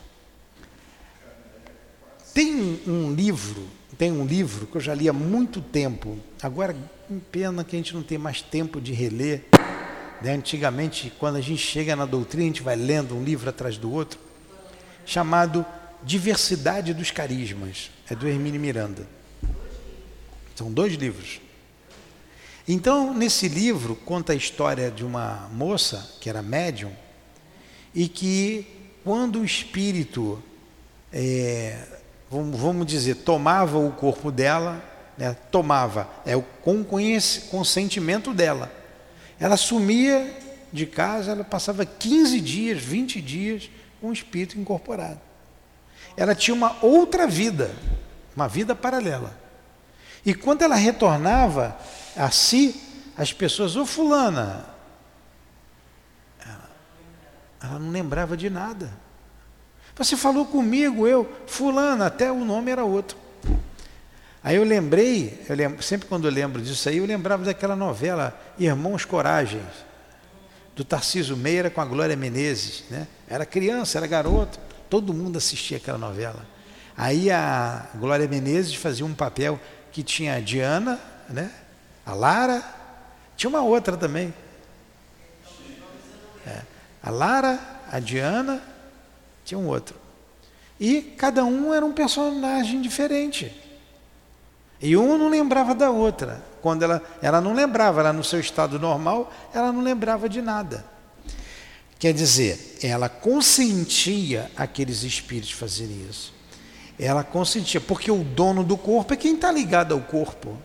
Tem 2.34 2.80
um 2.84 3.14
livro, 3.14 3.64
tem 3.96 4.10
um 4.10 4.26
livro 4.26 4.66
que 4.66 4.76
eu 4.76 4.80
já 4.80 4.92
li 4.92 5.08
há 5.08 5.12
muito 5.12 5.60
tempo. 5.60 6.18
Agora, 6.42 6.76
pena 7.30 7.62
que 7.62 7.76
a 7.76 7.78
gente 7.78 7.94
não 7.94 8.02
tem 8.02 8.18
mais 8.18 8.42
tempo 8.42 8.80
de 8.80 8.92
reler. 8.92 9.44
Né? 10.20 10.32
Antigamente, 10.32 11.12
quando 11.16 11.36
a 11.36 11.40
gente 11.40 11.62
chega 11.62 11.94
na 11.94 12.06
doutrina, 12.06 12.42
a 12.42 12.48
gente 12.48 12.62
vai 12.62 12.74
lendo 12.74 13.14
um 13.14 13.22
livro 13.22 13.48
atrás 13.48 13.78
do 13.78 13.92
outro, 13.92 14.25
chamado 15.06 15.64
Diversidade 16.02 16.92
dos 16.92 17.10
Carismas. 17.10 17.90
É 18.10 18.14
do 18.14 18.28
Hermínio 18.28 18.60
Miranda. 18.60 19.06
São 20.54 20.70
dois 20.70 20.92
livros. 20.94 21.40
Então, 22.68 23.14
nesse 23.14 23.48
livro, 23.48 23.96
conta 23.96 24.32
a 24.32 24.36
história 24.36 24.90
de 24.90 25.04
uma 25.04 25.48
moça 25.52 26.16
que 26.20 26.28
era 26.28 26.42
médium 26.42 26.92
e 27.94 28.08
que, 28.08 28.66
quando 29.02 29.40
o 29.40 29.44
espírito 29.44 30.42
é, 31.12 31.78
vamos 32.30 32.86
dizer, 32.86 33.16
tomava 33.16 33.78
o 33.78 33.92
corpo 33.92 34.30
dela, 34.30 34.82
né, 35.16 35.36
tomava, 35.50 36.08
é 36.24 36.36
o 36.36 36.42
com 36.42 36.84
consentimento 37.50 38.34
dela. 38.34 38.72
Ela 39.38 39.56
sumia 39.56 40.30
de 40.72 40.86
casa, 40.86 41.32
ela 41.32 41.44
passava 41.44 41.84
15 41.84 42.40
dias, 42.40 42.82
20 42.82 43.20
dias 43.20 43.70
com 44.00 44.08
o 44.08 44.12
espírito 44.12 44.58
incorporado. 44.58 45.20
Ela 46.16 46.34
tinha 46.34 46.54
uma 46.54 46.76
outra 46.82 47.26
vida, 47.26 47.70
uma 48.34 48.48
vida 48.48 48.74
paralela. 48.74 49.36
E 50.24 50.34
quando 50.34 50.62
ela 50.62 50.74
retornava 50.74 51.76
a 52.16 52.30
si, 52.30 52.80
as 53.16 53.32
pessoas, 53.32 53.76
ô 53.76 53.82
oh, 53.82 53.86
fulana, 53.86 54.66
ela, 56.44 56.70
ela 57.62 57.78
não 57.78 57.90
lembrava 57.90 58.36
de 58.36 58.50
nada. 58.50 58.90
Você 59.96 60.16
falou 60.16 60.44
comigo, 60.44 61.06
eu, 61.06 61.30
fulano, 61.46 62.04
até 62.04 62.30
o 62.30 62.44
nome 62.44 62.70
era 62.70 62.84
outro. 62.84 63.16
Aí 64.42 64.56
eu 64.56 64.64
lembrei, 64.64 65.44
eu 65.48 65.56
lembro, 65.56 65.82
sempre 65.82 66.06
quando 66.06 66.26
eu 66.28 66.30
lembro 66.30 66.62
disso 66.62 66.88
aí, 66.88 66.98
eu 66.98 67.06
lembrava 67.06 67.44
daquela 67.44 67.74
novela 67.74 68.38
Irmãos 68.58 69.04
Coragens, 69.04 69.64
do 70.76 70.84
Tarciso 70.84 71.34
Meira 71.34 71.70
com 71.70 71.80
a 71.80 71.84
Glória 71.86 72.14
Menezes. 72.14 72.84
Né? 72.90 73.08
Era 73.26 73.46
criança, 73.46 73.96
era 73.96 74.06
garoto, 74.06 74.60
todo 74.90 75.14
mundo 75.14 75.38
assistia 75.38 75.78
aquela 75.78 75.96
novela. 75.96 76.46
Aí 76.94 77.30
a 77.30 77.88
Glória 77.94 78.28
Menezes 78.28 78.74
fazia 78.74 79.04
um 79.04 79.14
papel 79.14 79.58
que 79.90 80.02
tinha 80.02 80.34
a 80.34 80.40
Diana, 80.40 81.00
né? 81.30 81.50
a 82.04 82.14
Lara, 82.14 82.62
tinha 83.36 83.48
uma 83.48 83.62
outra 83.62 83.96
também. 83.96 84.32
É, 86.46 86.60
a 87.02 87.10
Lara, 87.10 87.58
a 87.90 87.98
Diana 87.98 88.62
tinha 89.44 89.58
um 89.58 89.66
outro. 89.66 89.96
E 90.78 91.00
cada 91.00 91.42
um 91.44 91.72
era 91.72 91.84
um 91.84 91.92
personagem 91.92 92.82
diferente. 92.82 93.50
E 94.80 94.96
um 94.96 95.16
não 95.16 95.28
lembrava 95.28 95.74
da 95.74 95.90
outra. 95.90 96.44
Quando 96.60 96.82
ela, 96.82 97.02
ela 97.22 97.40
não 97.40 97.54
lembrava, 97.54 98.00
ela 98.00 98.12
no 98.12 98.24
seu 98.24 98.40
estado 98.40 98.78
normal, 98.78 99.32
ela 99.54 99.72
não 99.72 99.80
lembrava 99.80 100.28
de 100.28 100.42
nada. 100.42 100.84
Quer 101.98 102.12
dizer, 102.12 102.78
ela 102.82 103.08
consentia 103.08 104.50
aqueles 104.56 105.02
espíritos 105.02 105.52
fazerem 105.52 106.06
isso. 106.08 106.34
Ela 106.98 107.24
consentia, 107.24 107.80
porque 107.80 108.10
o 108.10 108.22
dono 108.22 108.62
do 108.62 108.76
corpo 108.76 109.14
é 109.14 109.16
quem 109.16 109.34
está 109.34 109.50
ligado 109.50 109.94
ao 109.94 110.00
corpo. 110.00 110.56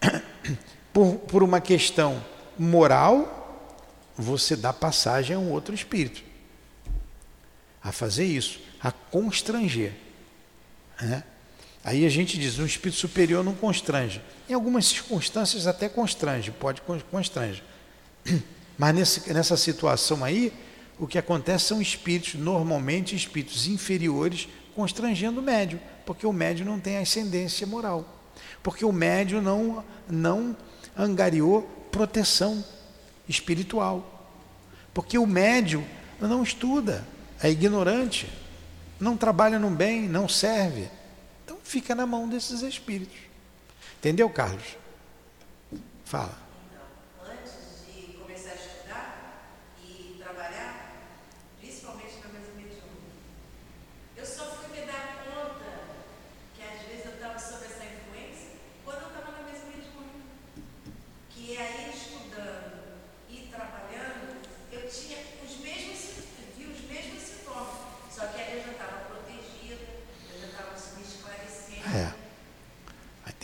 Por, 0.92 1.18
por 1.18 1.44
uma 1.44 1.60
questão 1.60 2.20
moral, 2.58 3.70
você 4.16 4.56
dá 4.56 4.72
passagem 4.72 5.36
a 5.36 5.38
um 5.38 5.52
outro 5.52 5.72
espírito 5.72 6.20
a 7.82 7.92
fazer 7.92 8.24
isso, 8.24 8.60
a 8.80 8.92
constranger. 8.92 9.92
Né? 11.00 11.24
Aí 11.82 12.04
a 12.04 12.08
gente 12.08 12.38
diz, 12.38 12.58
um 12.58 12.66
espírito 12.66 12.98
superior 12.98 13.44
não 13.44 13.54
constrange. 13.54 14.20
Em 14.48 14.52
algumas 14.52 14.86
circunstâncias 14.86 15.66
até 15.66 15.88
constrange, 15.88 16.50
pode 16.50 16.82
constrange. 17.10 17.62
Mas 18.76 18.94
nesse, 18.94 19.32
nessa 19.32 19.56
situação 19.56 20.24
aí, 20.24 20.52
o 20.98 21.06
que 21.06 21.18
acontece 21.18 21.66
são 21.66 21.80
espíritos, 21.80 22.34
normalmente 22.34 23.16
espíritos 23.16 23.66
inferiores, 23.66 24.48
constrangendo 24.74 25.40
o 25.40 25.42
médio, 25.42 25.80
porque 26.04 26.26
o 26.26 26.32
médio 26.32 26.64
não 26.64 26.78
tem 26.78 26.98
ascendência 26.98 27.66
moral. 27.66 28.06
Porque 28.62 28.84
o 28.84 28.92
médio 28.92 29.40
não, 29.40 29.84
não 30.08 30.56
angariou 30.96 31.62
proteção 31.90 32.64
espiritual. 33.28 34.28
Porque 34.92 35.16
o 35.16 35.26
médio 35.26 35.84
não 36.20 36.42
estuda 36.42 37.06
é 37.42 37.50
ignorante, 37.50 38.28
não 38.98 39.16
trabalha 39.16 39.58
no 39.58 39.70
bem, 39.70 40.02
não 40.02 40.28
serve. 40.28 40.88
Fica 41.70 41.94
na 41.94 42.04
mão 42.04 42.28
desses 42.28 42.62
espíritos. 42.62 43.16
Entendeu, 44.00 44.28
Carlos? 44.28 44.76
Fala. 46.04 46.36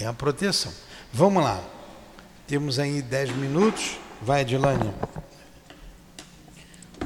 A 0.07 0.13
proteção. 0.13 0.73
Vamos 1.13 1.43
lá. 1.43 1.61
Temos 2.47 2.79
aí 2.79 3.03
dez 3.03 3.35
minutos. 3.35 3.99
Vai, 4.23 4.43
Edilânia. 4.43 4.95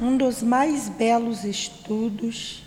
Um 0.00 0.16
dos 0.18 0.42
mais 0.42 0.88
belos 0.90 1.44
estudos 1.44 2.62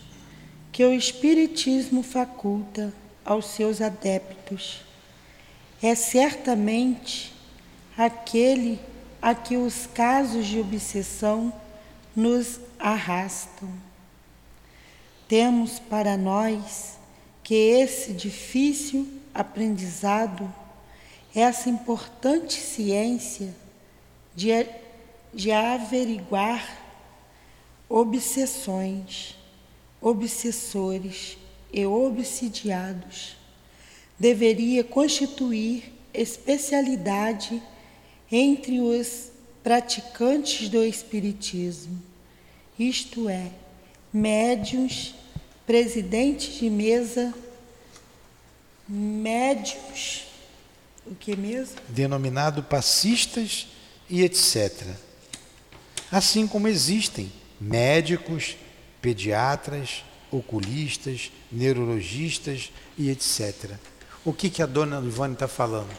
que 0.72 0.84
o 0.84 0.92
Espiritismo 0.92 2.02
faculta 2.02 2.92
aos 3.24 3.46
seus 3.46 3.80
adeptos 3.80 4.82
é 5.82 5.94
certamente 5.94 7.32
aquele 7.96 8.80
a 9.22 9.36
que 9.36 9.56
os 9.56 9.86
casos 9.86 10.48
de 10.48 10.60
obsessão 10.60 11.54
nos 12.16 12.60
arrastam. 12.80 13.70
Temos 15.28 15.78
para 15.78 16.18
nós 16.18 16.98
que 17.44 17.54
esse 17.54 18.14
difícil 18.14 19.23
aprendizado, 19.34 20.54
essa 21.34 21.70
importante 21.70 22.54
ciência 22.54 23.56
de, 24.36 24.50
de 25.34 25.52
averiguar 25.52 26.82
obsessões, 27.90 29.36
obsessores 30.00 31.38
e 31.72 31.86
obsidiados, 31.86 33.36
deveria 34.20 34.84
constituir 34.84 35.92
especialidade 36.14 37.62
entre 38.32 38.80
os 38.80 39.32
praticantes 39.64 40.70
do 40.70 40.84
Espiritismo, 40.84 42.02
isto 42.78 43.30
é, 43.30 43.50
médiuns, 44.12 45.16
presidentes 45.66 46.56
de 46.56 46.70
mesa 46.70 47.34
médios, 48.88 50.26
o 51.06 51.16
que 51.16 51.36
mesmo? 51.36 51.76
Denominado 51.90 52.64
passistas 52.64 53.68
e 54.10 54.22
etc. 54.24 54.88
Assim 56.12 56.48
como 56.48 56.68
existem 56.68 57.32
médicos, 57.60 58.56
pediatras, 59.02 60.04
oculistas, 60.32 61.32
neurologistas 61.52 62.72
e 62.98 63.10
etc. 63.10 63.72
O 64.26 64.34
que, 64.34 64.50
que 64.50 64.62
a 64.62 64.66
dona 64.66 65.00
Ivone 65.06 65.34
está 65.34 65.48
falando? 65.48 65.92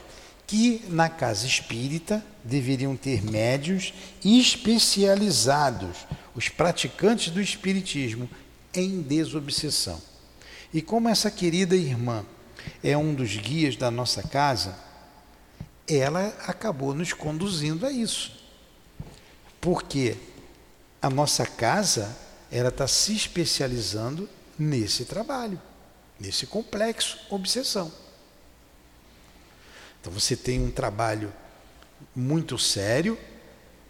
Que 0.47 0.83
na 0.89 1.09
casa 1.09 1.47
espírita 1.47 2.25
deveriam 2.43 2.97
ter 2.97 3.23
médios 3.23 3.93
especializados, 4.25 6.07
os 6.35 6.49
praticantes 6.49 7.33
do 7.33 7.41
espiritismo, 7.41 8.29
em 8.75 9.01
desobsessão. 9.01 10.01
E 10.73 10.83
como 10.83 11.09
essa 11.09 11.31
querida 11.31 11.77
irmã 11.77 12.25
é 12.83 12.97
um 12.97 13.15
dos 13.15 13.37
guias 13.37 13.77
da 13.77 13.91
nossa 13.91 14.23
casa, 14.23 14.77
ela 15.89 16.27
acabou 16.47 16.95
nos 16.95 17.13
conduzindo 17.13 17.87
a 17.87 17.93
isso. 17.93 18.33
Porque 19.61 20.17
a 21.01 21.11
nossa 21.11 21.47
casa 21.47 22.17
ela 22.51 22.69
está 22.69 22.87
se 22.87 23.15
especializando 23.15 24.29
nesse 24.59 25.05
trabalho, 25.05 25.61
nesse 26.21 26.47
complexo 26.47 27.19
obsessão. 27.31 27.93
Então 30.01 30.13
você 30.13 30.37
tem 30.37 30.61
um 30.61 30.71
trabalho 30.71 31.33
muito 32.15 32.59
sério 32.59 33.19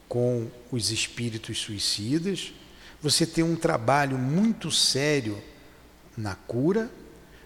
com 0.09 0.49
os 0.71 0.91
espíritos 0.91 1.59
suicidas, 1.59 2.53
você 3.03 3.27
tem 3.27 3.45
um 3.45 3.57
trabalho 3.57 4.17
muito 4.17 4.71
sério 4.71 5.43
na 6.17 6.35
cura, 6.35 6.91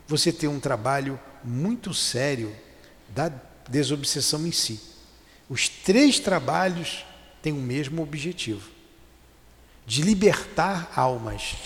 você 0.09 0.33
tem 0.33 0.49
um 0.49 0.59
trabalho 0.59 1.21
muito 1.45 1.93
sério 1.93 2.57
da 3.11 3.31
desobsessão 3.69 4.47
em 4.47 4.53
si. 4.53 4.81
Os 5.49 5.69
três 5.69 6.19
trabalhos 6.19 7.05
têm 7.43 7.53
o 7.53 7.57
mesmo 7.57 8.03
objetivo: 8.03 8.71
de 9.87 10.01
libertar 10.01 10.91
almas 10.97 11.57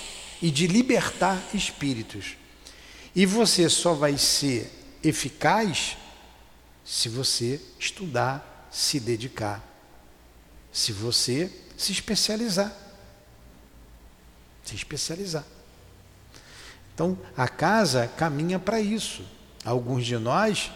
e 0.43 0.51
de 0.51 0.67
libertar 0.67 1.41
espíritos. 1.55 2.37
E 3.15 3.25
você 3.25 3.69
só 3.69 3.95
vai 3.95 4.19
ser 4.19 4.71
eficaz 5.05 5.97
se 6.85 7.09
você 7.09 7.61
estudar, 7.79 8.69
se 8.73 8.99
dedicar, 8.99 9.63
se 10.73 10.93
você 10.93 11.51
se 11.77 11.93
especializar. 11.93 12.77
Se 14.65 14.75
especializar. 14.75 15.45
Então, 16.95 17.19
a 17.37 17.49
casa 17.49 18.07
caminha 18.07 18.59
para 18.59 18.81
isso. 18.81 19.25
Alguns 19.65 20.05
de 20.05 20.17
nós, 20.19 20.71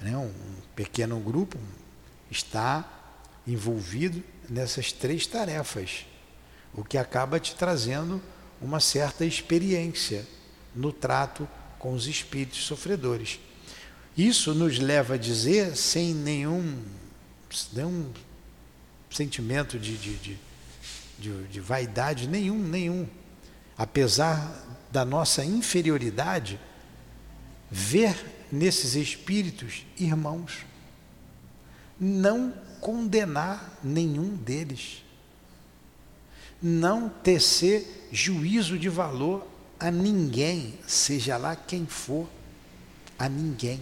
né, 0.00 0.16
um 0.16 0.32
pequeno 0.74 1.18
grupo, 1.18 1.58
está 2.30 2.84
envolvido 3.46 4.22
nessas 4.48 4.92
três 4.92 5.26
tarefas, 5.26 6.04
o 6.74 6.84
que 6.84 6.98
acaba 6.98 7.40
te 7.40 7.54
trazendo 7.54 8.20
uma 8.60 8.80
certa 8.80 9.24
experiência 9.24 10.26
no 10.74 10.92
trato 10.92 11.48
com 11.78 11.94
os 11.94 12.06
espíritos 12.06 12.64
sofredores. 12.64 13.40
Isso 14.16 14.54
nos 14.54 14.78
leva 14.78 15.14
a 15.14 15.18
dizer, 15.18 15.76
sem 15.76 16.12
nenhum, 16.12 16.82
nenhum 17.72 18.12
sentimento 19.10 19.78
de, 19.78 19.96
de, 19.96 20.16
de, 20.16 20.38
de, 21.18 21.42
de 21.44 21.60
vaidade, 21.60 22.28
nenhum, 22.28 22.58
nenhum, 22.58 23.08
apesar 23.78 24.66
da 24.90 25.04
nossa 25.04 25.44
inferioridade, 25.44 26.58
ver 27.70 28.46
nesses 28.50 28.94
espíritos 28.94 29.86
irmãos, 29.98 30.66
não 31.98 32.52
condenar 32.80 33.78
nenhum 33.82 34.34
deles, 34.34 35.04
não 36.62 37.08
tecer 37.08 38.08
juízo 38.10 38.78
de 38.78 38.88
valor 38.88 39.46
a 39.78 39.90
ninguém, 39.90 40.74
seja 40.86 41.36
lá 41.36 41.54
quem 41.54 41.86
for, 41.86 42.28
a 43.18 43.28
ninguém. 43.28 43.80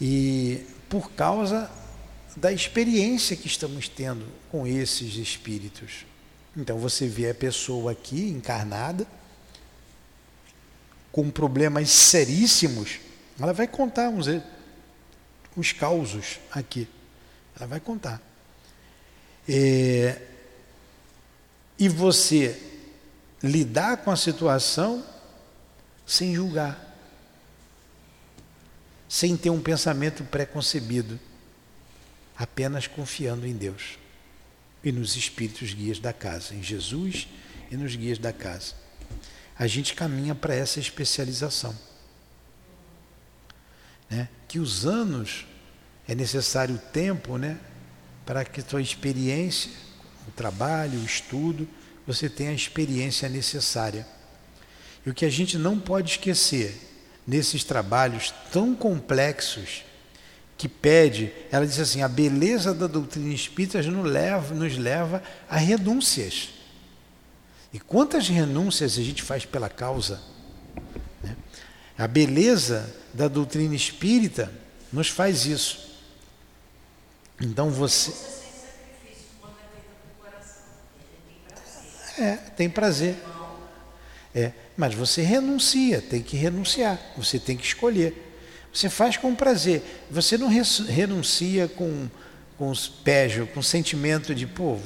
E 0.00 0.66
por 0.88 1.12
causa 1.12 1.70
da 2.36 2.52
experiência 2.52 3.36
que 3.36 3.46
estamos 3.46 3.88
tendo 3.88 4.26
com 4.50 4.66
esses 4.66 5.16
espíritos. 5.16 6.06
Então 6.56 6.78
você 6.78 7.06
vê 7.06 7.30
a 7.30 7.34
pessoa 7.34 7.92
aqui 7.92 8.28
encarnada, 8.28 9.06
com 11.12 11.30
problemas 11.30 11.90
seríssimos, 11.90 13.00
ela 13.38 13.52
vai 13.52 13.66
contar 13.66 14.08
uns, 14.08 14.26
uns 15.56 15.72
causos 15.72 16.38
aqui. 16.50 16.88
Ela 17.56 17.66
vai 17.66 17.80
contar. 17.80 18.20
É, 19.48 20.20
e 21.78 21.88
você 21.88 22.60
lidar 23.42 23.98
com 23.98 24.10
a 24.10 24.16
situação 24.16 25.04
sem 26.06 26.34
julgar, 26.34 26.78
sem 29.08 29.36
ter 29.36 29.50
um 29.50 29.60
pensamento 29.60 30.22
preconcebido, 30.24 31.18
apenas 32.36 32.86
confiando 32.86 33.46
em 33.46 33.54
Deus 33.54 33.99
e 34.82 34.90
nos 34.92 35.16
espíritos 35.16 35.72
guias 35.72 35.98
da 35.98 36.12
casa, 36.12 36.54
em 36.54 36.62
Jesus 36.62 37.28
e 37.70 37.76
nos 37.76 37.94
guias 37.94 38.18
da 38.18 38.32
casa. 38.32 38.74
A 39.58 39.66
gente 39.66 39.94
caminha 39.94 40.34
para 40.34 40.54
essa 40.54 40.80
especialização. 40.80 41.76
Né? 44.08 44.28
Que 44.48 44.58
os 44.58 44.86
anos 44.86 45.46
é 46.08 46.14
necessário 46.14 46.80
tempo, 46.92 47.36
né? 47.36 47.58
Para 48.24 48.44
que 48.44 48.60
a 48.60 48.64
tua 48.64 48.80
experiência, 48.80 49.70
o 50.26 50.30
trabalho, 50.30 50.98
o 50.98 51.04
estudo, 51.04 51.68
você 52.06 52.28
tenha 52.28 52.50
a 52.50 52.54
experiência 52.54 53.28
necessária. 53.28 54.06
E 55.04 55.10
o 55.10 55.14
que 55.14 55.24
a 55.24 55.30
gente 55.30 55.56
não 55.56 55.78
pode 55.78 56.12
esquecer 56.12 56.74
nesses 57.26 57.62
trabalhos 57.64 58.34
tão 58.50 58.74
complexos 58.74 59.84
que 60.60 60.68
pede, 60.68 61.32
ela 61.50 61.66
diz 61.66 61.80
assim: 61.80 62.02
a 62.02 62.08
beleza 62.08 62.74
da 62.74 62.86
doutrina 62.86 63.32
espírita 63.32 63.80
nos 63.80 64.04
leva, 64.04 64.54
nos 64.54 64.76
leva 64.76 65.22
a 65.48 65.56
renúncias. 65.56 66.50
E 67.72 67.80
quantas 67.80 68.28
renúncias 68.28 68.98
a 68.98 69.02
gente 69.02 69.22
faz 69.22 69.46
pela 69.46 69.70
causa? 69.70 70.20
Né? 71.22 71.34
A 71.96 72.06
beleza 72.06 72.94
da 73.14 73.26
doutrina 73.26 73.74
espírita 73.74 74.52
nos 74.92 75.08
faz 75.08 75.46
isso. 75.46 75.96
Então 77.40 77.70
você. 77.70 78.12
É, 82.18 82.36
tem 82.36 82.68
prazer. 82.68 83.16
É, 84.34 84.52
mas 84.76 84.94
você 84.94 85.22
renuncia, 85.22 86.02
tem 86.02 86.22
que 86.22 86.36
renunciar, 86.36 87.00
você 87.16 87.38
tem 87.38 87.56
que 87.56 87.64
escolher. 87.64 88.29
Você 88.72 88.88
faz 88.88 89.16
com 89.16 89.34
prazer. 89.34 89.82
Você 90.10 90.38
não 90.38 90.48
renuncia 90.48 91.68
com, 91.68 92.08
com 92.56 92.70
os 92.70 92.92
com 93.52 93.60
o 93.60 93.62
sentimento 93.62 94.34
de, 94.34 94.46
pô, 94.46 94.78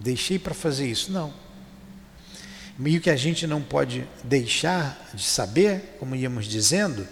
deixei 0.00 0.38
para 0.38 0.54
fazer 0.54 0.86
isso. 0.86 1.10
Não. 1.10 1.32
E 2.78 2.96
o 2.96 3.00
que 3.00 3.10
a 3.10 3.16
gente 3.16 3.46
não 3.46 3.62
pode 3.62 4.06
deixar 4.22 5.10
de 5.14 5.24
saber, 5.24 5.96
como 5.98 6.16
íamos 6.16 6.46
dizendo, 6.46 7.06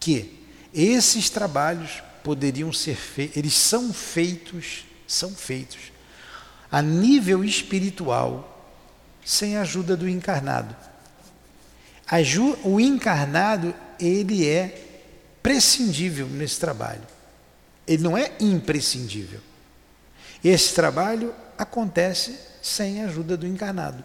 que 0.00 0.38
esses 0.72 1.30
trabalhos 1.30 2.02
poderiam 2.22 2.72
ser 2.72 2.96
feitos, 2.96 3.36
eles 3.36 3.54
são 3.54 3.92
feitos, 3.92 4.84
são 5.06 5.30
feitos 5.30 5.92
a 6.70 6.82
nível 6.82 7.44
espiritual, 7.44 8.74
sem 9.24 9.56
a 9.56 9.62
ajuda 9.62 9.96
do 9.96 10.08
encarnado. 10.08 10.76
O 12.64 12.80
encarnado, 12.80 13.74
ele 13.98 14.46
é 14.46 14.85
prescindível 15.46 16.26
nesse 16.26 16.58
trabalho. 16.58 17.06
Ele 17.86 18.02
não 18.02 18.18
é 18.18 18.32
imprescindível. 18.40 19.38
Esse 20.42 20.74
trabalho 20.74 21.32
acontece 21.56 22.36
sem 22.60 23.00
a 23.00 23.06
ajuda 23.06 23.36
do 23.36 23.46
encarnado. 23.46 24.02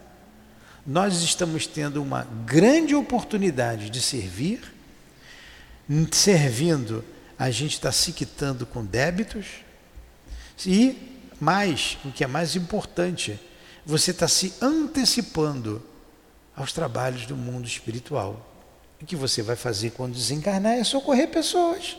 Nós 0.85 1.23
estamos 1.23 1.65
tendo 1.65 1.99
uma 1.99 2.25
grande 2.45 2.93
oportunidade 2.93 3.89
de 3.89 3.99
servir, 4.03 4.71
servindo, 6.11 7.03
a 7.39 7.49
gente 7.49 7.73
está 7.73 7.91
se 7.91 8.11
quitando 8.11 8.63
com 8.63 8.85
débitos, 8.85 9.47
e 10.63 11.25
mais, 11.39 11.97
o 12.05 12.11
que 12.11 12.23
é 12.23 12.27
mais 12.27 12.55
importante, 12.55 13.39
você 13.83 14.11
está 14.11 14.27
se 14.27 14.53
antecipando 14.61 15.83
aos 16.55 16.71
trabalhos 16.71 17.25
do 17.25 17.35
mundo 17.35 17.65
espiritual. 17.65 18.50
O 19.01 19.05
que 19.05 19.15
você 19.15 19.41
vai 19.41 19.55
fazer 19.55 19.91
quando 19.91 20.13
desencarnar 20.13 20.73
é 20.73 20.83
socorrer 20.83 21.27
pessoas. 21.27 21.97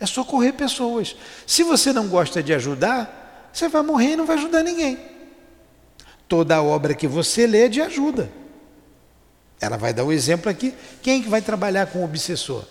É 0.00 0.06
socorrer 0.06 0.54
pessoas. 0.54 1.14
Se 1.46 1.62
você 1.62 1.92
não 1.92 2.08
gosta 2.08 2.42
de 2.42 2.54
ajudar, 2.54 3.50
você 3.52 3.68
vai 3.68 3.82
morrer 3.82 4.12
e 4.12 4.16
não 4.16 4.24
vai 4.24 4.36
ajudar 4.36 4.62
ninguém. 4.62 4.98
Toda 6.26 6.62
obra 6.62 6.94
que 6.94 7.06
você 7.06 7.46
lê 7.46 7.66
é 7.66 7.68
de 7.68 7.80
ajuda. 7.80 8.30
Ela 9.60 9.76
vai 9.76 9.92
dar 9.92 10.04
o 10.04 10.12
exemplo 10.12 10.50
aqui. 10.50 10.74
Quem 11.02 11.20
é 11.20 11.22
que 11.22 11.28
vai 11.28 11.42
trabalhar 11.42 11.86
com 11.86 12.00
o 12.00 12.04
obsessor? 12.04 12.64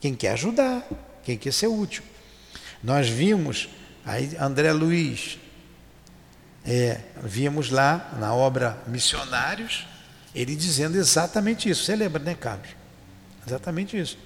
Quem 0.00 0.14
quer 0.14 0.32
ajudar, 0.32 0.86
quem 1.24 1.36
quer 1.36 1.52
ser 1.52 1.66
útil. 1.66 2.02
Nós 2.82 3.08
vimos, 3.08 3.68
aí 4.04 4.36
André 4.40 4.72
Luiz, 4.72 5.38
é, 6.64 7.00
vimos 7.22 7.70
lá 7.70 8.16
na 8.18 8.34
obra 8.34 8.82
Missionários, 8.86 9.86
ele 10.34 10.54
dizendo 10.54 10.96
exatamente 10.96 11.68
isso. 11.68 11.84
Você 11.84 11.96
lembra, 11.96 12.22
né, 12.22 12.34
Carlos? 12.34 12.68
Exatamente 13.46 13.98
isso. 13.98 14.18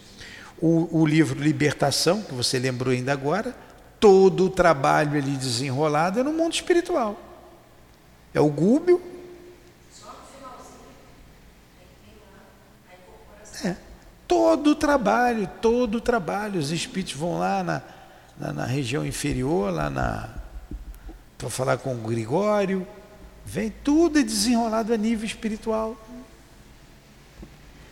O, 0.61 1.00
o 1.00 1.07
livro 1.07 1.40
Libertação, 1.40 2.22
que 2.22 2.34
você 2.34 2.59
lembrou 2.59 2.92
ainda 2.92 3.12
agora, 3.12 3.55
todo 3.98 4.46
o 4.46 4.50
trabalho 4.50 5.18
ali 5.18 5.36
desenrolado 5.36 6.20
é 6.20 6.22
no 6.22 6.32
mundo 6.32 6.52
espiritual. 6.52 7.18
É 8.32 8.40
o 8.40 8.48
Gúbio. 8.48 9.00
É. 13.64 13.76
Todo 14.26 14.70
o 14.70 14.74
trabalho, 14.74 15.48
todo 15.62 15.96
o 15.96 16.00
trabalho. 16.00 16.61
Os 16.61 16.70
espíritos 16.70 17.14
vão 17.14 17.38
lá 17.38 17.62
na, 17.62 17.82
na, 18.38 18.52
na 18.52 18.66
região 18.66 19.07
inferior, 19.07 19.72
lá 19.72 19.88
na. 19.88 20.28
para 21.38 21.48
falar 21.48 21.78
com 21.78 21.94
o 21.94 21.98
Gregório. 21.98 22.86
Vem 23.45 23.72
tudo 23.82 24.18
é 24.18 24.22
desenrolado 24.22 24.92
a 24.92 24.97
nível 24.97 25.26
espiritual. 25.26 25.97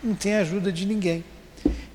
Não 0.02 0.14
tem 0.14 0.34
ajuda 0.34 0.72
de 0.72 0.86
ninguém. 0.86 1.24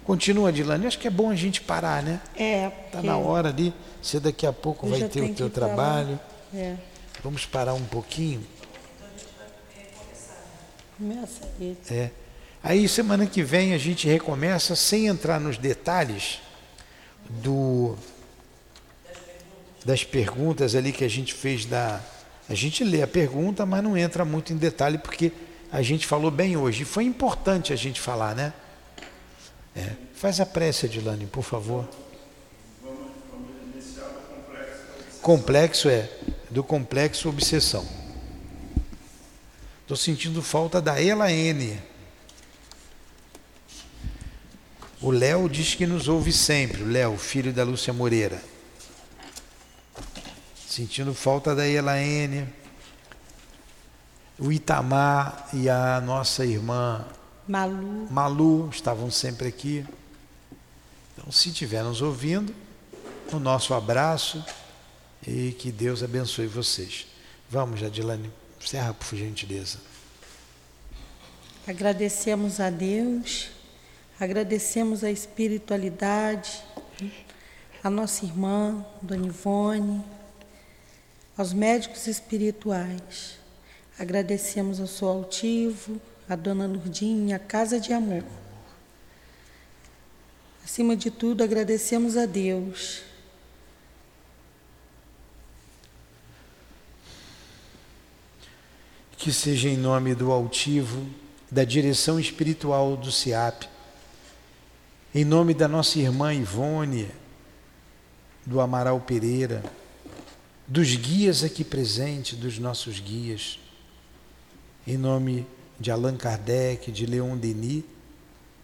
Continua, 0.03 0.53
Dilane. 0.53 0.87
Acho 0.87 0.97
que 0.97 1.07
é 1.07 1.11
bom 1.11 1.29
a 1.29 1.35
gente 1.35 1.59
parar, 1.61 2.01
né? 2.01 2.21
É. 2.35 2.71
Está 2.85 3.01
na 3.01 3.17
hora 3.17 3.49
ali. 3.49 3.73
Você 4.01 4.19
daqui 4.19 4.45
a 4.45 4.53
pouco 4.53 4.87
vai 4.87 5.03
ter 5.09 5.21
o 5.21 5.33
teu 5.33 5.49
trabalho. 5.49 6.17
É. 6.53 6.75
Vamos 7.21 7.45
parar 7.45 7.73
um 7.73 7.83
pouquinho. 7.83 8.41
Começa 10.97 11.45
aí. 11.59 11.77
É. 11.91 12.09
Aí 12.63 12.87
semana 12.87 13.25
que 13.25 13.43
vem 13.43 13.73
a 13.73 13.77
gente 13.77 14.07
recomeça 14.07 14.75
sem 14.75 15.07
entrar 15.07 15.39
nos 15.39 15.57
detalhes 15.57 16.39
do 17.29 17.95
das 19.85 20.03
perguntas 20.03 20.75
ali 20.75 20.91
que 20.91 21.03
a 21.03 21.09
gente 21.09 21.33
fez 21.33 21.65
da 21.65 22.01
a 22.49 22.53
gente 22.53 22.83
lê 22.83 23.01
a 23.01 23.07
pergunta, 23.07 23.65
mas 23.65 23.83
não 23.83 23.97
entra 23.97 24.23
muito 24.23 24.53
em 24.53 24.57
detalhe 24.57 24.97
porque 24.97 25.31
a 25.71 25.81
gente 25.81 26.07
falou 26.07 26.31
bem 26.31 26.55
hoje. 26.55 26.83
E 26.83 26.85
foi 26.85 27.03
importante 27.03 27.73
a 27.73 27.75
gente 27.75 27.99
falar, 27.99 28.35
né? 28.35 28.53
É. 29.75 29.91
Faz 30.15 30.39
a 30.39 30.45
prece, 30.45 30.85
Adilane, 30.85 31.27
por 31.27 31.43
favor. 31.43 31.87
Complexo 35.21 35.89
é 35.89 36.09
do 36.49 36.63
complexo 36.63 37.27
obsessão. 37.27 37.85
Estou 39.81 39.97
sentindo 39.97 40.41
falta 40.41 40.81
da 40.81 41.01
Elaine. 41.01 41.79
O 45.01 45.11
Léo 45.11 45.47
diz 45.47 45.75
que 45.75 45.85
nos 45.85 46.07
ouve 46.07 46.33
sempre, 46.33 46.81
o 46.81 46.89
Léo, 46.89 47.17
filho 47.17 47.53
da 47.53 47.63
Lúcia 47.63 47.93
Moreira. 47.93 48.41
Sentindo 50.77 51.11
falta 51.11 51.55
da 51.55 51.67
Elaine. 51.67 52.47
O 54.37 54.51
Itamar 54.51 55.49
e 55.51 55.67
a 55.67 55.99
nossa 55.99 56.45
irmã 56.45 57.03
Malu. 57.47 58.07
Malu 58.11 58.69
estavam 58.69 59.09
sempre 59.09 59.47
aqui. 59.47 59.83
Então, 61.13 61.31
se 61.31 61.49
estiver 61.49 61.83
nos 61.83 62.03
ouvindo, 62.03 62.53
o 63.33 63.39
nosso 63.39 63.73
abraço 63.73 64.45
e 65.25 65.51
que 65.53 65.71
Deus 65.71 66.03
abençoe 66.03 66.45
vocês. 66.45 67.07
Vamos, 67.49 67.79
Jadilane, 67.79 68.31
encerra 68.61 68.93
por 68.93 69.17
gentileza. 69.17 69.79
Agradecemos 71.65 72.59
a 72.59 72.69
Deus, 72.69 73.49
agradecemos 74.19 75.03
a 75.03 75.09
espiritualidade, 75.09 76.61
a 77.83 77.89
nossa 77.89 78.25
irmã, 78.25 78.85
Dona 79.01 79.25
Ivone, 79.25 80.16
aos 81.37 81.53
médicos 81.53 82.07
espirituais. 82.07 83.37
Agradecemos 83.99 84.79
ao 84.79 84.87
Sol 84.87 85.19
Altivo, 85.19 86.01
a 86.27 86.35
Dona 86.35 86.65
Lurdinha, 86.65 87.35
a 87.35 87.39
Casa 87.39 87.79
de 87.79 87.93
Amor. 87.93 88.23
Acima 90.63 90.95
de 90.95 91.11
tudo, 91.11 91.43
agradecemos 91.43 92.17
a 92.17 92.25
Deus 92.25 93.03
que 99.17 99.33
seja 99.33 99.67
em 99.67 99.75
nome 99.75 100.13
do 100.13 100.31
altivo, 100.31 101.05
da 101.49 101.63
direção 101.63 102.19
espiritual 102.19 102.95
do 102.95 103.11
CIAP, 103.11 103.67
em 105.13 105.25
nome 105.25 105.53
da 105.53 105.67
nossa 105.67 105.97
irmã 105.99 106.33
Ivone, 106.33 107.09
do 108.45 108.61
Amaral 108.61 109.01
Pereira, 109.01 109.63
dos 110.67 110.95
guias 110.95 111.43
aqui 111.43 111.63
presentes, 111.63 112.37
dos 112.37 112.59
nossos 112.59 112.99
guias, 112.99 113.59
em 114.85 114.97
nome 114.97 115.45
de 115.79 115.91
Allan 115.91 116.17
Kardec, 116.17 116.91
de 116.91 117.05
Leon 117.05 117.37
Denis, 117.37 117.83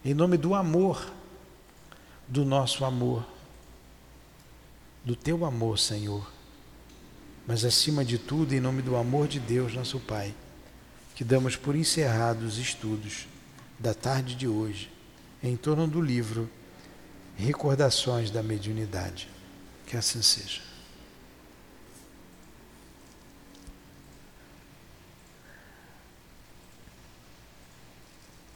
em 0.03 0.13
nome 0.13 0.37
do 0.37 0.53
amor, 0.53 1.11
do 2.27 2.43
nosso 2.43 2.83
amor, 2.83 3.25
do 5.05 5.15
teu 5.15 5.45
amor, 5.45 5.79
Senhor, 5.79 6.29
mas 7.47 7.63
acima 7.63 8.03
de 8.03 8.17
tudo, 8.17 8.53
em 8.53 8.59
nome 8.59 8.81
do 8.81 8.95
amor 8.95 9.27
de 9.27 9.39
Deus, 9.39 9.73
nosso 9.73 9.99
Pai 9.99 10.33
que 11.15 11.23
damos 11.23 11.55
por 11.55 11.75
encerrados 11.75 12.53
os 12.53 12.57
estudos 12.57 13.27
da 13.79 13.93
tarde 13.93 14.35
de 14.35 14.47
hoje 14.47 14.89
em 15.41 15.55
torno 15.55 15.87
do 15.87 16.01
livro 16.01 16.49
Recordações 17.35 18.31
da 18.31 18.41
Mediunidade. 18.41 19.27
Que 19.85 19.97
assim 19.97 20.21
seja. 20.21 20.61